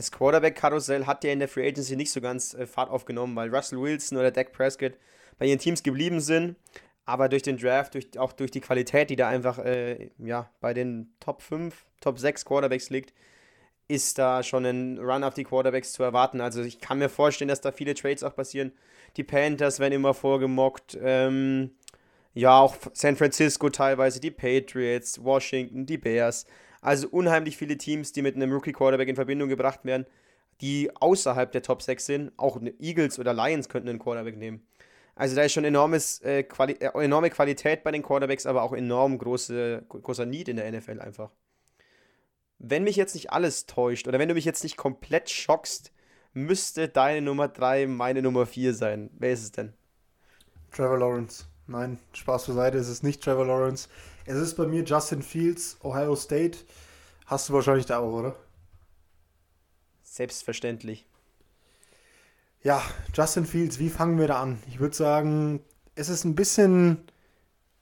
Das 0.01 0.11
Quarterback-Karussell 0.11 1.05
hat 1.05 1.23
ja 1.23 1.31
in 1.31 1.37
der 1.37 1.47
Free 1.47 1.67
Agency 1.67 1.95
nicht 1.95 2.11
so 2.11 2.21
ganz 2.21 2.55
äh, 2.55 2.65
Fahrt 2.65 2.89
aufgenommen, 2.89 3.35
weil 3.35 3.53
Russell 3.53 3.79
Wilson 3.79 4.17
oder 4.17 4.31
Dak 4.31 4.51
Prescott 4.51 4.93
bei 5.37 5.45
ihren 5.45 5.59
Teams 5.59 5.83
geblieben 5.83 6.19
sind. 6.19 6.55
Aber 7.05 7.29
durch 7.29 7.43
den 7.43 7.57
Draft, 7.57 7.93
durch, 7.93 8.17
auch 8.17 8.33
durch 8.33 8.49
die 8.49 8.61
Qualität, 8.61 9.11
die 9.11 9.15
da 9.15 9.29
einfach 9.29 9.59
äh, 9.59 10.09
ja, 10.17 10.49
bei 10.59 10.73
den 10.73 11.13
Top 11.19 11.43
5, 11.43 11.85
Top 11.99 12.17
6 12.17 12.45
Quarterbacks 12.45 12.89
liegt, 12.89 13.13
ist 13.87 14.17
da 14.17 14.41
schon 14.41 14.65
ein 14.65 14.97
Run 14.97 15.23
auf 15.23 15.35
die 15.35 15.43
Quarterbacks 15.43 15.93
zu 15.93 16.01
erwarten. 16.01 16.41
Also 16.41 16.63
ich 16.63 16.79
kann 16.79 16.97
mir 16.97 17.09
vorstellen, 17.09 17.49
dass 17.49 17.61
da 17.61 17.71
viele 17.71 17.93
Trades 17.93 18.23
auch 18.23 18.35
passieren. 18.35 18.71
Die 19.17 19.23
Panthers 19.23 19.79
werden 19.79 19.93
immer 19.93 20.15
vorgemockt. 20.15 20.97
Ähm, 20.99 21.75
ja, 22.33 22.59
auch 22.59 22.75
San 22.93 23.17
Francisco 23.17 23.69
teilweise, 23.69 24.19
die 24.19 24.31
Patriots, 24.31 25.23
Washington, 25.23 25.85
die 25.85 25.99
Bears. 25.99 26.47
Also 26.81 27.07
unheimlich 27.09 27.57
viele 27.57 27.77
Teams, 27.77 28.11
die 28.11 28.21
mit 28.21 28.35
einem 28.35 28.51
Rookie-Quarterback 28.51 29.07
in 29.07 29.15
Verbindung 29.15 29.49
gebracht 29.49 29.85
werden, 29.85 30.05
die 30.61 30.89
außerhalb 30.95 31.51
der 31.51 31.61
Top 31.61 31.81
6 31.81 32.05
sind. 32.05 32.31
Auch 32.37 32.59
Eagles 32.79 33.19
oder 33.19 33.33
Lions 33.33 33.69
könnten 33.69 33.89
einen 33.89 33.99
Quarterback 33.99 34.37
nehmen. 34.37 34.65
Also 35.15 35.35
da 35.35 35.43
ist 35.43 35.51
schon 35.51 35.65
enormes, 35.65 36.19
äh, 36.21 36.43
Quali 36.43 36.73
äh, 36.73 36.89
enorme 37.03 37.29
Qualität 37.29 37.83
bei 37.83 37.91
den 37.91 38.01
Quarterbacks, 38.01 38.45
aber 38.45 38.63
auch 38.63 38.73
enorm 38.73 39.17
große, 39.17 39.85
großer 39.87 40.25
Need 40.25 40.47
in 40.47 40.55
der 40.55 40.71
NFL 40.71 40.99
einfach. 40.99 41.31
Wenn 42.57 42.83
mich 42.83 42.95
jetzt 42.95 43.15
nicht 43.15 43.31
alles 43.31 43.65
täuscht 43.65 44.07
oder 44.07 44.19
wenn 44.19 44.29
du 44.29 44.33
mich 44.33 44.45
jetzt 44.45 44.63
nicht 44.63 44.77
komplett 44.77 45.29
schockst, 45.29 45.91
müsste 46.33 46.87
deine 46.87 47.21
Nummer 47.21 47.47
3 47.47 47.87
meine 47.87 48.21
Nummer 48.21 48.45
4 48.45 48.73
sein. 48.73 49.09
Wer 49.17 49.31
ist 49.33 49.43
es 49.43 49.51
denn? 49.51 49.73
Trevor 50.71 50.97
Lawrence. 50.97 51.45
Nein, 51.67 51.99
Spaß 52.13 52.47
beiseite, 52.47 52.77
es 52.77 52.89
ist 52.89 53.03
nicht 53.03 53.21
Trevor 53.21 53.45
Lawrence. 53.45 53.89
Es 54.31 54.37
ist 54.37 54.55
bei 54.55 54.65
mir 54.65 54.83
Justin 54.83 55.21
Fields, 55.21 55.77
Ohio 55.83 56.15
State. 56.15 56.59
Hast 57.25 57.49
du 57.49 57.53
wahrscheinlich 57.53 57.85
da 57.85 57.99
auch, 57.99 58.13
oder? 58.13 58.35
Selbstverständlich. 60.03 61.05
Ja, 62.63 62.81
Justin 63.13 63.45
Fields, 63.45 63.77
wie 63.77 63.89
fangen 63.89 64.17
wir 64.17 64.27
da 64.27 64.41
an? 64.41 64.63
Ich 64.69 64.79
würde 64.79 64.95
sagen, 64.95 65.59
es 65.95 66.07
ist 66.07 66.23
ein 66.23 66.35
bisschen 66.35 66.99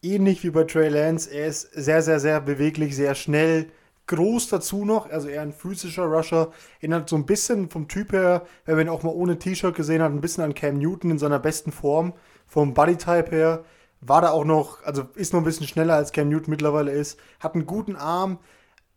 ähnlich 0.01 0.43
wie 0.43 0.49
bei 0.49 0.63
Trey 0.63 0.89
Lance. 0.89 1.29
Er 1.29 1.45
ist 1.45 1.71
sehr, 1.71 2.01
sehr, 2.01 2.19
sehr 2.19 2.41
beweglich, 2.41 2.95
sehr 2.95 3.13
schnell, 3.13 3.69
groß 4.07 4.49
dazu 4.49 4.85
noch, 4.85 5.07
also 5.11 5.27
eher 5.27 5.43
ein 5.43 5.53
physischer 5.53 6.05
Rusher. 6.05 6.51
Erinnert 6.79 7.09
so 7.09 7.15
ein 7.15 7.27
bisschen 7.27 7.69
vom 7.69 7.87
Typ 7.87 8.11
her, 8.11 8.47
wenn 8.65 8.75
man 8.75 8.87
ihn 8.87 8.91
auch 8.91 9.03
mal 9.03 9.13
ohne 9.13 9.37
T-Shirt 9.37 9.75
gesehen 9.75 10.01
hat, 10.01 10.11
ein 10.11 10.21
bisschen 10.21 10.43
an 10.43 10.55
Cam 10.55 10.79
Newton 10.79 11.11
in 11.11 11.19
seiner 11.19 11.37
besten 11.37 11.71
Form, 11.71 12.13
vom 12.47 12.73
Bodytype 12.73 13.29
her 13.29 13.65
war 14.01 14.21
da 14.21 14.31
auch 14.31 14.45
noch, 14.45 14.83
also 14.83 15.03
ist 15.15 15.33
noch 15.33 15.41
ein 15.41 15.45
bisschen 15.45 15.67
schneller 15.67 15.95
als 15.95 16.11
Cam 16.11 16.29
Newton 16.29 16.51
mittlerweile 16.51 16.91
ist, 16.91 17.19
hat 17.39 17.55
einen 17.55 17.65
guten 17.65 17.95
Arm, 17.95 18.39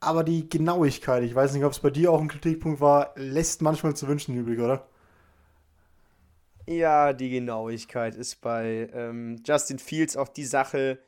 aber 0.00 0.24
die 0.24 0.48
Genauigkeit, 0.48 1.22
ich 1.24 1.34
weiß 1.34 1.54
nicht, 1.54 1.64
ob 1.64 1.72
es 1.72 1.80
bei 1.80 1.90
dir 1.90 2.12
auch 2.12 2.20
ein 2.20 2.28
Kritikpunkt 2.28 2.80
war, 2.80 3.12
lässt 3.16 3.62
manchmal 3.62 3.94
zu 3.94 4.08
wünschen 4.08 4.36
übrig, 4.36 4.60
oder? 4.60 4.86
Ja, 6.66 7.12
die 7.12 7.30
Genauigkeit 7.30 8.14
ist 8.14 8.40
bei 8.40 8.88
ähm, 8.94 9.42
Justin 9.44 9.80
Fields 9.80 10.16
auch 10.16 10.28
die 10.28 10.44
Sache, 10.44 10.98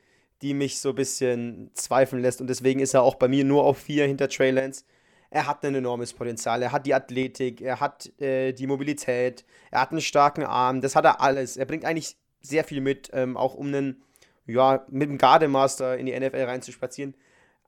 die 0.41 0.53
mich 0.53 0.81
so 0.81 0.89
ein 0.89 0.95
bisschen 0.95 1.71
zweifeln 1.73 2.21
lässt 2.21 2.41
und 2.41 2.47
deswegen 2.47 2.81
ist 2.81 2.93
er 2.93 3.03
auch 3.03 3.15
bei 3.15 3.29
mir 3.29 3.45
nur 3.45 3.63
auf 3.63 3.77
vier 3.77 4.05
hinter 4.05 4.27
Trey 4.27 4.51
Lance. 4.51 4.83
Er 5.29 5.47
hat 5.47 5.65
ein 5.65 5.75
enormes 5.75 6.13
Potenzial, 6.13 6.61
er 6.61 6.71
hat 6.71 6.85
die 6.85 6.93
Athletik, 6.93 7.61
er 7.61 7.79
hat 7.79 8.11
äh, 8.21 8.53
die 8.53 8.67
Mobilität, 8.67 9.45
er 9.71 9.81
hat 9.81 9.91
einen 9.91 10.01
starken 10.01 10.43
Arm, 10.43 10.81
das 10.81 10.95
hat 10.95 11.05
er 11.05 11.21
alles. 11.21 11.57
Er 11.57 11.65
bringt 11.65 11.85
eigentlich 11.85 12.17
sehr 12.47 12.63
viel 12.63 12.81
mit, 12.81 13.09
ähm, 13.13 13.37
auch 13.37 13.55
um 13.55 13.67
einen, 13.67 14.03
ja, 14.45 14.85
mit 14.89 15.09
dem 15.09 15.17
Gardemaster 15.17 15.97
in 15.97 16.05
die 16.05 16.19
NFL 16.19 16.43
reinzuspazieren. 16.43 17.15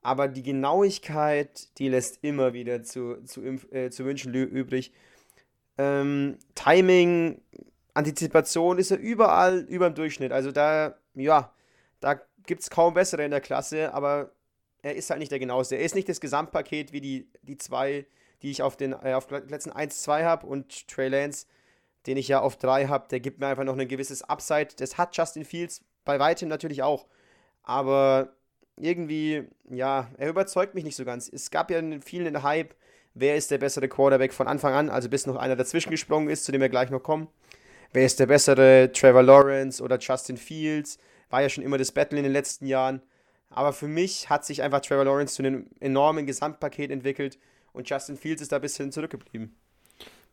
Aber 0.02 0.28
die 0.28 0.44
Genauigkeit, 0.44 1.78
die 1.80 1.90
lässt 1.90 2.20
immer 2.22 2.54
wieder 2.54 2.84
zu, 2.84 3.24
zu, 3.24 3.42
äh, 3.72 3.90
zu 3.90 4.06
wünschen 4.06 4.34
übrig. 4.34 4.92
Ähm, 5.78 6.38
Timing, 6.56 7.42
Antizipation 7.94 8.78
ist 8.78 8.92
er 8.92 9.00
überall 9.00 9.60
über 9.68 9.90
dem 9.90 9.96
Durchschnitt. 9.96 10.32
Also 10.32 10.52
da, 10.52 10.96
ja, 11.16 11.52
da 12.00 12.22
gibt 12.46 12.62
es 12.62 12.70
kaum 12.70 12.94
bessere 12.94 13.26
in 13.26 13.32
der 13.32 13.42
Klasse, 13.42 13.94
aber 13.94 14.32
er 14.82 14.96
ist 14.96 15.10
halt 15.10 15.20
nicht 15.20 15.32
der 15.32 15.40
genaueste. 15.40 15.76
Er 15.76 15.84
ist 15.84 15.96
nicht 15.96 16.08
das 16.08 16.22
Gesamtpaket 16.22 16.94
wie 16.94 17.02
die, 17.02 17.30
die 17.42 17.58
zwei, 17.58 18.06
die 18.42 18.52
ich 18.52 18.62
auf 18.62 18.78
den 18.78 18.94
äh, 18.94 19.14
auf 19.14 19.28
Plätzen 19.28 19.72
1, 19.72 20.02
2 20.04 20.24
habe 20.24 20.48
und 20.48 20.88
Trey 20.88 21.10
Lance 21.10 21.48
den 22.06 22.18
ich 22.18 22.28
ja 22.28 22.40
auf 22.40 22.58
3 22.58 22.88
habe, 22.88 23.08
der 23.10 23.20
gibt 23.20 23.40
mir 23.40 23.48
einfach 23.48 23.64
noch 23.64 23.78
ein 23.78 23.88
gewisses 23.88 24.24
Upside. 24.24 24.70
Das 24.78 24.98
hat 24.98 25.16
Justin 25.16 25.46
Fields 25.46 25.84
bei 26.06 26.20
weitem 26.20 26.48
natürlich 26.48 26.84
auch. 26.84 27.08
Aber 27.64 28.30
irgendwie, 28.78 29.44
ja, 29.70 30.10
er 30.18 30.30
überzeugt 30.30 30.76
mich 30.76 30.84
nicht 30.84 30.96
so 30.96 31.04
ganz. 31.04 31.30
Es 31.32 31.52
gab 31.52 31.70
ja 31.72 31.82
vielen 32.02 32.44
Hype, 32.44 32.76
wer 33.14 33.36
ist 33.36 33.52
der 33.52 33.58
bessere 33.58 33.88
Quarterback 33.88 34.32
von 34.32 34.48
Anfang 34.48 34.74
an, 34.74 34.90
also 34.90 35.10
bis 35.10 35.26
noch 35.26 35.36
einer 35.36 35.56
dazwischen 35.56 35.90
gesprungen 35.90 36.30
ist, 36.30 36.46
zu 36.46 36.52
dem 36.52 36.62
wir 36.62 36.70
gleich 36.70 36.90
noch 36.90 37.02
kommen. 37.02 37.28
Wer 37.92 38.06
ist 38.06 38.20
der 38.20 38.28
bessere, 38.28 38.92
Trevor 38.94 39.24
Lawrence 39.24 39.84
oder 39.84 39.98
Justin 39.98 40.38
Fields? 40.38 41.00
War 41.30 41.42
ja 41.42 41.50
schon 41.50 41.64
immer 41.64 41.78
das 41.78 41.92
Battle 41.92 42.18
in 42.18 42.24
den 42.24 42.34
letzten 42.34 42.68
Jahren. 42.68 43.02
Aber 43.50 43.74
für 43.74 43.88
mich 43.88 44.30
hat 44.30 44.46
sich 44.46 44.62
einfach 44.62 44.82
Trevor 44.82 45.06
Lawrence 45.06 45.36
zu 45.36 45.42
einem 45.42 45.68
enormen 45.80 46.26
Gesamtpaket 46.26 46.92
entwickelt 46.92 47.40
und 47.74 47.90
Justin 47.90 48.18
Fields 48.18 48.42
ist 48.42 48.52
da 48.52 48.58
ein 48.58 48.62
bisschen 48.62 48.92
zurückgeblieben 48.92 49.56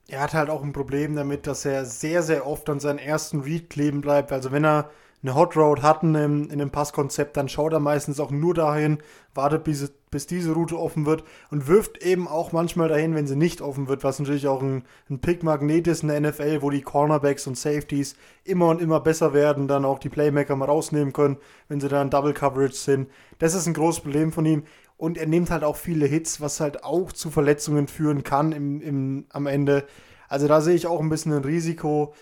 er 0.09 0.21
hat 0.21 0.35
halt 0.35 0.51
auch 0.51 0.62
ein 0.62 0.73
Problem 0.73 1.17
damit, 1.17 1.47
dass 1.47 1.64
er 1.64 1.85
sehr, 1.85 2.23
sehr 2.23 2.47
oft 2.47 2.69
an 2.69 2.81
seinen 2.81 2.99
ersten 2.99 3.40
Read 3.40 3.71
kleben 3.71 4.01
bleibt. 4.01 4.33
Also 4.33 4.53
wenn 4.53 4.64
er 4.64 4.90
eine 5.23 5.35
Hot 5.35 5.57
Road 5.57 5.83
hat 5.83 6.03
in 6.03 6.14
in 6.14 6.53
einem 6.53 6.71
Passkonzept, 6.71 7.37
dann 7.38 7.49
schaut 7.49 7.73
er 7.73 7.81
meistens 7.81 8.21
auch 8.21 8.31
nur 8.31 8.53
dahin, 8.53 8.99
wartet 9.33 9.64
bis, 9.64 9.90
bis 10.11 10.27
diese 10.27 10.53
Route 10.53 10.79
offen 10.79 11.07
wird 11.07 11.25
und 11.51 11.67
wirft 11.67 12.03
eben 12.03 12.29
auch 12.29 12.53
manchmal 12.53 12.88
dahin, 12.88 13.14
wenn 13.14 13.27
sie 13.27 13.35
nicht 13.35 13.62
offen 13.62 13.88
wird, 13.88 14.05
was 14.05 14.19
natürlich 14.19 14.47
auch 14.47 14.61
ein, 14.61 14.85
ein 15.09 15.21
Pick-Magnet 15.21 15.87
ist 15.87 16.03
in 16.03 16.09
der 16.09 16.21
NFL, 16.21 16.61
wo 16.61 16.69
die 16.69 16.83
Cornerbacks 16.83 17.47
und 17.47 17.57
Safeties 17.57 18.17
immer 18.45 18.69
und 18.69 18.83
immer 18.83 19.01
besser 19.01 19.33
werden, 19.33 19.67
dann 19.67 19.87
auch 19.87 19.99
die 19.99 20.11
Playmaker 20.11 20.57
mal 20.57 20.67
rausnehmen 20.67 21.14
können, 21.14 21.38
wenn 21.69 21.81
sie 21.81 21.88
dann 21.88 22.11
Double 22.11 22.35
Coverage 22.35 22.77
sind. 22.77 23.09
Das 23.38 23.55
ist 23.55 23.67
ein 23.67 23.75
großes 23.75 24.03
Problem 24.03 24.31
von 24.31 24.45
ihm. 24.45 24.64
Und 24.96 25.18
er 25.18 25.26
nimmt 25.26 25.50
halt 25.50 25.64
auch 25.64 25.76
viele 25.76 26.07
Hits, 26.07 26.40
was 26.40 26.61
halt 26.61 26.85
auch 26.85 27.12
zu 27.12 27.30
Verletzungen 27.30 27.88
führen 27.88 28.22
kann 28.22 28.52
im, 28.52 28.80
im, 28.80 29.26
am 29.30 29.46
Ende. 29.46 29.87
Also 30.28 30.48
da 30.48 30.61
sehe 30.61 30.74
ich 30.74 30.87
auch 30.87 31.00
ein 31.00 31.09
bisschen 31.09 31.33
ein 31.33 31.44
Risiko. 31.44 32.14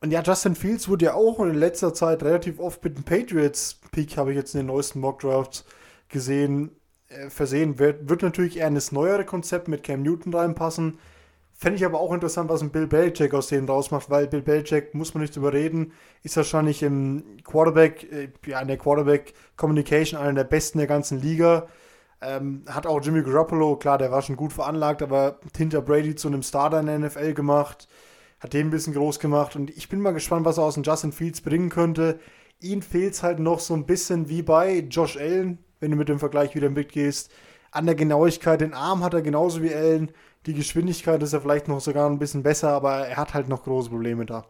Und 0.00 0.10
ja, 0.10 0.22
Justin 0.22 0.54
Fields 0.54 0.88
wurde 0.88 1.06
ja 1.06 1.14
auch 1.14 1.40
in 1.40 1.54
letzter 1.54 1.94
Zeit 1.94 2.22
relativ 2.22 2.58
oft 2.58 2.82
mit 2.84 2.96
dem 2.96 3.04
Patriots-Pick, 3.04 4.16
habe 4.16 4.30
ich 4.30 4.36
jetzt 4.36 4.54
in 4.54 4.60
den 4.60 4.66
neuesten 4.66 5.00
Mock-Drafts 5.00 5.64
gesehen, 6.08 6.70
äh, 7.08 7.30
versehen. 7.30 7.78
Wird, 7.78 8.08
wird 8.08 8.22
natürlich 8.22 8.58
eher 8.58 8.68
in 8.68 8.74
das 8.74 8.92
neuere 8.92 9.24
Konzept 9.24 9.68
mit 9.68 9.82
Cam 9.82 10.02
Newton 10.02 10.34
reinpassen. 10.34 10.98
Fände 11.58 11.76
ich 11.76 11.86
aber 11.86 12.00
auch 12.00 12.12
interessant, 12.12 12.50
was 12.50 12.60
ein 12.60 12.70
Bill 12.70 12.86
Belichick 12.86 13.32
aus 13.32 13.48
denen 13.48 13.66
rausmacht, 13.66 14.10
weil 14.10 14.26
Bill 14.26 14.42
Belichick, 14.42 14.94
muss 14.94 15.14
man 15.14 15.22
nicht 15.22 15.36
überreden, 15.36 15.92
ist 16.22 16.36
wahrscheinlich 16.36 16.82
im 16.82 17.24
Quarterback, 17.44 18.12
äh, 18.12 18.28
ja, 18.46 18.60
in 18.60 18.68
der 18.68 18.76
Quarterback 18.76 19.32
Communication 19.56 20.20
einer 20.20 20.34
der 20.34 20.44
besten 20.44 20.78
der 20.78 20.86
ganzen 20.86 21.20
Liga. 21.22 21.66
Ähm, 22.20 22.64
hat 22.66 22.86
auch 22.86 23.02
Jimmy 23.02 23.22
Garoppolo, 23.22 23.76
klar, 23.76 23.98
der 23.98 24.10
war 24.10 24.22
schon 24.22 24.36
gut 24.36 24.52
veranlagt, 24.52 25.02
aber 25.02 25.38
hinter 25.56 25.82
Brady 25.82 26.14
zu 26.14 26.28
einem 26.28 26.42
Starter 26.42 26.80
in 26.80 26.86
der 26.86 26.98
NFL 26.98 27.34
gemacht. 27.34 27.88
Hat 28.40 28.52
den 28.52 28.68
ein 28.68 28.70
bisschen 28.70 28.94
groß 28.94 29.18
gemacht 29.18 29.56
und 29.56 29.70
ich 29.70 29.88
bin 29.88 30.00
mal 30.00 30.12
gespannt, 30.12 30.44
was 30.44 30.58
er 30.58 30.64
aus 30.64 30.74
dem 30.74 30.82
Justin 30.82 31.12
Fields 31.12 31.40
bringen 31.40 31.68
könnte. 31.68 32.18
Ihm 32.60 32.82
fehlt 32.82 33.14
es 33.14 33.22
halt 33.22 33.38
noch 33.38 33.60
so 33.60 33.74
ein 33.74 33.86
bisschen 33.86 34.28
wie 34.28 34.42
bei 34.42 34.80
Josh 34.90 35.16
Allen, 35.16 35.58
wenn 35.80 35.90
du 35.90 35.96
mit 35.96 36.08
dem 36.08 36.18
Vergleich 36.18 36.54
wieder 36.54 36.70
mitgehst. 36.70 37.30
An 37.70 37.86
der 37.86 37.94
Genauigkeit, 37.94 38.60
den 38.60 38.74
Arm 38.74 39.04
hat 39.04 39.14
er 39.14 39.22
genauso 39.22 39.62
wie 39.62 39.74
Allen. 39.74 40.10
Die 40.46 40.54
Geschwindigkeit 40.54 41.22
ist 41.22 41.32
er 41.32 41.40
vielleicht 41.42 41.68
noch 41.68 41.80
sogar 41.80 42.08
ein 42.08 42.18
bisschen 42.18 42.42
besser, 42.42 42.70
aber 42.70 43.06
er 43.06 43.16
hat 43.16 43.34
halt 43.34 43.48
noch 43.48 43.64
große 43.64 43.90
Probleme 43.90 44.24
da. 44.24 44.46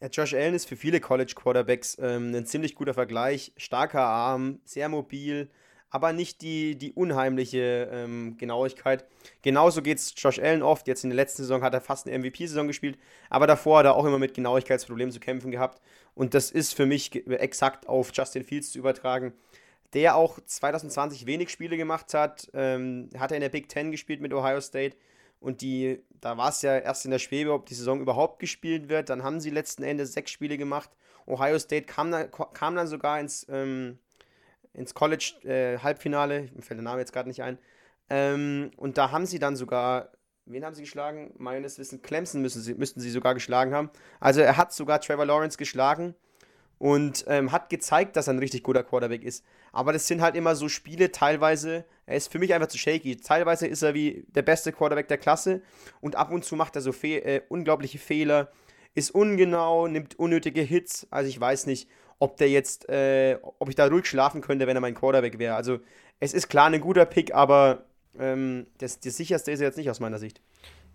Ja, 0.00 0.08
Josh 0.08 0.34
Allen 0.34 0.54
ist 0.54 0.68
für 0.68 0.76
viele 0.76 1.00
College 1.00 1.32
Quarterbacks 1.34 1.96
ähm, 2.00 2.34
ein 2.34 2.46
ziemlich 2.46 2.74
guter 2.74 2.94
Vergleich. 2.94 3.52
Starker 3.56 4.02
Arm, 4.02 4.60
sehr 4.64 4.88
mobil, 4.88 5.50
aber 5.96 6.12
nicht 6.12 6.42
die, 6.42 6.76
die 6.76 6.92
unheimliche 6.92 7.88
ähm, 7.90 8.36
Genauigkeit. 8.36 9.06
Genauso 9.40 9.80
geht 9.80 9.96
es 9.96 10.12
Josh 10.14 10.38
Allen 10.38 10.62
oft. 10.62 10.86
Jetzt 10.88 11.04
in 11.04 11.08
der 11.08 11.16
letzten 11.16 11.40
Saison 11.40 11.62
hat 11.62 11.72
er 11.72 11.80
fast 11.80 12.06
eine 12.06 12.18
MVP-Saison 12.18 12.66
gespielt, 12.66 12.98
aber 13.30 13.46
davor 13.46 13.78
hat 13.78 13.86
er 13.86 13.96
auch 13.96 14.04
immer 14.04 14.18
mit 14.18 14.34
Genauigkeitsproblemen 14.34 15.10
zu 15.10 15.20
kämpfen 15.20 15.50
gehabt. 15.50 15.80
Und 16.14 16.34
das 16.34 16.50
ist 16.50 16.74
für 16.74 16.84
mich 16.84 17.14
exakt 17.30 17.88
auf 17.88 18.10
Justin 18.12 18.44
Fields 18.44 18.72
zu 18.72 18.78
übertragen, 18.78 19.32
der 19.94 20.16
auch 20.16 20.38
2020 20.38 21.24
wenig 21.24 21.48
Spiele 21.48 21.78
gemacht 21.78 22.12
hat. 22.12 22.50
Ähm, 22.52 23.08
hat 23.16 23.30
er 23.30 23.38
in 23.38 23.40
der 23.40 23.48
Big 23.48 23.70
Ten 23.70 23.90
gespielt 23.90 24.20
mit 24.20 24.34
Ohio 24.34 24.60
State. 24.60 24.98
Und 25.40 25.62
die, 25.62 26.02
da 26.20 26.36
war 26.36 26.50
es 26.50 26.60
ja 26.60 26.76
erst 26.76 27.06
in 27.06 27.10
der 27.10 27.20
Schwebe, 27.20 27.54
ob 27.54 27.64
die 27.64 27.74
Saison 27.74 28.02
überhaupt 28.02 28.38
gespielt 28.38 28.90
wird. 28.90 29.08
Dann 29.08 29.22
haben 29.22 29.40
sie 29.40 29.48
letzten 29.48 29.82
Endes 29.82 30.12
sechs 30.12 30.30
Spiele 30.30 30.58
gemacht. 30.58 30.90
Ohio 31.24 31.58
State 31.58 31.86
kam 31.86 32.10
dann, 32.10 32.30
kam 32.30 32.74
dann 32.74 32.86
sogar 32.86 33.18
ins, 33.18 33.46
ähm, 33.48 33.98
ins 34.76 34.94
College-Halbfinale. 34.94 36.36
Äh, 36.36 36.50
mir 36.54 36.62
fällt 36.62 36.78
der 36.78 36.84
Name 36.84 37.00
jetzt 37.00 37.12
gerade 37.12 37.28
nicht 37.28 37.42
ein. 37.42 37.58
Ähm, 38.08 38.70
und 38.76 38.98
da 38.98 39.10
haben 39.10 39.26
sie 39.26 39.38
dann 39.38 39.56
sogar, 39.56 40.10
wen 40.44 40.64
haben 40.64 40.74
sie 40.74 40.82
geschlagen? 40.82 41.32
Meines 41.38 41.78
Wissens 41.78 42.02
Clemson 42.02 42.42
müssen 42.42 42.62
sie, 42.62 42.74
müssten 42.74 43.00
sie 43.00 43.10
sogar 43.10 43.34
geschlagen 43.34 43.74
haben. 43.74 43.90
Also 44.20 44.40
er 44.40 44.56
hat 44.56 44.72
sogar 44.72 45.00
Trevor 45.00 45.26
Lawrence 45.26 45.58
geschlagen 45.58 46.14
und 46.78 47.24
ähm, 47.26 47.52
hat 47.52 47.70
gezeigt, 47.70 48.16
dass 48.16 48.28
er 48.28 48.34
ein 48.34 48.38
richtig 48.38 48.62
guter 48.62 48.84
Quarterback 48.84 49.24
ist. 49.24 49.44
Aber 49.72 49.92
das 49.92 50.06
sind 50.06 50.20
halt 50.20 50.36
immer 50.36 50.54
so 50.54 50.68
Spiele, 50.68 51.10
teilweise, 51.10 51.84
er 52.04 52.16
ist 52.16 52.30
für 52.30 52.38
mich 52.38 52.54
einfach 52.54 52.68
zu 52.68 52.78
shaky. 52.78 53.16
Teilweise 53.16 53.66
ist 53.66 53.82
er 53.82 53.94
wie 53.94 54.24
der 54.28 54.42
beste 54.42 54.72
Quarterback 54.72 55.08
der 55.08 55.18
Klasse 55.18 55.62
und 56.00 56.16
ab 56.16 56.30
und 56.30 56.44
zu 56.44 56.54
macht 56.54 56.76
er 56.76 56.82
so 56.82 56.92
fe 56.92 57.24
äh, 57.24 57.42
unglaubliche 57.48 57.98
Fehler, 57.98 58.52
ist 58.94 59.10
ungenau, 59.10 59.88
nimmt 59.88 60.18
unnötige 60.18 60.62
Hits. 60.62 61.06
Also 61.10 61.28
ich 61.28 61.40
weiß 61.40 61.66
nicht, 61.66 61.88
ob 62.18 62.36
der 62.36 62.48
jetzt, 62.48 62.88
äh, 62.88 63.38
ob 63.42 63.68
ich 63.68 63.74
da 63.74 63.86
ruhig 63.86 64.06
schlafen 64.06 64.40
könnte, 64.40 64.66
wenn 64.66 64.76
er 64.76 64.80
mein 64.80 64.94
Quarterback 64.94 65.38
wäre. 65.38 65.54
Also 65.54 65.78
es 66.20 66.32
ist 66.32 66.48
klar 66.48 66.66
ein 66.66 66.80
guter 66.80 67.04
Pick, 67.04 67.34
aber 67.34 67.84
ähm, 68.18 68.66
das, 68.78 69.00
das 69.00 69.16
sicherste 69.16 69.52
ist 69.52 69.60
er 69.60 69.66
jetzt 69.66 69.76
nicht 69.76 69.90
aus 69.90 70.00
meiner 70.00 70.18
Sicht. 70.18 70.40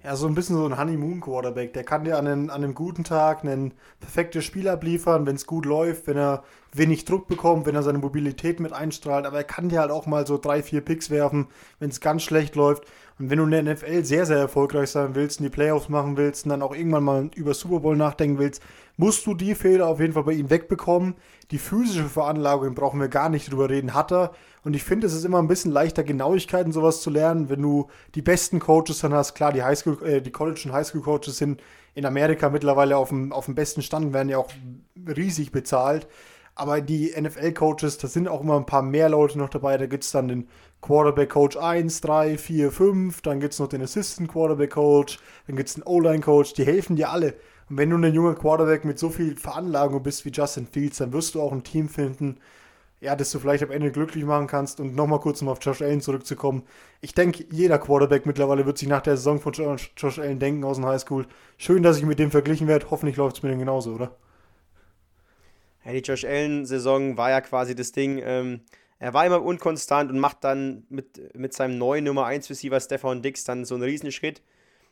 Ja, 0.03 0.15
so 0.15 0.25
ein 0.25 0.33
bisschen 0.33 0.55
so 0.55 0.65
ein 0.65 0.79
Honeymoon-Quarterback. 0.79 1.73
Der 1.73 1.83
kann 1.83 2.03
dir 2.05 2.17
an, 2.17 2.25
einen, 2.25 2.49
an 2.49 2.63
einem 2.63 2.73
guten 2.73 3.03
Tag 3.03 3.43
ein 3.43 3.73
perfektes 3.99 4.43
Spiel 4.43 4.67
abliefern, 4.67 5.27
wenn 5.27 5.35
es 5.35 5.45
gut 5.45 5.67
läuft, 5.67 6.07
wenn 6.07 6.17
er 6.17 6.43
wenig 6.73 7.05
Druck 7.05 7.27
bekommt, 7.27 7.67
wenn 7.67 7.75
er 7.75 7.83
seine 7.83 7.99
Mobilität 7.99 8.59
mit 8.59 8.73
einstrahlt. 8.73 9.27
Aber 9.27 9.37
er 9.37 9.43
kann 9.43 9.69
dir 9.69 9.79
halt 9.79 9.91
auch 9.91 10.07
mal 10.07 10.25
so 10.25 10.39
drei, 10.39 10.63
vier 10.63 10.81
Picks 10.81 11.11
werfen, 11.11 11.49
wenn 11.77 11.91
es 11.91 12.01
ganz 12.01 12.23
schlecht 12.23 12.55
läuft. 12.55 12.85
Und 13.21 13.29
wenn 13.29 13.37
du 13.37 13.43
in 13.43 13.51
der 13.51 13.75
NFL 13.75 14.03
sehr, 14.03 14.25
sehr 14.25 14.37
erfolgreich 14.37 14.89
sein 14.89 15.13
willst 15.13 15.39
und 15.39 15.43
die 15.43 15.51
Playoffs 15.51 15.89
machen 15.89 16.17
willst 16.17 16.45
und 16.45 16.49
dann 16.49 16.63
auch 16.63 16.73
irgendwann 16.73 17.03
mal 17.03 17.29
über 17.35 17.53
Super 17.53 17.81
Bowl 17.81 17.95
nachdenken 17.95 18.39
willst, 18.39 18.63
musst 18.97 19.27
du 19.27 19.35
die 19.35 19.53
Fehler 19.53 19.85
auf 19.89 19.99
jeden 19.99 20.13
Fall 20.13 20.23
bei 20.23 20.31
ihm 20.31 20.49
wegbekommen. 20.49 21.13
Die 21.51 21.59
physische 21.59 22.05
Veranlagung 22.05 22.73
brauchen 22.73 22.99
wir 22.99 23.09
gar 23.09 23.29
nicht 23.29 23.51
drüber 23.51 23.69
reden, 23.69 23.93
hat 23.93 24.11
er. 24.11 24.31
Und 24.63 24.75
ich 24.75 24.83
finde, 24.83 25.05
es 25.05 25.13
ist 25.13 25.23
immer 25.23 25.37
ein 25.37 25.47
bisschen 25.47 25.71
leichter, 25.71 26.03
Genauigkeiten 26.03 26.71
sowas 26.71 27.03
zu 27.03 27.11
lernen, 27.11 27.47
wenn 27.51 27.61
du 27.61 27.89
die 28.15 28.23
besten 28.23 28.59
Coaches 28.59 28.97
dann 29.01 29.13
hast. 29.13 29.35
Klar, 29.35 29.53
die 29.53 29.61
Highschool, 29.61 30.03
äh, 30.03 30.21
die 30.23 30.31
College- 30.31 30.63
und 30.65 30.73
Highschool-Coaches 30.73 31.37
sind 31.37 31.61
in 31.93 32.07
Amerika 32.07 32.49
mittlerweile 32.49 32.97
auf 32.97 33.09
dem, 33.09 33.31
auf 33.33 33.45
dem 33.45 33.53
besten 33.53 33.83
Stand, 33.83 34.13
werden 34.13 34.29
ja 34.29 34.39
auch 34.39 34.49
riesig 35.15 35.51
bezahlt. 35.51 36.07
Aber 36.61 36.79
die 36.79 37.11
NFL-Coaches, 37.19 37.97
da 37.97 38.07
sind 38.07 38.27
auch 38.27 38.41
immer 38.41 38.55
ein 38.55 38.67
paar 38.67 38.83
mehr 38.83 39.09
Leute 39.09 39.39
noch 39.39 39.49
dabei. 39.49 39.79
Da 39.79 39.87
gibt 39.87 40.03
es 40.03 40.11
dann 40.11 40.27
den 40.27 40.47
Quarterback-Coach 40.83 41.57
1, 41.57 42.01
3, 42.01 42.37
4, 42.37 42.71
5. 42.71 43.21
Dann 43.23 43.39
gibt 43.39 43.53
es 43.53 43.59
noch 43.59 43.67
den 43.67 43.81
Assistant-Quarterback-Coach. 43.81 45.17
Dann 45.47 45.55
gibt 45.55 45.69
es 45.69 45.73
den 45.73 45.83
O-Line-Coach. 45.83 46.53
Die 46.53 46.63
helfen 46.63 46.95
dir 46.95 47.09
alle. 47.09 47.33
Und 47.67 47.79
wenn 47.79 47.89
du 47.89 47.97
ein 47.97 48.13
junger 48.13 48.35
Quarterback 48.35 48.85
mit 48.85 48.99
so 48.99 49.09
viel 49.09 49.35
Veranlagung 49.37 50.03
bist 50.03 50.23
wie 50.23 50.29
Justin 50.29 50.67
Fields, 50.67 50.99
dann 50.99 51.13
wirst 51.13 51.33
du 51.33 51.41
auch 51.41 51.51
ein 51.51 51.63
Team 51.63 51.89
finden, 51.89 52.37
ja, 52.99 53.15
das 53.15 53.31
du 53.31 53.39
vielleicht 53.39 53.63
am 53.63 53.71
Ende 53.71 53.91
glücklich 53.91 54.23
machen 54.23 54.45
kannst. 54.45 54.79
Und 54.79 54.95
nochmal 54.95 55.19
kurz, 55.19 55.41
um 55.41 55.47
auf 55.47 55.57
Josh 55.63 55.81
Allen 55.81 56.01
zurückzukommen. 56.01 56.61
Ich 57.01 57.15
denke, 57.15 57.43
jeder 57.49 57.79
Quarterback 57.79 58.27
mittlerweile 58.27 58.67
wird 58.67 58.77
sich 58.77 58.87
nach 58.87 59.01
der 59.01 59.17
Saison 59.17 59.39
von 59.39 59.53
Josh 59.53 60.19
Allen 60.19 60.37
denken 60.37 60.63
aus 60.63 60.77
dem 60.77 60.85
Highschool. 60.85 61.25
Schön, 61.57 61.81
dass 61.81 61.97
ich 61.97 62.05
mit 62.05 62.19
dem 62.19 62.29
verglichen 62.29 62.67
werde. 62.67 62.85
Hoffentlich 62.91 63.17
läuft 63.17 63.37
es 63.37 63.41
mir 63.41 63.49
denn 63.49 63.57
genauso, 63.57 63.95
oder? 63.95 64.11
Ja, 65.83 65.91
die 65.93 65.99
Josh 65.99 66.25
Allen-Saison 66.25 67.17
war 67.17 67.31
ja 67.31 67.41
quasi 67.41 67.75
das 67.75 67.91
Ding. 67.91 68.21
Ähm, 68.23 68.61
er 68.99 69.13
war 69.13 69.25
immer 69.25 69.41
unkonstant 69.41 70.11
und 70.11 70.19
macht 70.19 70.43
dann 70.43 70.85
mit, 70.89 71.35
mit 71.35 71.53
seinem 71.53 71.77
neuen 71.79 72.03
Nummer 72.03 72.25
1 72.25 72.49
Receiver 72.49 72.79
Stefan 72.79 73.23
Dix 73.23 73.43
dann 73.43 73.65
so 73.65 73.73
einen 73.73 73.83
riesen 73.83 74.11
Schritt. 74.11 74.41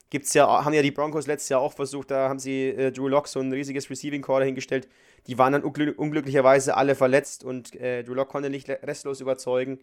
Gibt's 0.09 0.33
ja, 0.33 0.65
haben 0.65 0.73
ja 0.73 0.81
die 0.81 0.89
Broncos 0.89 1.27
letztes 1.27 1.49
Jahr 1.49 1.61
auch 1.61 1.73
versucht, 1.73 2.09
da 2.09 2.27
haben 2.27 2.39
sie 2.39 2.69
äh, 2.69 2.91
Drew 2.91 3.07
Lock 3.07 3.27
so 3.27 3.39
ein 3.39 3.51
riesiges 3.53 3.87
Receiving 3.91 4.23
Core 4.23 4.39
dahingestellt. 4.39 4.87
Die 5.27 5.37
waren 5.37 5.53
dann 5.53 5.63
unglü 5.63 5.91
unglücklicherweise 5.91 6.75
alle 6.75 6.95
verletzt 6.95 7.43
und 7.43 7.75
äh, 7.75 8.03
Drew 8.03 8.15
Lock 8.15 8.29
konnte 8.29 8.49
nicht 8.49 8.67
restlos 8.67 9.21
überzeugen. 9.21 9.79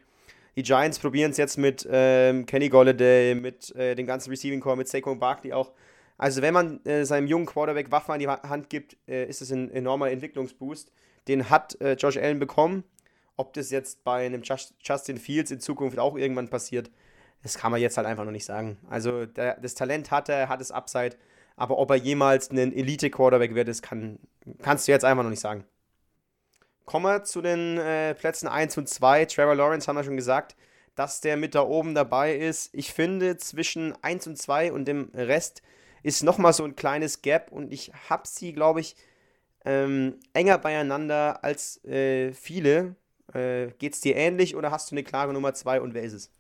Die 0.57 0.64
Giants 0.64 0.99
probieren 0.99 1.31
es 1.31 1.37
jetzt 1.37 1.59
mit 1.59 1.87
ähm, 1.88 2.47
Kenny 2.47 2.69
Golladay, 2.69 3.37
mit 3.37 3.77
äh, 3.77 3.95
dem 3.95 4.07
ganzen 4.07 4.31
Receiving 4.31 4.59
Core, 4.59 4.77
mit 4.77 4.88
Saquon 4.88 5.21
Barkley 5.21 5.53
auch. 5.53 5.71
Also 6.19 6.43
wenn 6.43 6.55
man 6.55 6.85
äh, 6.85 7.05
seinem 7.05 7.27
jungen 7.27 7.47
Quarterback 7.47 7.91
Waffen 7.91 8.13
an 8.13 8.21
die 8.21 8.29
Hand 8.29 8.71
gibt, 8.71 8.97
äh, 9.07 9.27
ist 9.27 9.43
es 9.43 9.51
ein 9.51 9.71
enormer 9.71 10.11
Entwicklungsboost. 10.11 10.91
Den 11.29 11.51
hat 11.51 11.81
äh, 11.81 11.95
Josh 11.95 12.17
Allen 12.17 12.39
bekommen. 12.39 12.85
Ob 13.37 13.53
das 13.53 13.71
jetzt 13.71 14.03
bei 14.03 14.25
einem 14.25 14.43
Justin 14.43 15.19
Fields 15.19 15.51
in 15.51 15.61
Zukunft 15.61 15.99
auch 15.99 16.17
irgendwann 16.17 16.49
passiert, 16.49 16.91
das 17.43 17.59
kann 17.59 17.71
man 17.71 17.81
jetzt 17.81 17.99
halt 17.99 18.07
einfach 18.07 18.25
noch 18.25 18.33
nicht 18.33 18.47
sagen. 18.47 18.79
Also 18.89 19.27
der, 19.27 19.61
das 19.61 19.75
Talent 19.75 20.11
hat 20.11 20.31
er, 20.31 20.49
hat 20.49 20.63
es 20.63 20.71
Upside, 20.71 21.17
aber 21.55 21.77
ob 21.77 21.91
er 21.91 21.97
jemals 21.97 22.51
ein 22.51 22.73
Elite-Quarterback 22.73 23.55
wird, 23.55 23.69
das 23.69 23.83
kann, 23.83 24.19
kannst 24.63 24.89
du 24.89 24.93
jetzt 24.93 25.05
einfach 25.05 25.23
noch 25.23 25.31
nicht 25.31 25.41
sagen. 25.41 25.65
Kommen 26.87 27.05
wir 27.05 27.25
zu 27.25 27.43
den 27.43 27.79
äh, 27.79 28.15
Plätzen 28.15 28.49
1 28.49 28.79
und 28.79 28.89
2. 28.89 29.27
Trevor 29.27 29.55
Lawrence 29.55 29.87
haben 29.87 29.97
wir 29.97 30.05
schon 30.05 30.17
gesagt, 30.17 30.57
dass 30.95 31.21
der 31.21 31.37
mit 31.37 31.55
da 31.55 31.63
oben 31.63 31.95
dabei 31.95 32.35
ist. 32.37 32.71
Ich 32.73 32.93
finde, 32.93 33.37
zwischen 33.37 33.95
1 34.03 34.29
und 34.29 34.39
2 34.39 34.73
und 34.73 34.87
dem 34.87 35.11
Rest 35.13 35.63
ist 36.03 36.23
nochmal 36.23 36.53
so 36.53 36.65
ein 36.65 36.77
kleines 36.77 37.23
Gap 37.23 37.51
und 37.51 37.73
ich 37.73 37.93
habe 38.09 38.23
sie, 38.27 38.53
glaube 38.53 38.81
ich, 38.81 38.97
ähm, 39.65 40.15
enger 40.33 40.59
beieinander 40.59 41.43
als 41.43 41.85
äh, 41.85 42.33
viele. 42.33 42.95
Äh, 43.35 43.73
es 43.85 44.01
dir 44.01 44.17
ähnlich 44.17 44.55
oder 44.55 44.71
hast 44.71 44.91
du 44.91 44.95
eine 44.95 45.03
klare 45.03 45.33
Nummer 45.33 45.53
2 45.53 45.81
und 45.81 45.95
wer 45.95 46.03
ist 46.03 46.13
es? 46.13 46.31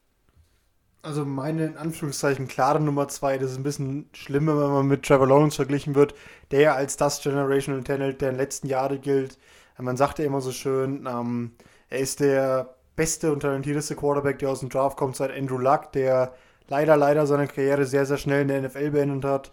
Also 1.02 1.24
meine 1.24 1.66
in 1.66 1.76
Anführungszeichen 1.76 2.48
klare 2.48 2.80
Nummer 2.80 3.06
2, 3.06 3.38
das 3.38 3.52
ist 3.52 3.58
ein 3.58 3.62
bisschen 3.62 4.10
schlimmer, 4.12 4.60
wenn 4.60 4.70
man 4.70 4.86
mit 4.86 5.04
Trevor 5.04 5.28
Lawrence 5.28 5.56
verglichen 5.56 5.94
wird, 5.94 6.14
der 6.50 6.60
ja 6.60 6.74
als 6.74 6.96
das 6.96 7.22
Generational 7.22 7.84
Talent 7.84 8.20
der 8.20 8.32
letzten 8.32 8.66
Jahre 8.66 8.98
gilt. 8.98 9.38
Man 9.78 9.96
sagt 9.96 10.18
ja 10.18 10.24
immer 10.24 10.40
so 10.40 10.52
schön, 10.52 11.06
ähm, 11.08 11.52
er 11.90 11.98
ist 11.98 12.20
der 12.20 12.74
beste 12.96 13.32
und 13.32 13.40
talentierteste 13.40 13.94
Quarterback, 13.94 14.38
der 14.38 14.50
aus 14.50 14.60
dem 14.60 14.68
Draft 14.68 14.96
kommt, 14.96 15.16
seit 15.16 15.30
Andrew 15.30 15.58
Luck, 15.58 15.92
der 15.92 16.34
leider, 16.68 16.96
leider 16.96 17.26
seine 17.26 17.46
Karriere 17.46 17.84
sehr, 17.84 18.06
sehr 18.06 18.18
schnell 18.18 18.42
in 18.42 18.48
der 18.48 18.62
NFL 18.62 18.90
beendet 18.90 19.24
hat. 19.24 19.52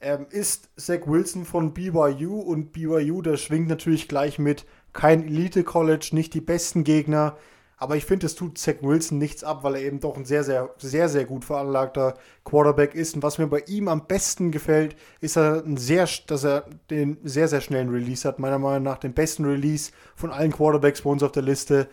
Er 0.00 0.30
ist 0.30 0.70
Zach 0.76 1.06
Wilson 1.06 1.44
von 1.44 1.74
BYU 1.74 2.40
und 2.40 2.72
BYU, 2.72 3.20
der 3.20 3.36
schwingt 3.36 3.68
natürlich 3.68 4.06
gleich 4.06 4.38
mit 4.38 4.64
kein 4.92 5.24
Elite-College, 5.24 6.10
nicht 6.12 6.34
die 6.34 6.40
besten 6.40 6.84
Gegner. 6.84 7.36
Aber 7.80 7.96
ich 7.96 8.04
finde, 8.04 8.26
es 8.26 8.34
tut 8.34 8.58
Zach 8.58 8.76
Wilson 8.82 9.18
nichts 9.18 9.44
ab, 9.44 9.62
weil 9.62 9.76
er 9.76 9.82
eben 9.82 10.00
doch 10.00 10.16
ein 10.16 10.24
sehr, 10.24 10.42
sehr, 10.42 10.74
sehr, 10.78 11.08
sehr 11.08 11.24
gut 11.24 11.44
veranlagter 11.44 12.14
Quarterback 12.44 12.94
ist. 12.94 13.14
Und 13.14 13.22
was 13.22 13.38
mir 13.38 13.46
bei 13.46 13.60
ihm 13.68 13.86
am 13.86 14.06
besten 14.06 14.50
gefällt, 14.50 14.96
ist, 15.20 15.36
er 15.36 15.62
sehr, 15.76 16.08
dass 16.26 16.44
er 16.44 16.64
den 16.90 17.18
sehr, 17.22 17.46
sehr 17.46 17.60
schnellen 17.60 17.90
Release 17.90 18.26
hat. 18.26 18.40
Meiner 18.40 18.58
Meinung 18.58 18.82
nach 18.82 18.98
den 18.98 19.14
besten 19.14 19.44
Release 19.44 19.92
von 20.16 20.32
allen 20.32 20.52
Quarterbacks 20.52 21.02
bei 21.02 21.10
uns 21.10 21.22
auf 21.22 21.30
der 21.30 21.44
Liste. 21.44 21.88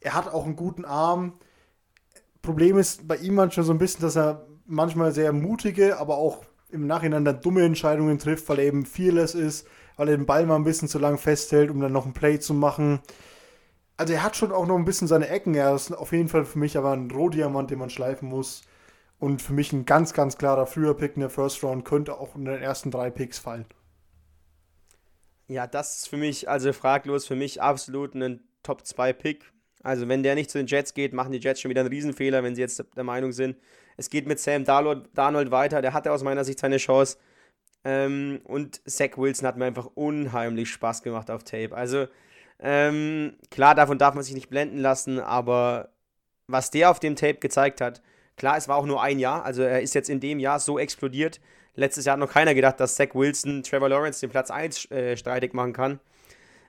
Er 0.00 0.14
hat 0.14 0.32
auch 0.32 0.46
einen 0.46 0.56
guten 0.56 0.86
Arm. 0.86 1.34
Problem 2.46 2.78
ist 2.78 3.06
bei 3.06 3.16
ihm 3.16 3.34
manchmal 3.34 3.66
so 3.66 3.72
ein 3.72 3.78
bisschen, 3.78 4.02
dass 4.02 4.16
er 4.16 4.46
manchmal 4.66 5.12
sehr 5.12 5.32
mutige, 5.32 5.98
aber 5.98 6.16
auch 6.16 6.44
im 6.70 6.86
Nachhinein 6.86 7.24
dann 7.24 7.40
dumme 7.40 7.64
Entscheidungen 7.64 8.18
trifft, 8.18 8.48
weil 8.48 8.60
er 8.60 8.66
eben 8.66 8.86
fearless 8.86 9.34
ist, 9.34 9.66
weil 9.96 10.08
er 10.08 10.16
den 10.16 10.26
Ball 10.26 10.46
mal 10.46 10.54
ein 10.54 10.64
bisschen 10.64 10.88
zu 10.88 11.00
lang 11.00 11.18
festhält, 11.18 11.70
um 11.70 11.80
dann 11.80 11.92
noch 11.92 12.06
ein 12.06 12.12
Play 12.12 12.38
zu 12.38 12.54
machen. 12.54 13.00
Also 13.96 14.12
er 14.12 14.22
hat 14.22 14.36
schon 14.36 14.52
auch 14.52 14.66
noch 14.66 14.76
ein 14.76 14.84
bisschen 14.84 15.08
seine 15.08 15.28
Ecken. 15.28 15.54
Er 15.54 15.74
ist 15.74 15.92
auf 15.92 16.12
jeden 16.12 16.28
Fall 16.28 16.44
für 16.44 16.58
mich 16.58 16.78
aber 16.78 16.92
ein 16.92 17.10
Rohdiamant, 17.10 17.70
den 17.70 17.80
man 17.80 17.90
schleifen 17.90 18.28
muss. 18.28 18.62
Und 19.18 19.42
für 19.42 19.52
mich 19.52 19.72
ein 19.72 19.84
ganz, 19.84 20.12
ganz 20.12 20.38
klarer 20.38 20.66
früher 20.66 20.94
Pick 20.94 21.16
in 21.16 21.20
der 21.20 21.30
First 21.30 21.64
Round 21.64 21.84
könnte 21.84 22.18
auch 22.18 22.36
in 22.36 22.44
den 22.44 22.62
ersten 22.62 22.90
drei 22.90 23.10
Picks 23.10 23.38
fallen. 23.38 23.66
Ja, 25.48 25.66
das 25.66 25.98
ist 25.98 26.08
für 26.08 26.16
mich, 26.16 26.48
also 26.48 26.72
fraglos, 26.72 27.26
für 27.26 27.36
mich 27.36 27.62
absolut 27.62 28.14
ein 28.14 28.40
Top 28.62 28.84
2 28.84 29.12
Pick. 29.12 29.52
Also 29.86 30.08
wenn 30.08 30.22
der 30.22 30.34
nicht 30.34 30.50
zu 30.50 30.58
den 30.58 30.66
Jets 30.66 30.94
geht, 30.94 31.12
machen 31.12 31.32
die 31.32 31.38
Jets 31.38 31.60
schon 31.60 31.70
wieder 31.70 31.80
einen 31.80 31.90
Riesenfehler, 31.90 32.42
wenn 32.42 32.54
sie 32.54 32.60
jetzt 32.60 32.84
der 32.96 33.04
Meinung 33.04 33.32
sind, 33.32 33.56
es 33.96 34.10
geht 34.10 34.26
mit 34.26 34.38
Sam 34.38 34.64
Darnold, 34.64 35.50
weiter. 35.50 35.80
Der 35.80 35.94
hatte 35.94 36.12
aus 36.12 36.22
meiner 36.22 36.44
Sicht 36.44 36.58
seine 36.58 36.76
Chance. 36.76 37.16
Ähm, 37.84 38.40
und 38.44 38.80
Zach 38.88 39.16
Wilson 39.16 39.46
hat 39.46 39.56
mir 39.56 39.64
einfach 39.64 39.86
unheimlich 39.94 40.70
Spaß 40.70 41.02
gemacht 41.02 41.30
auf 41.30 41.44
Tape. 41.44 41.74
Also 41.74 42.06
ähm, 42.58 43.36
klar, 43.50 43.74
davon 43.74 43.96
darf 43.98 44.14
man 44.14 44.24
sich 44.24 44.34
nicht 44.34 44.50
blenden 44.50 44.78
lassen, 44.78 45.20
aber 45.20 45.90
was 46.46 46.70
der 46.70 46.90
auf 46.90 47.00
dem 47.00 47.16
Tape 47.16 47.36
gezeigt 47.36 47.80
hat, 47.80 48.02
klar, 48.36 48.56
es 48.56 48.68
war 48.68 48.76
auch 48.76 48.86
nur 48.86 49.02
ein 49.02 49.18
Jahr. 49.18 49.44
Also 49.44 49.62
er 49.62 49.80
ist 49.82 49.94
jetzt 49.94 50.10
in 50.10 50.20
dem 50.20 50.40
Jahr 50.40 50.58
so 50.58 50.78
explodiert. 50.78 51.40
Letztes 51.74 52.06
Jahr 52.06 52.14
hat 52.14 52.20
noch 52.20 52.32
keiner 52.32 52.54
gedacht, 52.54 52.80
dass 52.80 52.96
Zach 52.96 53.14
Wilson 53.14 53.62
Trevor 53.62 53.88
Lawrence 53.88 54.20
den 54.20 54.30
Platz 54.30 54.50
1 54.50 54.90
äh, 54.90 55.16
streitig 55.16 55.54
machen 55.54 55.72
kann. 55.72 56.00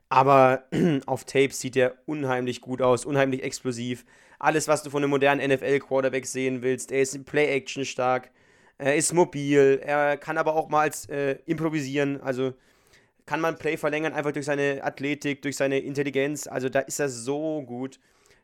Aber 0.10 0.64
auf 1.06 1.26
Tape 1.26 1.54
sieht 1.54 1.76
er 1.76 1.96
unheimlich 2.06 2.62
gut 2.62 2.82
aus, 2.82 3.06
unheimlich 3.06 3.44
explosiv. 3.44 4.06
alles, 4.40 4.68
was 4.68 4.84
du 4.84 4.90
von 4.90 5.04
einem 5.04 5.10
modernen 5.10 5.52
NFL-Quarterback 5.52 6.26
sehen 6.26 6.62
willst. 6.62 6.92
Er 6.92 7.02
ist 7.02 7.16
in 7.16 7.26
Play-Action 7.26 7.86
stark, 7.86 8.30
er 8.78 8.96
ist 8.96 9.14
mobil, 9.14 9.82
er 9.84 10.18
kann 10.18 10.38
aber 10.38 10.56
auch 10.56 10.70
mal 10.70 10.92
äh, 11.10 11.34
improvisieren, 11.46 12.22
also 12.22 12.54
kann 13.26 13.42
man 13.42 13.58
Play 13.58 13.78
verlängern, 13.78 14.14
einfach 14.14 14.32
durch 14.32 14.46
seine 14.46 14.84
Athletik, 14.84 15.42
durch 15.42 15.58
seine 15.58 15.80
Intelligenz. 15.80 16.48
Also 16.48 16.70
da 16.70 16.80
ist 16.80 17.00
er 17.00 17.10
so 17.10 17.62
gut. 17.64 18.00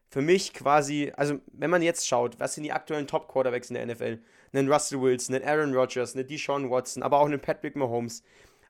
Für 0.10 0.22
mich 0.22 0.54
quasi, 0.54 1.12
also 1.16 1.40
wenn 1.54 1.70
man 1.70 1.82
jetzt 1.82 2.08
schaut, 2.08 2.40
was 2.40 2.54
sind 2.54 2.64
die 2.64 2.72
aktuellen 2.74 3.08
Top-Quarterbacks 3.08 3.70
in 3.70 3.76
der 3.76 3.86
NFL? 3.86 4.20
Einen 4.52 4.72
Russell 4.72 5.02
Wilson, 5.02 5.36
einen 5.36 5.46
Aaron 5.46 5.74
Rodgers, 5.74 6.16
einen 6.16 6.28
Deshaun 6.28 6.70
Watson, 6.70 7.02
aber 7.02 7.20
auch 7.20 7.26
einen 7.26 7.40
Patrick 7.40 7.76
Mahomes. 7.76 8.24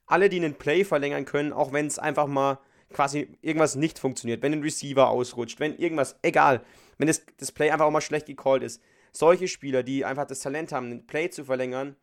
Alle, 0.06 0.30
die 0.30 0.38
einen 0.38 0.54
Play 0.54 0.86
verlängern 0.86 1.26
können, 1.26 1.52
auch 1.52 1.74
wenn 1.74 1.88
es 1.88 1.98
einfach 1.98 2.28
mal 2.28 2.60
quasi 2.94 3.38
irgendwas 3.42 3.76
nicht 3.76 4.00
funktioniert, 4.00 4.42
wenn 4.42 4.54
ein 4.54 4.62
Receiver 4.62 5.10
ausrutscht, 5.10 5.60
wenn 5.60 5.78
irgendwas, 5.78 6.18
egal, 6.22 6.62
wenn 6.98 7.08
das, 7.08 7.26
das 7.38 7.52
Play 7.52 7.72
einfach 7.72 7.86
auch 7.86 7.92
mal 7.92 8.02
schlecht 8.02 8.28
gecallt 8.28 8.64
ist. 8.64 8.82
Solche 9.12 9.48
Spieler, 9.48 9.84
die 9.84 10.06
einfach 10.06 10.26
das 10.26 10.40
Talent 10.40 10.72
haben, 10.72 10.88
einen 10.88 11.08
Play 11.08 11.30
zu 11.30 11.46
verlängern, 11.46 11.96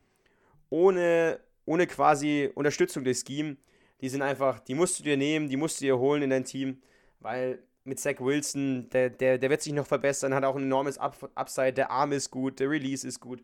ohne, 0.69 1.41
ohne 1.65 1.87
quasi 1.87 2.51
Unterstützung 2.55 3.05
des 3.05 3.25
Scheme, 3.27 3.57
die 4.01 4.09
sind 4.09 4.23
einfach, 4.23 4.61
die 4.61 4.75
musst 4.75 4.99
du 4.99 5.03
dir 5.03 5.17
nehmen, 5.17 5.49
die 5.49 5.57
musst 5.57 5.81
du 5.81 5.85
dir 5.85 5.99
holen 5.99 6.23
in 6.23 6.31
dein 6.31 6.45
Team, 6.45 6.83
weil 7.19 7.63
mit 7.85 7.99
Zach 7.99 8.21
Wilson, 8.21 8.89
der, 8.91 9.11
der, 9.11 9.39
der 9.39 9.51
wird 9.51 9.63
sich 9.63 9.73
noch 9.73 9.87
verbessern, 9.87 10.35
hat 10.35 10.45
auch 10.45 10.57
ein 10.57 10.63
enormes 10.63 10.99
Up 10.99 11.31
Upside, 11.35 11.73
der 11.73 11.91
Arm 11.91 12.13
ist 12.13 12.31
gut, 12.31 12.61
der 12.61 12.71
Release 12.71 13.07
ist 13.07 13.21
gut. 13.21 13.43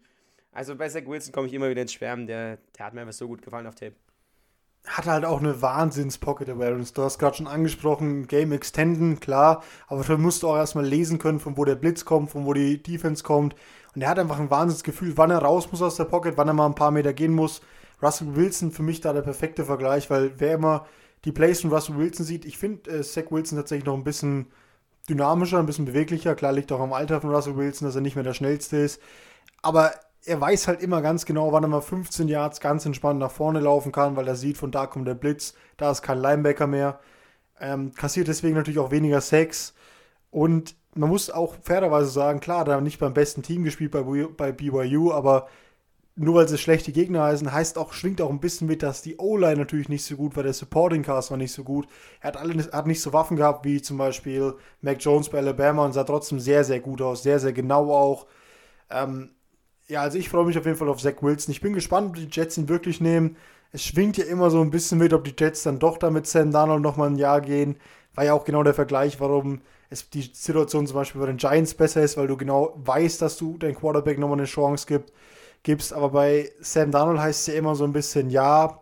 Also 0.52 0.76
bei 0.76 0.88
Zach 0.88 1.06
Wilson 1.06 1.32
komme 1.32 1.48
ich 1.48 1.52
immer 1.52 1.68
wieder 1.68 1.82
ins 1.82 1.92
Schwärmen, 1.92 2.26
der, 2.26 2.58
der 2.78 2.86
hat 2.86 2.94
mir 2.94 3.00
einfach 3.02 3.12
so 3.12 3.26
gut 3.26 3.42
gefallen 3.42 3.66
auf 3.66 3.74
Tape. 3.74 3.96
Hat 4.86 5.06
halt 5.06 5.24
auch 5.24 5.40
eine 5.40 5.60
Wahnsinns-Pocket-Awareness. 5.60 6.92
Du 6.92 7.02
hast 7.02 7.18
gerade 7.18 7.36
schon 7.36 7.48
angesprochen, 7.48 8.28
Game 8.28 8.52
Extenden, 8.52 9.18
klar, 9.18 9.64
aber 9.88 9.98
dafür 9.98 10.18
musst 10.18 10.42
du 10.42 10.48
auch 10.48 10.56
erstmal 10.56 10.86
lesen 10.86 11.18
können, 11.18 11.40
von 11.40 11.56
wo 11.56 11.64
der 11.64 11.74
Blitz 11.74 12.04
kommt, 12.04 12.30
von 12.30 12.46
wo 12.46 12.52
die 12.52 12.80
Defense 12.80 13.24
kommt. 13.24 13.56
Und 13.94 14.02
er 14.02 14.08
hat 14.08 14.18
einfach 14.18 14.38
ein 14.38 14.50
Wahnsinnsgefühl, 14.50 15.16
wann 15.16 15.30
er 15.30 15.38
raus 15.38 15.70
muss 15.72 15.82
aus 15.82 15.96
der 15.96 16.04
Pocket, 16.04 16.36
wann 16.36 16.48
er 16.48 16.54
mal 16.54 16.66
ein 16.66 16.74
paar 16.74 16.92
Meter 16.92 17.12
gehen 17.12 17.32
muss. 17.32 17.62
Russell 18.02 18.36
Wilson 18.36 18.70
für 18.70 18.82
mich 18.82 19.00
da 19.00 19.12
der 19.12 19.22
perfekte 19.22 19.64
Vergleich, 19.64 20.08
weil 20.10 20.32
wer 20.38 20.54
immer 20.54 20.86
die 21.24 21.32
Plays 21.32 21.62
von 21.62 21.72
Russell 21.72 21.96
Wilson 21.96 22.24
sieht, 22.24 22.44
ich 22.44 22.58
finde 22.58 22.90
äh, 22.90 23.02
Zach 23.02 23.30
Wilson 23.30 23.58
tatsächlich 23.58 23.86
noch 23.86 23.94
ein 23.94 24.04
bisschen 24.04 24.46
dynamischer, 25.08 25.58
ein 25.58 25.66
bisschen 25.66 25.86
beweglicher. 25.86 26.34
Klar 26.34 26.52
liegt 26.52 26.70
auch 26.72 26.80
am 26.80 26.92
Alter 26.92 27.20
von 27.20 27.34
Russell 27.34 27.56
Wilson, 27.56 27.88
dass 27.88 27.94
er 27.94 28.02
nicht 28.02 28.14
mehr 28.14 28.24
der 28.24 28.34
schnellste 28.34 28.76
ist. 28.76 29.00
Aber 29.62 29.92
er 30.26 30.40
weiß 30.40 30.68
halt 30.68 30.82
immer 30.82 31.02
ganz 31.02 31.24
genau, 31.24 31.52
wann 31.52 31.64
er 31.64 31.68
mal 31.68 31.80
15 31.80 32.28
Yards 32.28 32.60
ganz 32.60 32.84
entspannt 32.84 33.20
nach 33.20 33.30
vorne 33.30 33.60
laufen 33.60 33.92
kann, 33.92 34.16
weil 34.16 34.26
er 34.28 34.36
sieht, 34.36 34.58
von 34.58 34.70
da 34.72 34.86
kommt 34.86 35.06
der 35.06 35.14
Blitz, 35.14 35.54
da 35.76 35.90
ist 35.90 36.02
kein 36.02 36.18
Linebacker 36.18 36.66
mehr. 36.66 36.98
Ähm, 37.60 37.94
kassiert 37.94 38.28
deswegen 38.28 38.56
natürlich 38.56 38.80
auch 38.80 38.90
weniger 38.90 39.20
Sex. 39.20 39.74
Und 40.30 40.74
man 40.94 41.08
muss 41.10 41.30
auch 41.30 41.54
fairerweise 41.62 42.10
sagen, 42.10 42.40
klar, 42.40 42.64
da 42.64 42.80
nicht 42.80 42.98
beim 42.98 43.14
besten 43.14 43.42
Team 43.42 43.64
gespielt 43.64 43.92
bei, 43.92 44.02
bei 44.02 44.52
BYU, 44.52 45.12
aber 45.12 45.48
nur 46.16 46.34
weil 46.34 46.48
sie 46.48 46.58
schlechte 46.58 46.92
Gegner 46.92 47.24
heißen, 47.24 47.52
heißt 47.52 47.78
auch, 47.78 47.92
schwingt 47.92 48.20
auch 48.22 48.30
ein 48.30 48.40
bisschen 48.40 48.66
mit, 48.66 48.82
dass 48.82 49.02
die 49.02 49.18
O-Line 49.18 49.56
natürlich 49.58 49.90
nicht 49.90 50.04
so 50.04 50.16
gut 50.16 50.34
war, 50.34 50.42
der 50.42 50.54
Supporting 50.54 51.02
Cast 51.02 51.30
war 51.30 51.36
nicht 51.36 51.52
so 51.52 51.62
gut. 51.62 51.86
Er 52.20 52.28
hat, 52.28 52.36
alle, 52.38 52.54
hat 52.72 52.86
nicht 52.86 53.02
so 53.02 53.12
Waffen 53.12 53.36
gehabt 53.36 53.64
wie 53.66 53.82
zum 53.82 53.98
Beispiel 53.98 54.54
Mac 54.80 54.96
Jones 55.00 55.28
bei 55.28 55.38
Alabama 55.38 55.84
und 55.84 55.92
sah 55.92 56.04
trotzdem 56.04 56.40
sehr, 56.40 56.64
sehr 56.64 56.80
gut 56.80 57.02
aus, 57.02 57.22
sehr, 57.22 57.38
sehr 57.38 57.52
genau 57.52 57.92
auch. 57.92 58.26
Ähm, 58.90 59.35
ja, 59.88 60.02
also 60.02 60.18
ich 60.18 60.28
freue 60.28 60.46
mich 60.46 60.58
auf 60.58 60.66
jeden 60.66 60.76
Fall 60.76 60.88
auf 60.88 61.00
Zach 61.00 61.22
Wilson. 61.22 61.52
Ich 61.52 61.60
bin 61.60 61.72
gespannt, 61.72 62.08
ob 62.08 62.14
die 62.16 62.28
Jets 62.30 62.58
ihn 62.58 62.68
wirklich 62.68 63.00
nehmen. 63.00 63.36
Es 63.72 63.84
schwingt 63.84 64.16
ja 64.16 64.24
immer 64.24 64.50
so 64.50 64.60
ein 64.60 64.70
bisschen 64.70 64.98
mit, 64.98 65.12
ob 65.12 65.24
die 65.24 65.34
Jets 65.38 65.62
dann 65.62 65.78
doch 65.78 65.98
damit 65.98 66.26
Sam 66.26 66.50
Darnold 66.50 66.82
nochmal 66.82 67.10
ein 67.10 67.16
Jahr 67.16 67.40
gehen. 67.40 67.76
War 68.14 68.24
ja 68.24 68.32
auch 68.34 68.44
genau 68.44 68.62
der 68.62 68.74
Vergleich, 68.74 69.20
warum 69.20 69.60
es 69.90 70.08
die 70.10 70.22
Situation 70.32 70.86
zum 70.86 70.96
Beispiel 70.96 71.20
bei 71.20 71.26
den 71.28 71.36
Giants 71.36 71.74
besser 71.74 72.02
ist, 72.02 72.16
weil 72.16 72.26
du 72.26 72.36
genau 72.36 72.72
weißt, 72.76 73.22
dass 73.22 73.36
du 73.36 73.58
dein 73.58 73.74
Quarterback 73.74 74.18
nochmal 74.18 74.38
eine 74.38 74.46
Chance 74.46 74.86
gibt 74.86 75.12
gibst. 75.62 75.92
Aber 75.92 76.10
bei 76.10 76.50
Sam 76.60 76.90
Darnold 76.90 77.20
heißt 77.20 77.40
es 77.40 77.46
ja 77.48 77.58
immer 77.58 77.74
so 77.74 77.84
ein 77.84 77.92
bisschen, 77.92 78.30
ja, 78.30 78.80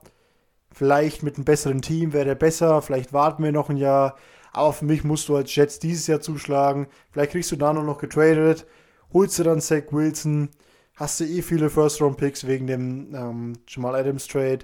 vielleicht 0.72 1.22
mit 1.22 1.36
einem 1.36 1.44
besseren 1.44 1.82
Team 1.82 2.12
wäre 2.12 2.26
der 2.26 2.34
besser, 2.36 2.82
vielleicht 2.82 3.12
warten 3.12 3.42
wir 3.42 3.52
noch 3.52 3.70
ein 3.70 3.76
Jahr. 3.76 4.16
Aber 4.52 4.72
für 4.72 4.84
mich 4.84 5.02
musst 5.02 5.28
du 5.28 5.36
als 5.36 5.54
Jets 5.54 5.80
dieses 5.80 6.06
Jahr 6.06 6.20
zuschlagen. 6.20 6.86
Vielleicht 7.10 7.32
kriegst 7.32 7.50
du 7.50 7.56
Darnold 7.56 7.86
noch 7.86 7.98
getradet, 7.98 8.66
holst 9.12 9.38
du 9.38 9.42
dann 9.42 9.60
Zach 9.60 9.84
Wilson, 9.90 10.50
hast 10.96 11.20
du 11.20 11.24
eh 11.24 11.42
viele 11.42 11.70
First-Round-Picks 11.70 12.46
wegen 12.46 12.66
dem 12.66 13.14
ähm, 13.14 13.52
Jamal 13.68 13.94
Adams 13.94 14.26
Trade. 14.26 14.60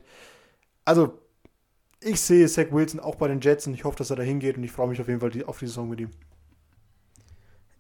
Also, 0.85 1.19
ich 2.03 2.21
sehe 2.21 2.47
Zach 2.49 2.67
Wilson 2.71 3.01
auch 3.01 3.17
bei 3.17 3.29
den 3.29 3.41
Jets 3.41 3.67
und 3.67 3.75
ich 3.75 3.85
hoffe, 3.85 3.99
dass 3.99 4.11
er 4.11 4.17
da 4.17 4.23
hingeht 4.23 4.57
und 4.57 4.65
ich 4.65 4.73
freue 4.73 4.89
mich 4.89 5.01
auf 5.01 5.09
jeden 5.09 5.21
Fall 5.21 5.33
auf 5.45 5.59
die 5.59 5.67
Saison 5.67 5.89
mit 5.89 6.01
ihm. 6.01 6.11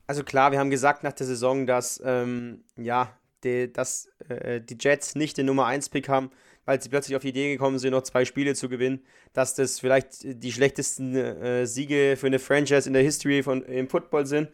Also 0.06 0.24
klar, 0.24 0.50
wir 0.50 0.58
haben 0.58 0.70
gesagt 0.70 1.04
nach 1.04 1.12
der 1.12 1.26
Saison, 1.26 1.66
dass 1.66 2.02
ähm, 2.04 2.64
ja, 2.76 3.16
die, 3.44 3.72
dass 3.72 4.08
äh, 4.28 4.60
die 4.60 4.76
Jets 4.78 5.14
nicht 5.14 5.38
den 5.38 5.46
Nummer 5.46 5.66
1 5.66 5.88
Pick 5.88 6.08
haben, 6.08 6.30
weil 6.64 6.82
sie 6.82 6.88
plötzlich 6.88 7.16
auf 7.16 7.22
die 7.22 7.28
Idee 7.28 7.52
gekommen 7.52 7.78
sind, 7.78 7.92
noch 7.92 8.02
zwei 8.02 8.24
Spiele 8.24 8.54
zu 8.54 8.68
gewinnen, 8.68 9.00
dass 9.32 9.54
das 9.54 9.78
vielleicht 9.78 10.24
die 10.24 10.52
schlechtesten 10.52 11.14
äh, 11.14 11.66
Siege 11.66 12.16
für 12.18 12.26
eine 12.26 12.38
Franchise 12.38 12.88
in 12.88 12.92
der 12.92 13.02
History 13.02 13.42
von, 13.42 13.62
im 13.62 13.88
Football 13.88 14.26
sind. 14.26 14.48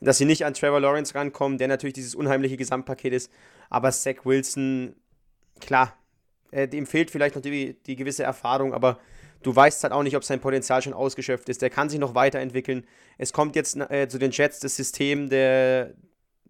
Dass 0.00 0.18
sie 0.18 0.24
nicht 0.24 0.44
an 0.46 0.54
Trevor 0.54 0.80
Lawrence 0.80 1.14
rankommen, 1.14 1.58
der 1.58 1.68
natürlich 1.68 1.94
dieses 1.94 2.14
unheimliche 2.14 2.56
Gesamtpaket 2.56 3.12
ist. 3.12 3.30
Aber 3.68 3.92
Zach 3.92 4.24
Wilson, 4.24 4.94
klar, 5.60 5.94
äh, 6.50 6.66
dem 6.66 6.86
fehlt 6.86 7.10
vielleicht 7.10 7.34
noch 7.34 7.42
die, 7.42 7.74
die 7.82 7.96
gewisse 7.96 8.22
Erfahrung, 8.22 8.72
aber 8.72 8.98
du 9.42 9.54
weißt 9.54 9.82
halt 9.82 9.92
auch 9.92 10.02
nicht, 10.02 10.16
ob 10.16 10.24
sein 10.24 10.40
Potenzial 10.40 10.82
schon 10.82 10.94
ausgeschöpft 10.94 11.48
ist. 11.48 11.62
Der 11.62 11.70
kann 11.70 11.88
sich 11.88 11.98
noch 11.98 12.14
weiterentwickeln. 12.14 12.86
Es 13.18 13.32
kommt 13.32 13.56
jetzt 13.56 13.76
äh, 13.76 14.08
zu 14.08 14.18
den 14.18 14.30
Jets 14.30 14.60
das 14.60 14.76
System 14.76 15.28
der, 15.28 15.94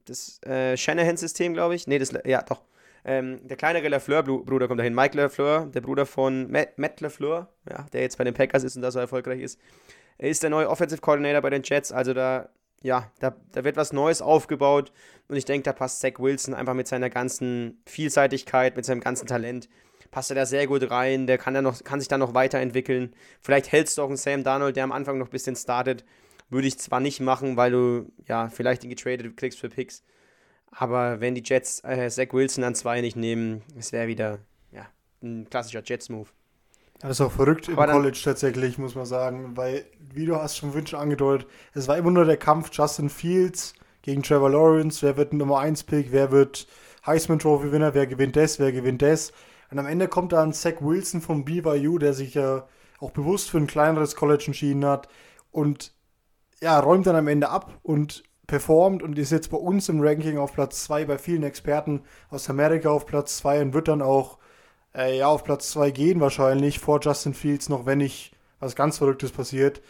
das 0.05 0.43
äh, 0.43 0.77
Shanahan-System, 0.77 1.55
glaube 1.55 1.75
ich. 1.75 1.87
Nee, 1.87 1.99
das, 1.99 2.13
ja, 2.25 2.43
doch. 2.43 2.63
Ähm, 3.05 3.47
der 3.47 3.57
kleinere 3.57 3.89
Lafleur-Bruder 3.89 4.69
kommt 4.69 4.81
dahin. 4.81 4.95
Mike 4.95 5.17
Lafleur, 5.17 5.67
der 5.67 5.81
Bruder 5.81 6.05
von 6.05 6.51
Matt, 6.51 6.79
Matt 6.79 7.01
Lafleur, 7.01 7.49
ja, 7.69 7.87
der 7.93 8.03
jetzt 8.03 8.19
bei 8.19 8.25
den 8.25 8.35
Packers 8.35 8.63
ist 8.63 8.77
und 8.77 8.83
da 8.83 8.91
so 8.91 8.99
erfolgreich 8.99 9.41
ist. 9.41 9.59
Ist 10.19 10.43
der 10.43 10.51
neue 10.51 10.69
Offensive 10.69 11.01
Coordinator 11.01 11.41
bei 11.41 11.49
den 11.49 11.63
Jets, 11.63 11.93
also 11.93 12.13
da, 12.13 12.51
ja, 12.83 13.11
da, 13.19 13.37
da 13.53 13.65
wird 13.65 13.77
was 13.77 13.93
Neues 13.93 14.23
aufgebaut 14.23 14.93
und 15.29 15.37
ich 15.37 15.45
denke, 15.45 15.65
da 15.65 15.73
passt 15.73 16.01
Zach 16.01 16.19
Wilson 16.19 16.55
einfach 16.55 16.75
mit 16.75 16.89
seiner 16.89 17.11
ganzen 17.11 17.83
Vielseitigkeit, 17.87 18.77
mit 18.77 18.85
seinem 18.85 19.01
ganzen 19.01 19.27
Talent, 19.27 19.69
passt 20.11 20.31
er 20.31 20.35
da 20.35 20.47
sehr 20.47 20.67
gut 20.67 20.91
rein, 20.91 21.27
der 21.27 21.39
kann, 21.39 21.55
da 21.55 21.63
noch, 21.63 21.83
kann 21.85 22.01
sich 22.01 22.09
da 22.09 22.19
noch 22.19 22.35
weiterentwickeln. 22.35 23.15
Vielleicht 23.41 23.71
hältst 23.71 23.99
du 23.99 24.03
auch 24.03 24.09
einen 24.09 24.17
Sam 24.17 24.45
Darnold, 24.45 24.77
der 24.77 24.85
am 24.85 24.93
Anfang 24.93 25.19
noch 25.19 25.29
ein 25.29 25.33
bisschen 25.33 25.57
startet, 25.57 26.05
würde 26.49 26.67
ich 26.67 26.79
zwar 26.79 27.01
nicht 27.01 27.21
machen, 27.21 27.57
weil 27.57 27.71
du 27.71 28.13
ja 28.27 28.49
vielleicht 28.49 28.83
ihn 28.83 28.91
getradet 28.91 29.37
kriegst 29.37 29.61
für 29.61 29.69
Picks. 29.69 30.03
Aber 30.73 31.21
wenn 31.21 31.35
die 31.35 31.43
Jets 31.45 31.83
äh, 31.85 32.09
Zach 32.09 32.33
Wilson 32.33 32.65
an 32.65 32.75
zwei 32.75 33.01
nicht 33.01 33.17
nehmen, 33.17 33.63
es 33.79 33.93
wäre 33.93 34.09
wieder 34.09 34.39
ja, 34.73 34.89
ein 35.23 35.49
klassischer 35.51 35.83
Jets-Move. 35.85 36.29
Das 37.01 37.13
ist 37.13 37.21
auch 37.23 37.33
verrückt 37.33 37.69
im 37.69 37.77
College 37.77 38.21
tatsächlich, 38.23 38.77
muss 38.77 38.95
man 38.95 39.07
sagen, 39.07 39.57
weil, 39.57 39.87
wie 40.13 40.27
du 40.27 40.37
hast 40.37 40.59
schon 40.59 40.75
Wünsche 40.75 40.99
angedeutet, 40.99 41.49
es 41.73 41.89
war 41.89 41.97
immer 41.97 42.11
nur 42.11 42.27
der 42.27 42.37
Kampf 42.37 42.69
Justin 42.73 43.09
Fields 43.09 43.73
gegen 44.03 44.23
Trevor 44.23 44.51
Lawrence, 44.51 45.01
wer 45.03 45.17
wird 45.17 45.33
Nummer 45.33 45.61
1 45.61 45.85
Pick, 45.85 46.13
wer 46.13 46.31
wird 46.31 46.67
Heisman 47.07 47.39
Trophy 47.39 47.73
Winner, 47.73 47.95
wer 47.95 48.07
gewinnt 48.07 48.37
das, 48.37 48.59
wer 48.59 48.71
gewinnt 48.71 49.01
das. 49.01 49.33
Und 49.71 49.79
am 49.79 49.87
Ende 49.87 50.09
kommt 50.09 50.33
dann 50.33 50.53
Zach 50.53 50.81
Wilson 50.81 51.23
vom 51.23 51.47
BYU, 51.47 51.97
der 51.97 52.13
sich 52.13 52.35
ja 52.35 52.67
auch 52.99 53.13
bewusst 53.13 53.51
für 53.51 53.57
ein 53.57 53.67
kleineres 53.67 54.15
College 54.15 54.45
entschieden 54.49 54.85
hat 54.85 55.09
und 55.51 55.95
ja, 56.61 56.79
räumt 56.79 57.07
dann 57.07 57.17
am 57.17 57.29
Ende 57.29 57.49
ab 57.49 57.79
und 57.83 58.25
performt 58.47 59.03
und 59.03 59.19
ist 59.19 59.31
jetzt 59.31 59.51
bei 59.51 59.57
uns 59.57 59.89
im 59.89 60.03
Ranking 60.03 60.37
auf 60.37 60.53
Platz 60.53 60.85
2, 60.85 61.07
bei 61.07 61.17
vielen 61.17 61.45
Experten 61.45 62.03
aus 62.29 62.51
Amerika 62.51 62.91
auf 62.91 63.07
Platz 63.07 63.39
2 63.39 63.63
und 63.63 63.73
wird 63.73 63.89
dann 63.89 64.03
auch 64.03 64.40
äh, 64.95 65.19
ja, 65.19 65.29
auf 65.29 65.45
Platz 65.45 65.71
2 65.71 65.91
gehen 65.91 66.21
wahrscheinlich 66.21 66.79
vor 66.79 67.01
Justin 67.01 67.35
Fields, 67.35 67.69
noch 67.69 67.87
wenn 67.87 67.99
nicht 67.99 68.33
was 68.59 68.77
ganz 68.77 68.99
Verrücktes 68.99 69.33
passiert. 69.33 69.83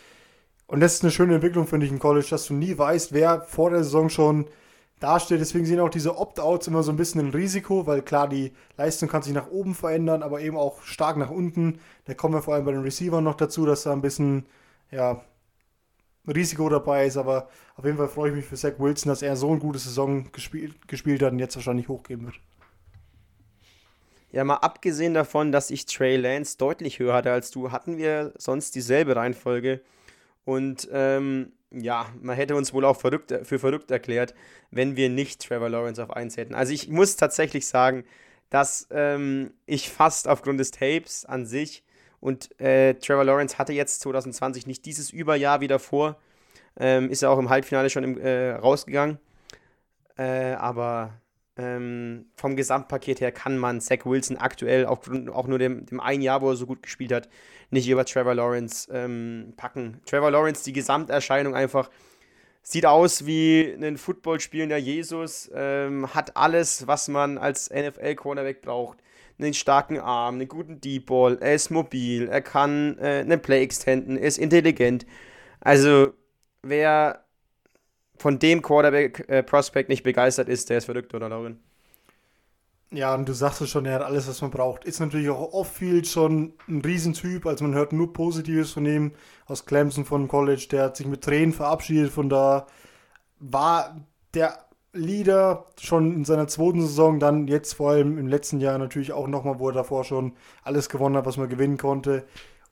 Und 0.66 0.80
das 0.80 0.94
ist 0.94 1.02
eine 1.02 1.10
schöne 1.10 1.34
Entwicklung, 1.34 1.66
finde 1.66 1.86
ich, 1.86 1.92
im 1.92 1.98
College, 1.98 2.28
dass 2.30 2.46
du 2.46 2.54
nie 2.54 2.78
weißt, 2.78 3.12
wer 3.12 3.42
vor 3.42 3.70
der 3.70 3.82
Saison 3.82 4.08
schon 4.08 4.46
dasteht. 5.00 5.40
Deswegen 5.40 5.66
sind 5.66 5.80
auch 5.80 5.88
diese 5.88 6.16
Opt-outs 6.16 6.68
immer 6.68 6.82
so 6.82 6.92
ein 6.92 6.96
bisschen 6.96 7.20
ein 7.20 7.32
Risiko, 7.32 7.86
weil 7.86 8.02
klar, 8.02 8.28
die 8.28 8.52
Leistung 8.76 9.08
kann 9.08 9.22
sich 9.22 9.34
nach 9.34 9.50
oben 9.50 9.74
verändern, 9.74 10.22
aber 10.22 10.40
eben 10.40 10.56
auch 10.56 10.82
stark 10.82 11.16
nach 11.16 11.30
unten. 11.30 11.80
Da 12.04 12.14
kommen 12.14 12.34
wir 12.34 12.42
vor 12.42 12.54
allem 12.54 12.64
bei 12.66 12.72
den 12.72 12.82
Receivern 12.82 13.24
noch 13.24 13.34
dazu, 13.34 13.66
dass 13.66 13.82
da 13.82 13.92
ein 13.92 14.02
bisschen, 14.02 14.46
ja, 14.90 15.22
Risiko 16.28 16.68
dabei 16.68 17.06
ist, 17.06 17.16
aber 17.16 17.48
auf 17.76 17.84
jeden 17.84 17.96
Fall 17.96 18.08
freue 18.08 18.30
ich 18.30 18.36
mich 18.36 18.44
für 18.44 18.56
Zach 18.56 18.74
Wilson, 18.78 19.08
dass 19.08 19.22
er 19.22 19.36
so 19.36 19.50
eine 19.50 19.58
gute 19.58 19.78
Saison 19.78 20.30
gespielt, 20.32 20.86
gespielt 20.86 21.22
hat 21.22 21.32
und 21.32 21.38
jetzt 21.38 21.56
wahrscheinlich 21.56 21.88
hochgehen 21.88 22.24
wird. 22.24 22.38
Ja, 24.32 24.44
mal 24.44 24.56
abgesehen 24.56 25.14
davon, 25.14 25.50
dass 25.50 25.70
ich 25.70 25.86
Trey 25.86 26.16
Lance 26.16 26.56
deutlich 26.56 26.98
höher 26.98 27.14
hatte 27.14 27.32
als 27.32 27.50
du, 27.50 27.72
hatten 27.72 27.96
wir 27.96 28.32
sonst 28.36 28.74
dieselbe 28.74 29.16
Reihenfolge. 29.16 29.80
Und 30.44 30.88
ähm, 30.92 31.52
ja, 31.72 32.06
man 32.20 32.36
hätte 32.36 32.54
uns 32.56 32.72
wohl 32.72 32.84
auch 32.84 32.96
verrückt, 32.96 33.34
für 33.42 33.58
verrückt 33.58 33.90
erklärt, 33.90 34.34
wenn 34.70 34.96
wir 34.96 35.08
nicht 35.08 35.40
Trevor 35.46 35.68
Lawrence 35.68 36.02
auf 36.02 36.10
1 36.10 36.36
hätten. 36.36 36.54
Also 36.54 36.72
ich 36.72 36.88
muss 36.88 37.16
tatsächlich 37.16 37.66
sagen, 37.66 38.04
dass 38.50 38.88
ähm, 38.90 39.52
ich 39.66 39.90
fast 39.90 40.28
aufgrund 40.28 40.60
des 40.60 40.70
Tapes 40.70 41.24
an 41.24 41.46
sich 41.46 41.84
und 42.20 42.60
äh, 42.60 42.94
Trevor 42.94 43.24
Lawrence 43.24 43.58
hatte 43.58 43.72
jetzt 43.72 44.00
2020 44.00 44.66
nicht 44.66 44.84
dieses 44.84 45.10
Überjahr 45.10 45.60
wieder 45.60 45.78
vor. 45.78 46.16
Ähm, 46.78 47.10
ist 47.10 47.22
ja 47.22 47.30
auch 47.30 47.38
im 47.38 47.48
Halbfinale 47.48 47.90
schon 47.90 48.04
im, 48.04 48.20
äh, 48.20 48.52
rausgegangen. 48.52 49.18
Äh, 50.16 50.52
aber 50.52 51.14
ähm, 51.60 52.26
vom 52.36 52.56
Gesamtpaket 52.56 53.20
her 53.20 53.32
kann 53.32 53.58
man 53.58 53.80
Zach 53.80 54.04
Wilson 54.04 54.38
aktuell, 54.38 54.86
auch, 54.86 55.00
auch 55.32 55.46
nur 55.46 55.58
dem, 55.58 55.84
dem 55.84 56.00
ein 56.00 56.22
Jahr, 56.22 56.40
wo 56.40 56.50
er 56.50 56.56
so 56.56 56.66
gut 56.66 56.82
gespielt 56.82 57.12
hat, 57.12 57.28
nicht 57.70 57.88
über 57.88 58.04
Trevor 58.04 58.34
Lawrence 58.34 58.88
ähm, 58.90 59.52
packen. 59.56 60.00
Trevor 60.06 60.30
Lawrence, 60.30 60.64
die 60.64 60.72
Gesamterscheinung 60.72 61.54
einfach, 61.54 61.90
sieht 62.62 62.86
aus 62.86 63.26
wie 63.26 63.76
ein 63.80 63.98
Football 63.98 64.40
spielender 64.40 64.78
Jesus, 64.78 65.50
ähm, 65.54 66.14
hat 66.14 66.36
alles, 66.36 66.86
was 66.86 67.08
man 67.08 67.36
als 67.36 67.70
NFL-Cornerback 67.70 68.62
braucht. 68.62 68.98
Einen 69.38 69.54
starken 69.54 69.98
Arm, 69.98 70.36
einen 70.36 70.48
guten 70.48 70.80
Deep 70.80 71.06
Ball, 71.06 71.38
er 71.40 71.54
ist 71.54 71.70
mobil, 71.70 72.28
er 72.28 72.42
kann 72.42 72.98
äh, 72.98 73.20
einen 73.20 73.40
Play 73.40 73.62
extenden, 73.62 74.16
er 74.16 74.28
ist 74.28 74.38
intelligent. 74.38 75.06
Also, 75.60 76.12
wer 76.62 77.24
von 78.20 78.38
dem 78.38 78.60
Quarterback-Prospect 78.60 79.88
äh, 79.88 79.92
nicht 79.92 80.02
begeistert 80.02 80.50
ist, 80.50 80.68
der 80.68 80.78
ist 80.78 80.84
verrückt, 80.84 81.14
oder 81.14 81.30
Lauren? 81.30 81.58
Ja, 82.92 83.14
und 83.14 83.26
du 83.26 83.32
sagst 83.32 83.62
es 83.62 83.70
schon, 83.70 83.86
er 83.86 83.94
hat 83.94 84.02
alles, 84.02 84.28
was 84.28 84.42
man 84.42 84.50
braucht. 84.50 84.84
Ist 84.84 85.00
natürlich 85.00 85.30
auch 85.30 85.54
off-field 85.54 86.06
schon 86.06 86.52
ein 86.68 86.82
Riesentyp, 86.82 87.46
also 87.46 87.64
man 87.64 87.74
hört 87.74 87.94
nur 87.94 88.12
Positives 88.12 88.72
von 88.72 88.84
ihm 88.84 89.12
aus 89.46 89.64
Clemson 89.64 90.04
von 90.04 90.28
College. 90.28 90.66
Der 90.70 90.84
hat 90.84 90.96
sich 90.98 91.06
mit 91.06 91.22
Tränen 91.22 91.54
verabschiedet 91.54 92.10
von 92.10 92.28
da, 92.28 92.66
war 93.38 93.96
der 94.34 94.58
Leader 94.92 95.64
schon 95.80 96.12
in 96.12 96.26
seiner 96.26 96.46
zweiten 96.46 96.82
Saison, 96.82 97.20
dann 97.20 97.48
jetzt 97.48 97.72
vor 97.72 97.92
allem 97.92 98.18
im 98.18 98.26
letzten 98.26 98.60
Jahr 98.60 98.76
natürlich 98.76 99.12
auch 99.12 99.28
nochmal, 99.28 99.60
wo 99.60 99.68
er 99.68 99.74
davor 99.74 100.04
schon 100.04 100.34
alles 100.62 100.90
gewonnen 100.90 101.16
hat, 101.16 101.24
was 101.24 101.38
man 101.38 101.48
gewinnen 101.48 101.78
konnte. 101.78 102.26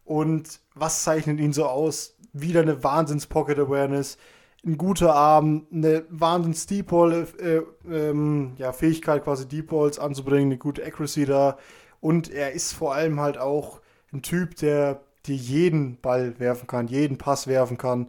Und 0.04 0.60
was 0.74 1.04
zeichnet 1.04 1.40
ihn 1.40 1.54
so 1.54 1.64
aus? 1.64 2.16
Wieder 2.34 2.60
eine 2.60 2.84
Wahnsinns-Pocket-Awareness 2.84 4.18
ein 4.64 4.76
guter 4.76 5.14
Arm, 5.14 5.66
eine 5.72 6.04
wahnsinns 6.10 6.66
Deep 6.66 6.88
Ball, 6.88 7.26
äh, 7.38 7.62
ähm, 7.90 8.52
ja, 8.56 8.72
Fähigkeit 8.72 9.24
quasi 9.24 9.46
Deep 9.46 9.68
Balls 9.68 9.98
anzubringen, 9.98 10.48
eine 10.48 10.58
gute 10.58 10.84
Accuracy 10.84 11.26
da. 11.26 11.58
Und 12.00 12.30
er 12.30 12.52
ist 12.52 12.72
vor 12.72 12.94
allem 12.94 13.20
halt 13.20 13.38
auch 13.38 13.80
ein 14.12 14.22
Typ, 14.22 14.56
der 14.56 15.00
dir 15.26 15.36
jeden 15.36 16.00
Ball 16.00 16.38
werfen 16.38 16.66
kann, 16.66 16.88
jeden 16.88 17.18
Pass 17.18 17.46
werfen 17.46 17.78
kann. 17.78 18.08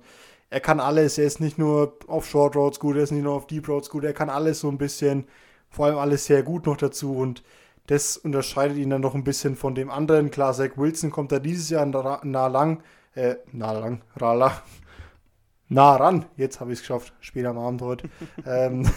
Er 0.49 0.59
kann 0.59 0.79
alles, 0.79 1.17
er 1.17 1.25
ist 1.25 1.39
nicht 1.39 1.57
nur 1.57 1.97
auf 2.07 2.27
Short 2.27 2.55
Roads 2.55 2.79
gut, 2.79 2.95
er 2.95 3.03
ist 3.03 3.11
nicht 3.11 3.23
nur 3.23 3.33
auf 3.33 3.47
Deep 3.47 3.67
Roads 3.67 3.89
gut, 3.89 4.03
er 4.03 4.13
kann 4.13 4.29
alles 4.29 4.59
so 4.59 4.69
ein 4.69 4.77
bisschen, 4.79 5.25
vor 5.69 5.85
allem 5.85 5.97
alles 5.97 6.25
sehr 6.25 6.41
gut 6.41 6.65
noch 6.65 6.77
dazu 6.77 7.15
und 7.15 7.43
das 7.87 8.17
unterscheidet 8.17 8.77
ihn 8.77 8.89
dann 8.89 9.01
noch 9.01 9.15
ein 9.15 9.23
bisschen 9.23 9.55
von 9.55 9.73
dem 9.73 9.89
anderen. 9.89 10.29
Klar, 10.29 10.53
Zach 10.53 10.71
Wilson 10.75 11.11
kommt 11.11 11.31
da 11.31 11.39
dieses 11.39 11.69
Jahr 11.69 11.85
nah 11.85 12.47
lang, 12.47 12.83
äh, 13.15 13.35
nah 13.51 13.71
lang, 13.71 14.01
Rala, 14.15 14.61
nah 15.69 15.95
ran. 15.95 16.25
Jetzt 16.35 16.59
habe 16.59 16.71
ich 16.71 16.79
es 16.79 16.81
geschafft, 16.81 17.13
später 17.21 17.49
am 17.49 17.59
Abend 17.59 17.81
heute. 17.81 18.09
ähm, 18.45 18.89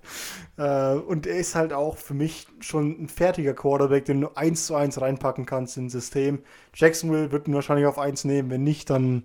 äh, 0.56 0.94
und 0.94 1.26
er 1.26 1.36
ist 1.36 1.54
halt 1.54 1.72
auch 1.72 1.96
für 1.96 2.14
mich 2.14 2.46
schon 2.60 3.02
ein 3.02 3.08
fertiger 3.08 3.54
Quarterback, 3.54 4.06
den 4.06 4.22
du 4.22 4.28
eins 4.34 4.66
zu 4.66 4.74
eins 4.74 5.00
reinpacken 5.00 5.46
kannst 5.46 5.76
ins 5.76 5.92
System. 5.92 6.40
Jacksonville 6.74 7.30
wird 7.30 7.46
ihn 7.46 7.54
wahrscheinlich 7.54 7.86
auf 7.86 7.98
eins 7.98 8.24
nehmen. 8.24 8.50
Wenn 8.50 8.64
nicht, 8.64 8.90
dann 8.90 9.24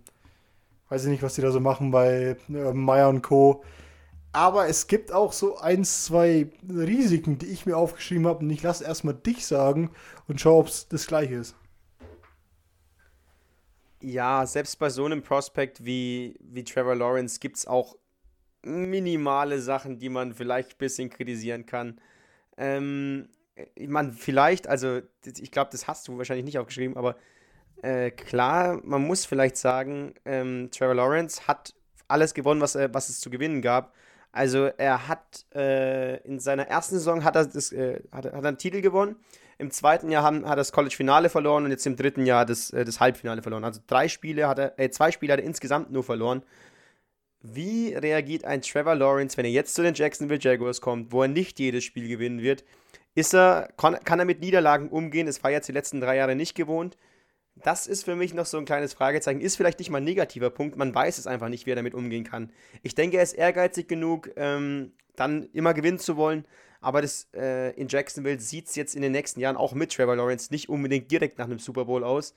weiß 0.89 1.05
ich 1.05 1.09
nicht, 1.09 1.23
was 1.23 1.35
die 1.35 1.41
da 1.41 1.51
so 1.51 1.59
machen 1.59 1.91
bei 1.91 2.35
äh, 2.49 2.73
Meyer 2.73 3.09
und 3.09 3.21
Co. 3.21 3.63
Aber 4.31 4.67
es 4.67 4.87
gibt 4.87 5.11
auch 5.11 5.33
so 5.33 5.57
ein, 5.57 5.83
zwei 5.83 6.51
Risiken, 6.69 7.39
die 7.39 7.47
ich 7.47 7.65
mir 7.65 7.77
aufgeschrieben 7.77 8.27
habe. 8.27 8.39
Und 8.39 8.49
ich 8.49 8.61
lasse 8.61 8.83
erstmal 8.83 9.15
dich 9.15 9.45
sagen 9.45 9.89
und 10.27 10.39
schau, 10.39 10.59
ob 10.59 10.67
es 10.67 10.87
das 10.87 11.07
gleiche 11.07 11.35
ist. 11.35 11.55
Ja, 14.01 14.45
selbst 14.45 14.79
bei 14.79 14.89
so 14.89 15.05
einem 15.05 15.21
Prospect 15.21 15.83
wie, 15.85 16.37
wie 16.39 16.63
Trevor 16.63 16.95
Lawrence 16.95 17.39
gibt 17.39 17.57
es 17.57 17.67
auch 17.67 17.97
minimale 18.63 19.59
Sachen, 19.61 19.99
die 19.99 20.09
man 20.09 20.33
vielleicht 20.33 20.73
ein 20.73 20.77
bisschen 20.77 21.09
kritisieren 21.09 21.65
kann. 21.65 21.99
Ähm, 22.57 23.29
ich 23.75 23.89
meine, 23.89 24.13
vielleicht, 24.13 24.67
also 24.67 25.01
ich 25.25 25.51
glaube, 25.51 25.69
das 25.71 25.87
hast 25.87 26.07
du 26.07 26.17
wahrscheinlich 26.17 26.45
nicht 26.45 26.59
aufgeschrieben, 26.59 26.95
aber 26.95 27.15
äh, 27.81 28.11
klar, 28.11 28.79
man 28.83 29.01
muss 29.03 29.25
vielleicht 29.25 29.57
sagen, 29.57 30.13
ähm, 30.25 30.69
Trevor 30.71 30.95
Lawrence 30.95 31.47
hat 31.47 31.73
alles 32.07 32.33
gewonnen, 32.33 32.61
was, 32.61 32.75
äh, 32.75 32.89
was 32.91 33.09
es 33.09 33.19
zu 33.19 33.29
gewinnen 33.29 33.61
gab. 33.61 33.93
Also 34.31 34.65
er 34.77 35.07
hat 35.07 35.45
äh, 35.55 36.17
in 36.23 36.39
seiner 36.39 36.67
ersten 36.67 36.95
Saison 36.95 37.23
hat 37.23 37.35
er, 37.35 37.45
das, 37.45 37.71
äh, 37.71 38.01
hat, 38.11 38.25
hat 38.25 38.33
er 38.33 38.45
einen 38.45 38.57
Titel 38.57 38.81
gewonnen. 38.81 39.15
Im 39.59 39.71
zweiten 39.71 40.09
Jahr 40.09 40.23
haben, 40.23 40.45
hat 40.45 40.53
er 40.53 40.55
das 40.55 40.71
College-Finale 40.71 41.29
verloren 41.29 41.65
und 41.65 41.71
jetzt 41.71 41.85
im 41.85 41.97
dritten 41.97 42.25
Jahr 42.25 42.45
das, 42.45 42.71
äh, 42.71 42.85
das 42.85 43.01
Halbfinale 43.01 43.41
verloren. 43.41 43.65
Also 43.65 43.81
drei 43.85 44.07
Spiele 44.07 44.47
hat 44.47 44.57
er, 44.57 44.79
äh, 44.79 44.89
zwei 44.89 45.11
Spiele 45.11 45.33
hat 45.33 45.41
er 45.41 45.45
insgesamt 45.45 45.91
nur 45.91 46.03
verloren. 46.03 46.43
Wie 47.41 47.93
reagiert 47.93 48.45
ein 48.45 48.61
Trevor 48.61 48.95
Lawrence, 48.95 49.35
wenn 49.35 49.45
er 49.45 49.51
jetzt 49.51 49.75
zu 49.75 49.83
den 49.83 49.93
Jacksonville 49.93 50.39
Jaguars 50.41 50.79
kommt, 50.79 51.11
wo 51.11 51.23
er 51.23 51.27
nicht 51.27 51.59
jedes 51.59 51.83
Spiel 51.83 52.07
gewinnen 52.07 52.41
wird? 52.41 52.63
Ist 53.15 53.33
er, 53.33 53.69
kann, 53.75 53.99
kann 54.03 54.19
er 54.19 54.25
mit 54.25 54.39
Niederlagen 54.39 54.89
umgehen? 54.89 55.27
Das 55.27 55.43
war 55.43 55.51
jetzt 55.51 55.67
die 55.67 55.73
letzten 55.73 55.99
drei 55.99 56.15
Jahre 56.15 56.35
nicht 56.35 56.55
gewohnt. 56.55 56.97
Das 57.55 57.85
ist 57.85 58.05
für 58.05 58.15
mich 58.15 58.33
noch 58.33 58.45
so 58.45 58.57
ein 58.57 58.65
kleines 58.65 58.93
Fragezeichen. 58.93 59.41
Ist 59.41 59.57
vielleicht 59.57 59.79
nicht 59.79 59.89
mal 59.89 59.97
ein 59.97 60.05
negativer 60.05 60.49
Punkt. 60.49 60.77
Man 60.77 60.95
weiß 60.95 61.17
es 61.17 61.27
einfach 61.27 61.49
nicht, 61.49 61.65
wie 61.65 61.71
er 61.71 61.75
damit 61.75 61.93
umgehen 61.93 62.23
kann. 62.23 62.51
Ich 62.81 62.95
denke, 62.95 63.17
er 63.17 63.23
ist 63.23 63.33
ehrgeizig 63.33 63.89
genug, 63.89 64.29
ähm, 64.37 64.93
dann 65.17 65.49
immer 65.51 65.73
gewinnen 65.73 65.99
zu 65.99 66.15
wollen. 66.15 66.45
Aber 66.81 67.01
das, 67.01 67.27
äh, 67.35 67.71
in 67.71 67.87
Jacksonville 67.89 68.39
sieht 68.39 68.67
es 68.67 68.75
jetzt 68.75 68.95
in 68.95 69.01
den 69.01 69.11
nächsten 69.11 69.39
Jahren 69.39 69.57
auch 69.57 69.73
mit 69.73 69.93
Trevor 69.93 70.15
Lawrence 70.15 70.51
nicht 70.51 70.69
unbedingt 70.69 71.11
direkt 71.11 71.37
nach 71.37 71.45
einem 71.45 71.59
Super 71.59 71.85
Bowl 71.85 72.03
aus. 72.03 72.33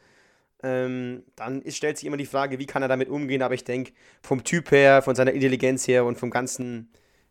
Ähm, 0.65 1.25
dann 1.37 1.63
ist, 1.63 1.77
stellt 1.77 1.99
sich 1.99 2.07
immer 2.07 2.17
die 2.17 2.27
Frage, 2.27 2.59
wie 2.59 2.67
kann 2.67 2.83
er 2.83 2.89
damit 2.89 3.09
umgehen. 3.09 3.43
Aber 3.43 3.55
ich 3.55 3.65
denke, 3.65 3.93
vom 4.23 4.45
Typ 4.45 4.71
her, 4.71 5.03
von 5.03 5.15
seiner 5.15 5.33
Intelligenz 5.33 5.87
her 5.87 6.05
und 6.05 6.19
vom 6.19 6.31
ganzen 6.31 6.91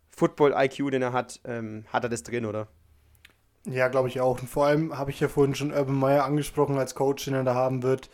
Football-IQ, 0.10 0.92
den 0.92 1.02
er 1.02 1.14
hat, 1.14 1.42
ähm, 1.46 1.86
hat 1.92 2.04
er 2.04 2.10
das 2.10 2.24
drin, 2.24 2.46
oder? 2.46 2.68
Ja, 3.66 3.90
glaube 3.90 4.08
ich 4.08 4.20
auch. 4.22 4.42
Und 4.42 4.48
vor 4.48 4.66
allem 4.66 4.98
habe 4.98 5.12
ich 5.12 5.20
ja 5.20 5.28
vorhin 5.28 5.56
schon 5.56 5.72
Urban 5.72 5.96
Meyer 5.96 6.26
angesprochen 6.26 6.78
als 6.78 6.96
Coach, 6.96 7.26
den 7.26 7.34
er 7.34 7.44
da 7.44 7.54
haben 7.54 7.84
wird. 7.84 8.10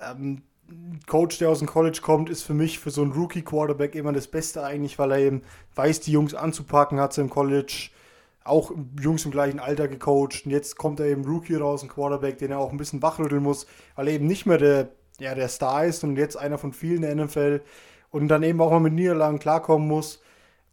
Ähm, 0.00 0.42
Coach, 1.06 1.38
der 1.38 1.48
aus 1.48 1.58
dem 1.58 1.68
College 1.68 2.00
kommt, 2.02 2.30
ist 2.30 2.42
für 2.42 2.54
mich 2.54 2.78
für 2.78 2.90
so 2.90 3.02
einen 3.02 3.12
Rookie-Quarterback 3.12 3.94
immer 3.94 4.12
das 4.12 4.28
Beste 4.28 4.62
eigentlich, 4.62 4.98
weil 4.98 5.12
er 5.12 5.18
eben 5.18 5.42
weiß, 5.74 6.00
die 6.00 6.12
Jungs 6.12 6.34
anzupacken, 6.34 7.00
hat 7.00 7.12
sie 7.12 7.22
im 7.22 7.30
College 7.30 7.90
auch 8.48 8.72
Jungs 9.00 9.24
im 9.24 9.30
gleichen 9.30 9.60
Alter 9.60 9.88
gecoacht 9.88 10.42
und 10.44 10.50
jetzt 10.50 10.76
kommt 10.76 11.00
er 11.00 11.06
eben 11.06 11.24
Rookie 11.24 11.56
raus, 11.56 11.82
ein 11.82 11.88
Quarterback, 11.88 12.38
den 12.38 12.50
er 12.50 12.58
auch 12.58 12.70
ein 12.70 12.76
bisschen 12.76 13.02
wachrütteln 13.02 13.42
muss, 13.42 13.66
weil 13.94 14.08
er 14.08 14.14
eben 14.14 14.26
nicht 14.26 14.46
mehr 14.46 14.58
der, 14.58 14.90
ja, 15.20 15.34
der 15.34 15.48
Star 15.48 15.84
ist 15.84 16.04
und 16.04 16.16
jetzt 16.16 16.36
einer 16.36 16.58
von 16.58 16.72
vielen 16.72 17.02
der 17.02 17.14
NFL 17.14 17.60
und 18.10 18.28
dann 18.28 18.42
eben 18.42 18.60
auch 18.60 18.70
mal 18.70 18.80
mit 18.80 18.92
Niederlagen 18.92 19.38
klarkommen 19.38 19.86
muss. 19.86 20.22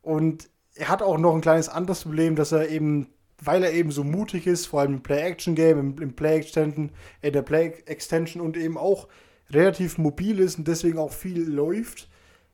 Und 0.02 0.50
er 0.76 0.90
hat 0.90 1.02
auch 1.02 1.18
noch 1.18 1.34
ein 1.34 1.42
kleines 1.42 1.70
anderes 1.70 2.04
Problem, 2.04 2.36
dass 2.36 2.52
er 2.52 2.70
eben, 2.70 3.08
weil 3.42 3.64
er 3.64 3.74
eben 3.74 3.92
so 3.92 4.04
mutig 4.04 4.48
ist, 4.48 4.68
vor 4.68 4.82
allem 4.82 4.96
im 4.96 5.04
Play-Action-Game, 5.04 5.80
im, 5.80 6.02
im 6.02 6.16
Play-Extension, 6.16 6.92
äh, 7.22 7.32
der 7.32 7.42
Play-Extension 7.42 8.42
und 8.42 8.58
eben 8.58 8.78
auch 8.78 9.08
relativ 9.50 9.98
mobil 9.98 10.40
ist 10.40 10.58
und 10.58 10.68
deswegen 10.68 10.98
auch 10.98 11.12
viel 11.12 11.44
läuft, 11.44 12.10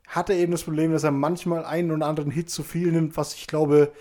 hat 0.08 0.30
er 0.30 0.36
eben 0.36 0.52
das 0.52 0.64
Problem, 0.64 0.92
dass 0.92 1.04
er 1.04 1.12
manchmal 1.12 1.64
einen 1.64 1.92
oder 1.92 2.06
anderen 2.06 2.32
Hit 2.32 2.50
zu 2.50 2.64
viel 2.64 2.92
nimmt, 2.92 3.16
was 3.16 3.34
ich 3.34 3.48
glaube, 3.48 3.92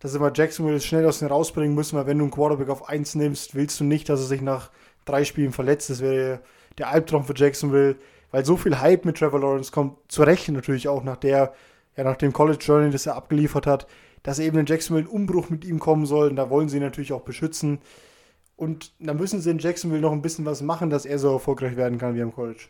dass 0.00 0.14
immer 0.14 0.32
Jacksonville 0.34 0.80
schnell 0.80 1.06
aus 1.06 1.18
dem 1.18 1.28
rausbringen 1.28 1.74
müssen, 1.74 1.96
weil 1.96 2.06
wenn 2.06 2.18
du 2.18 2.24
einen 2.24 2.30
Quarterback 2.30 2.68
auf 2.68 2.88
1 2.88 3.16
nimmst, 3.16 3.54
willst 3.54 3.80
du 3.80 3.84
nicht, 3.84 4.08
dass 4.08 4.20
er 4.20 4.26
sich 4.26 4.40
nach 4.40 4.70
drei 5.04 5.24
Spielen 5.24 5.52
verletzt. 5.52 5.90
Das 5.90 6.00
wäre 6.00 6.40
der 6.78 6.88
Albtraum 6.88 7.24
für 7.24 7.34
Jacksonville, 7.36 7.96
weil 8.30 8.44
so 8.44 8.56
viel 8.56 8.80
Hype 8.80 9.04
mit 9.04 9.18
Trevor 9.18 9.40
Lawrence 9.40 9.72
kommt, 9.72 9.96
zu 10.08 10.22
Recht 10.22 10.48
natürlich 10.48 10.88
auch 10.88 11.02
nach 11.02 11.16
der, 11.16 11.52
ja, 11.96 12.04
nach 12.04 12.16
dem 12.16 12.32
College 12.32 12.58
Journey, 12.60 12.90
das 12.90 13.06
er 13.06 13.16
abgeliefert 13.16 13.66
hat, 13.66 13.86
dass 14.22 14.38
eben 14.38 14.58
in 14.58 14.66
Jacksonville 14.66 15.06
ein 15.06 15.10
Umbruch 15.10 15.50
mit 15.50 15.64
ihm 15.64 15.78
kommen 15.78 16.06
soll. 16.06 16.28
Und 16.28 16.36
da 16.36 16.50
wollen 16.50 16.68
sie 16.68 16.76
ihn 16.76 16.82
natürlich 16.82 17.12
auch 17.12 17.22
beschützen. 17.22 17.80
Und 18.56 18.92
da 18.98 19.14
müssen 19.14 19.40
sie 19.40 19.50
in 19.50 19.58
Jacksonville 19.58 20.00
noch 20.00 20.12
ein 20.12 20.22
bisschen 20.22 20.44
was 20.44 20.62
machen, 20.62 20.90
dass 20.90 21.06
er 21.06 21.18
so 21.18 21.32
erfolgreich 21.32 21.76
werden 21.76 21.98
kann 21.98 22.14
wie 22.14 22.22
am 22.22 22.34
College. 22.34 22.66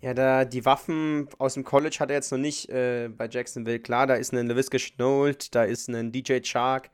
Ja, 0.00 0.14
da 0.14 0.44
die 0.44 0.64
Waffen 0.64 1.28
aus 1.38 1.54
dem 1.54 1.64
College 1.64 1.96
hat 1.98 2.10
er 2.10 2.16
jetzt 2.16 2.30
noch 2.30 2.38
nicht 2.38 2.68
äh, 2.68 3.08
bei 3.08 3.28
Jacksonville. 3.28 3.80
Klar, 3.80 4.06
da 4.06 4.14
ist 4.14 4.32
ein 4.32 4.46
LaVisca 4.46 4.78
Schnold, 4.78 5.54
da 5.56 5.64
ist 5.64 5.88
ein 5.88 6.12
DJ 6.12 6.40
Chark, 6.42 6.90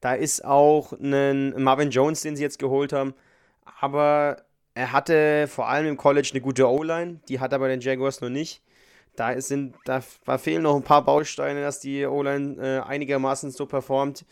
da 0.00 0.14
ist 0.14 0.42
auch 0.42 0.92
ein 0.92 1.62
Marvin 1.62 1.90
Jones, 1.90 2.22
den 2.22 2.34
sie 2.34 2.42
jetzt 2.42 2.58
geholt 2.58 2.94
haben. 2.94 3.12
Aber 3.80 4.38
er 4.74 4.92
hatte 4.92 5.48
vor 5.48 5.68
allem 5.68 5.86
im 5.86 5.96
College 5.98 6.30
eine 6.32 6.40
gute 6.40 6.68
O-Line, 6.68 7.20
die 7.28 7.40
hat 7.40 7.52
er 7.52 7.58
bei 7.58 7.68
den 7.68 7.80
Jaguars 7.80 8.22
noch 8.22 8.30
nicht. 8.30 8.62
Da, 9.16 9.38
sind, 9.40 9.74
da, 9.84 10.02
da 10.24 10.38
fehlen 10.38 10.62
noch 10.62 10.76
ein 10.76 10.82
paar 10.82 11.04
Bausteine, 11.04 11.60
dass 11.62 11.80
die 11.80 12.06
O-Line 12.06 12.56
äh, 12.62 12.80
einigermaßen 12.88 13.50
so 13.50 13.66
performt, 13.66 14.24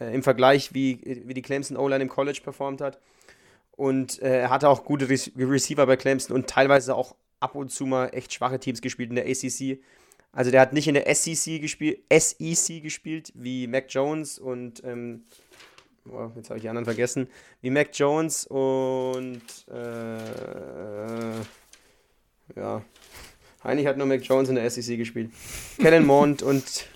äh, 0.00 0.14
im 0.14 0.22
Vergleich 0.22 0.74
wie, 0.74 1.00
wie 1.26 1.34
die 1.34 1.42
Clemson 1.42 1.76
O-Line 1.76 2.02
im 2.02 2.08
College 2.08 2.40
performt 2.42 2.80
hat. 2.80 3.00
Und 3.72 4.22
äh, 4.22 4.42
er 4.42 4.50
hatte 4.50 4.68
auch 4.68 4.84
gute 4.84 5.08
Re 5.08 5.18
Receiver 5.36 5.86
bei 5.86 5.96
Clemson 5.96 6.36
und 6.36 6.48
teilweise 6.48 6.94
auch 6.94 7.16
ab 7.44 7.54
und 7.54 7.70
zu 7.70 7.86
mal 7.86 8.08
echt 8.08 8.32
schwache 8.32 8.58
Teams 8.58 8.80
gespielt 8.80 9.10
in 9.10 9.16
der 9.16 9.26
ACC. 9.26 9.80
Also 10.32 10.50
der 10.50 10.60
hat 10.60 10.72
nicht 10.72 10.88
in 10.88 10.94
der 10.94 11.14
SEC 11.14 11.60
gespielt, 11.60 12.00
SEC 12.12 12.82
gespielt, 12.82 13.32
wie 13.36 13.66
Mac 13.68 13.86
Jones 13.88 14.38
und 14.38 14.82
ähm, 14.84 15.22
oh, 16.10 16.30
jetzt 16.34 16.50
habe 16.50 16.58
ich 16.58 16.62
die 16.62 16.68
anderen 16.68 16.84
vergessen, 16.84 17.28
wie 17.60 17.70
Mac 17.70 17.90
Jones 17.92 18.46
und 18.46 19.42
äh, 19.70 21.38
ja, 22.56 22.82
Eigentlich 23.64 23.86
hat 23.86 23.96
nur 23.96 24.06
Mac 24.06 24.22
Jones 24.22 24.50
in 24.50 24.56
der 24.56 24.70
SEC 24.70 24.98
gespielt. 24.98 25.30
Kellen 25.78 26.04
Mond 26.04 26.42
und 26.42 26.86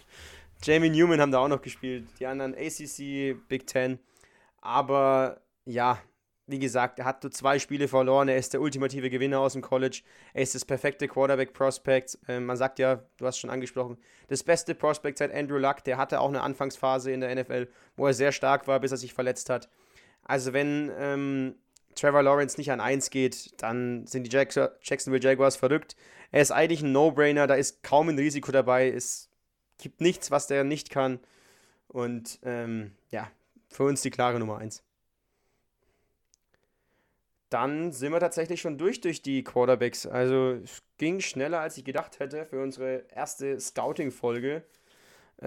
Jamie 0.63 0.91
Newman 0.91 1.19
haben 1.19 1.33
da 1.33 1.39
auch 1.39 1.49
noch 1.49 1.63
gespielt. 1.63 2.07
Die 2.21 2.27
anderen 2.27 2.55
ACC, 2.55 3.37
Big 3.49 3.67
Ten. 3.67 3.99
Aber 4.61 5.41
ja, 5.65 5.99
wie 6.49 6.59
gesagt, 6.59 6.99
er 6.99 7.05
hat 7.05 7.23
nur 7.23 7.31
zwei 7.31 7.59
Spiele 7.59 7.89
verloren. 7.89 8.29
Er 8.29 8.37
ist 8.37 8.55
der 8.55 8.61
ultimative 8.61 9.11
Gewinner 9.11 9.41
aus 9.41 9.53
dem 9.53 9.63
College. 9.63 10.01
Er 10.33 10.43
ist 10.43 10.55
das 10.55 10.65
perfekte 10.65 11.07
Quarterback-Prospect. 11.07 12.19
Ähm, 12.27 12.47
man 12.47 12.57
sagt 12.57 12.79
ja, 12.79 13.03
du 13.19 13.27
hast 13.27 13.39
schon 13.39 13.51
angesprochen, 13.51 13.99
das 14.29 14.43
beste 14.43 14.75
Prospect 14.75 15.19
seit 15.19 15.33
Andrew 15.33 15.59
Luck. 15.59 15.85
Der 15.85 15.99
hatte 15.99 16.21
auch 16.21 16.29
eine 16.29 16.41
Anfangsphase 16.41 17.13
in 17.13 17.21
der 17.21 17.35
NFL, 17.35 17.69
wo 17.97 18.07
er 18.07 18.15
sehr 18.15 18.33
stark 18.33 18.67
war, 18.67 18.81
bis 18.81 18.91
er 18.91 18.97
sich 18.97 19.13
verletzt 19.13 19.51
hat. 19.51 19.69
Also, 20.25 20.53
wenn 20.53 20.91
ähm, 20.99 21.55
Trevor 21.95 22.23
Lawrence 22.23 22.57
nicht 22.59 22.73
an 22.73 22.81
1 22.81 23.11
geht, 23.11 23.61
dann 23.63 24.07
sind 24.07 24.25
die 24.25 24.35
Jacksonville 24.35 25.23
Jaguars 25.23 25.57
verrückt. 25.57 25.97
Er 26.31 26.43
ist 26.43 26.51
eigentlich 26.51 26.83
ein 26.83 26.93
No-Brainer, 26.93 27.47
da 27.47 27.55
ist 27.55 27.83
kaum 27.83 28.09
ein 28.09 28.19
Risiko 28.19 28.53
dabei. 28.53 28.91
Es 28.91 29.31
gibt 29.79 30.01
nichts, 30.01 30.31
was 30.31 30.47
der 30.47 30.65
nicht 30.65 30.91
kann. 30.91 31.21
Und 31.89 32.39
ähm, 32.43 32.93
ja, 33.11 33.31
für 33.71 33.85
uns 33.85 34.03
die 34.03 34.11
klare 34.11 34.39
Nummer 34.39 34.59
1. 34.59 34.83
Dann 37.51 37.93
sind 37.93 38.13
wir 38.13 38.21
tatsächlich 38.21 38.61
schon 38.61 38.79
durch 38.79 39.01
durch 39.01 39.23
die 39.23 39.43
Quarterbacks. 39.43 40.07
Also 40.07 40.59
es 40.63 40.83
ging 40.99 41.21
schneller, 41.21 41.61
als 41.61 41.79
ich 41.79 41.85
gedacht 41.85 42.19
hätte 42.19 42.45
für 42.45 42.63
unsere 42.63 43.05
erste 43.15 43.59
Scouting-Folge. 43.59 44.63
Äh, 45.41 45.47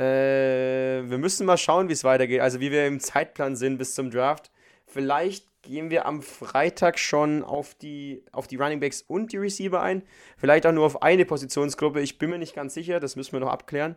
wir 1.09 1.17
müssen 1.17 1.45
mal 1.45 1.57
schauen, 1.57 1.89
wie 1.89 1.93
es 1.93 2.03
weitergeht. 2.03 2.41
Also 2.41 2.59
wie 2.59 2.71
wir 2.71 2.87
im 2.87 2.99
Zeitplan 2.99 3.55
sind 3.55 3.77
bis 3.77 3.93
zum 3.93 4.09
Draft. 4.09 4.51
Vielleicht 4.87 5.45
gehen 5.61 5.89
wir 5.89 6.05
am 6.05 6.21
Freitag 6.21 6.97
schon 6.97 7.43
auf 7.43 7.75
die, 7.75 8.23
auf 8.31 8.47
die 8.47 8.55
Running 8.55 8.79
Backs 8.79 9.03
und 9.03 9.31
die 9.31 9.37
Receiver 9.37 9.81
ein. 9.81 10.03
Vielleicht 10.37 10.65
auch 10.65 10.71
nur 10.71 10.85
auf 10.85 11.01
eine 11.03 11.25
Positionsgruppe. 11.25 12.01
Ich 12.01 12.17
bin 12.17 12.29
mir 12.29 12.39
nicht 12.39 12.55
ganz 12.55 12.73
sicher, 12.73 12.99
das 12.99 13.15
müssen 13.15 13.33
wir 13.33 13.39
noch 13.41 13.51
abklären. 13.51 13.95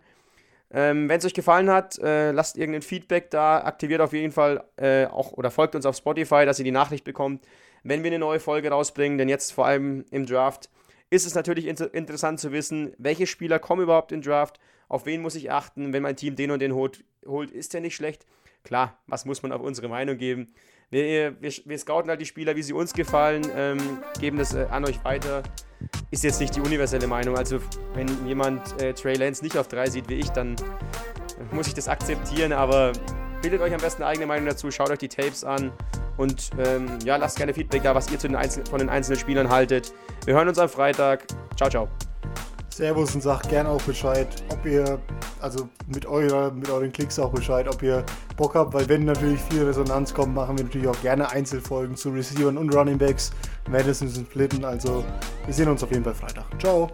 Ähm, 0.71 1.09
Wenn 1.09 1.19
es 1.19 1.25
euch 1.25 1.35
gefallen 1.35 1.71
hat, 1.71 1.99
äh, 1.99 2.33
lasst 2.33 2.59
irgendein 2.59 2.83
Feedback 2.83 3.31
da, 3.31 3.63
aktiviert 3.63 4.01
auf 4.01 4.13
jeden 4.13 4.33
Fall 4.33 4.65
äh, 4.77 5.07
auch 5.07 5.33
oder 5.33 5.51
folgt 5.51 5.75
uns 5.75 5.87
auf 5.87 5.97
Spotify, 5.97 6.45
dass 6.45 6.59
ihr 6.59 6.65
die 6.65 6.71
Nachricht 6.71 7.05
bekommt, 7.05 7.47
wenn 7.85 8.03
wir 8.03 8.11
eine 8.11 8.19
neue 8.19 8.41
Folge 8.41 8.71
rausbringen. 8.71 9.19
Denn 9.19 9.29
jetzt 9.29 9.53
vor 9.53 9.67
allem 9.67 10.05
im 10.11 10.27
Draft 10.27 10.69
ist 11.11 11.27
es 11.27 11.35
natürlich 11.35 11.67
inter 11.67 11.95
interessant 11.95 12.41
zu 12.41 12.51
wissen, 12.51 12.93
welche 12.99 13.27
Spieler 13.27 13.61
kommen 13.61 13.83
überhaupt 13.83 14.11
in 14.11 14.23
Draft, 14.23 14.59
auf 14.89 15.07
wen 15.07 15.23
muss 15.23 15.35
ich 15.37 15.51
achten, 15.51 15.93
wenn 15.93 16.03
mein 16.03 16.17
Team 16.17 16.35
den 16.35 16.51
und 16.51 16.61
den 16.61 16.75
holt, 16.75 17.05
holt 17.25 17.51
ist 17.51 17.73
der 17.73 17.81
nicht 17.81 17.95
schlecht. 17.95 18.27
Klar, 18.65 18.99
was 19.07 19.25
muss 19.25 19.43
man 19.43 19.53
auf 19.53 19.61
unsere 19.61 19.89
Meinung 19.89 20.17
geben? 20.17 20.55
Wir, 20.91 21.41
wir, 21.41 21.53
wir 21.65 21.79
scouten 21.79 22.11
halt 22.11 22.21
die 22.21 22.27
Spieler, 22.27 22.57
wie 22.57 22.63
sie 22.63 22.73
uns 22.73 22.93
gefallen, 22.93 23.47
ähm, 23.55 23.79
geben 24.21 24.39
das 24.39 24.55
äh, 24.55 24.67
an 24.71 24.85
euch 24.85 25.03
weiter. 25.05 25.43
Ist 26.11 26.25
jetzt 26.25 26.41
nicht 26.41 26.57
die 26.57 26.61
universelle 26.61 27.07
Meinung. 27.07 27.37
Also, 27.37 27.59
wenn 27.95 28.09
jemand 28.27 28.81
äh, 28.81 28.95
Trey 28.95 29.17
Lance 29.17 29.43
nicht 29.43 29.59
auf 29.59 29.69
3 29.69 29.91
sieht 29.91 30.09
wie 30.09 30.15
ich, 30.15 30.31
dann 30.31 30.57
muss 31.51 31.67
ich 31.67 31.75
das 31.75 31.89
akzeptieren. 31.89 32.53
Aber 32.53 32.93
bildet 33.43 33.61
euch 33.61 33.75
am 33.75 33.81
besten 33.81 34.03
eine 34.03 34.13
eigene 34.13 34.27
Meinung 34.27 34.47
dazu, 34.47 34.71
schaut 34.71 34.91
euch 34.91 34.99
die 34.99 35.09
Tapes 35.09 35.45
an 35.45 35.73
und 36.17 36.51
ähm, 36.59 36.87
ja, 37.05 37.17
lasst 37.17 37.37
gerne 37.37 37.55
Feedback 37.55 37.83
da, 37.83 37.95
was 37.95 38.11
ihr 38.11 38.19
den 38.19 38.37
von 38.69 38.79
den 38.79 38.89
einzelnen 38.89 39.19
Spielern 39.19 39.49
haltet. 39.49 39.93
Wir 40.25 40.35
hören 40.35 40.49
uns 40.49 40.59
am 40.59 40.69
Freitag. 40.69 41.27
Ciao, 41.57 41.69
ciao. 41.69 41.89
Servus 42.75 43.15
und 43.15 43.21
sagt 43.21 43.51
gerne 43.51 43.69
auch 43.69 43.83
Bescheid, 43.83 44.27
ob 44.51 44.67
ihr, 44.67 44.99
also 45.41 45.69
mit, 45.87 46.07
eurer, 46.07 46.51
mit 46.51 46.69
euren 46.69 46.93
Klicks 46.93 47.21
auch 47.21 47.31
Bescheid, 47.31 47.69
ob 47.69 47.81
ihr 47.83 48.05
Bock 48.37 48.57
habt, 48.57 48.75
weil 48.75 48.89
wenn 48.89 49.05
natürlich 49.05 49.41
viel 49.43 49.63
Resonanz 49.63 50.13
kommt, 50.13 50.35
machen 50.35 50.59
wir 50.59 50.65
natürlich 50.65 50.89
auch 50.89 51.01
gerne 51.01 51.31
Einzelfolgen 51.31 51.95
zu 51.95 52.11
Receivern 52.11 52.59
und 52.59 52.75
Running 52.75 52.99
Backs, 52.99 53.31
Madison 53.71 54.09
und 54.09 54.27
Splitten, 54.27 54.65
also 54.65 55.05
wir 55.45 55.55
sehen 55.55 55.69
uns 55.69 55.85
auf 55.85 55.91
jeden 55.93 56.03
Fall 56.03 56.15
Freitag. 56.15 56.47
Ciao! 56.59 56.91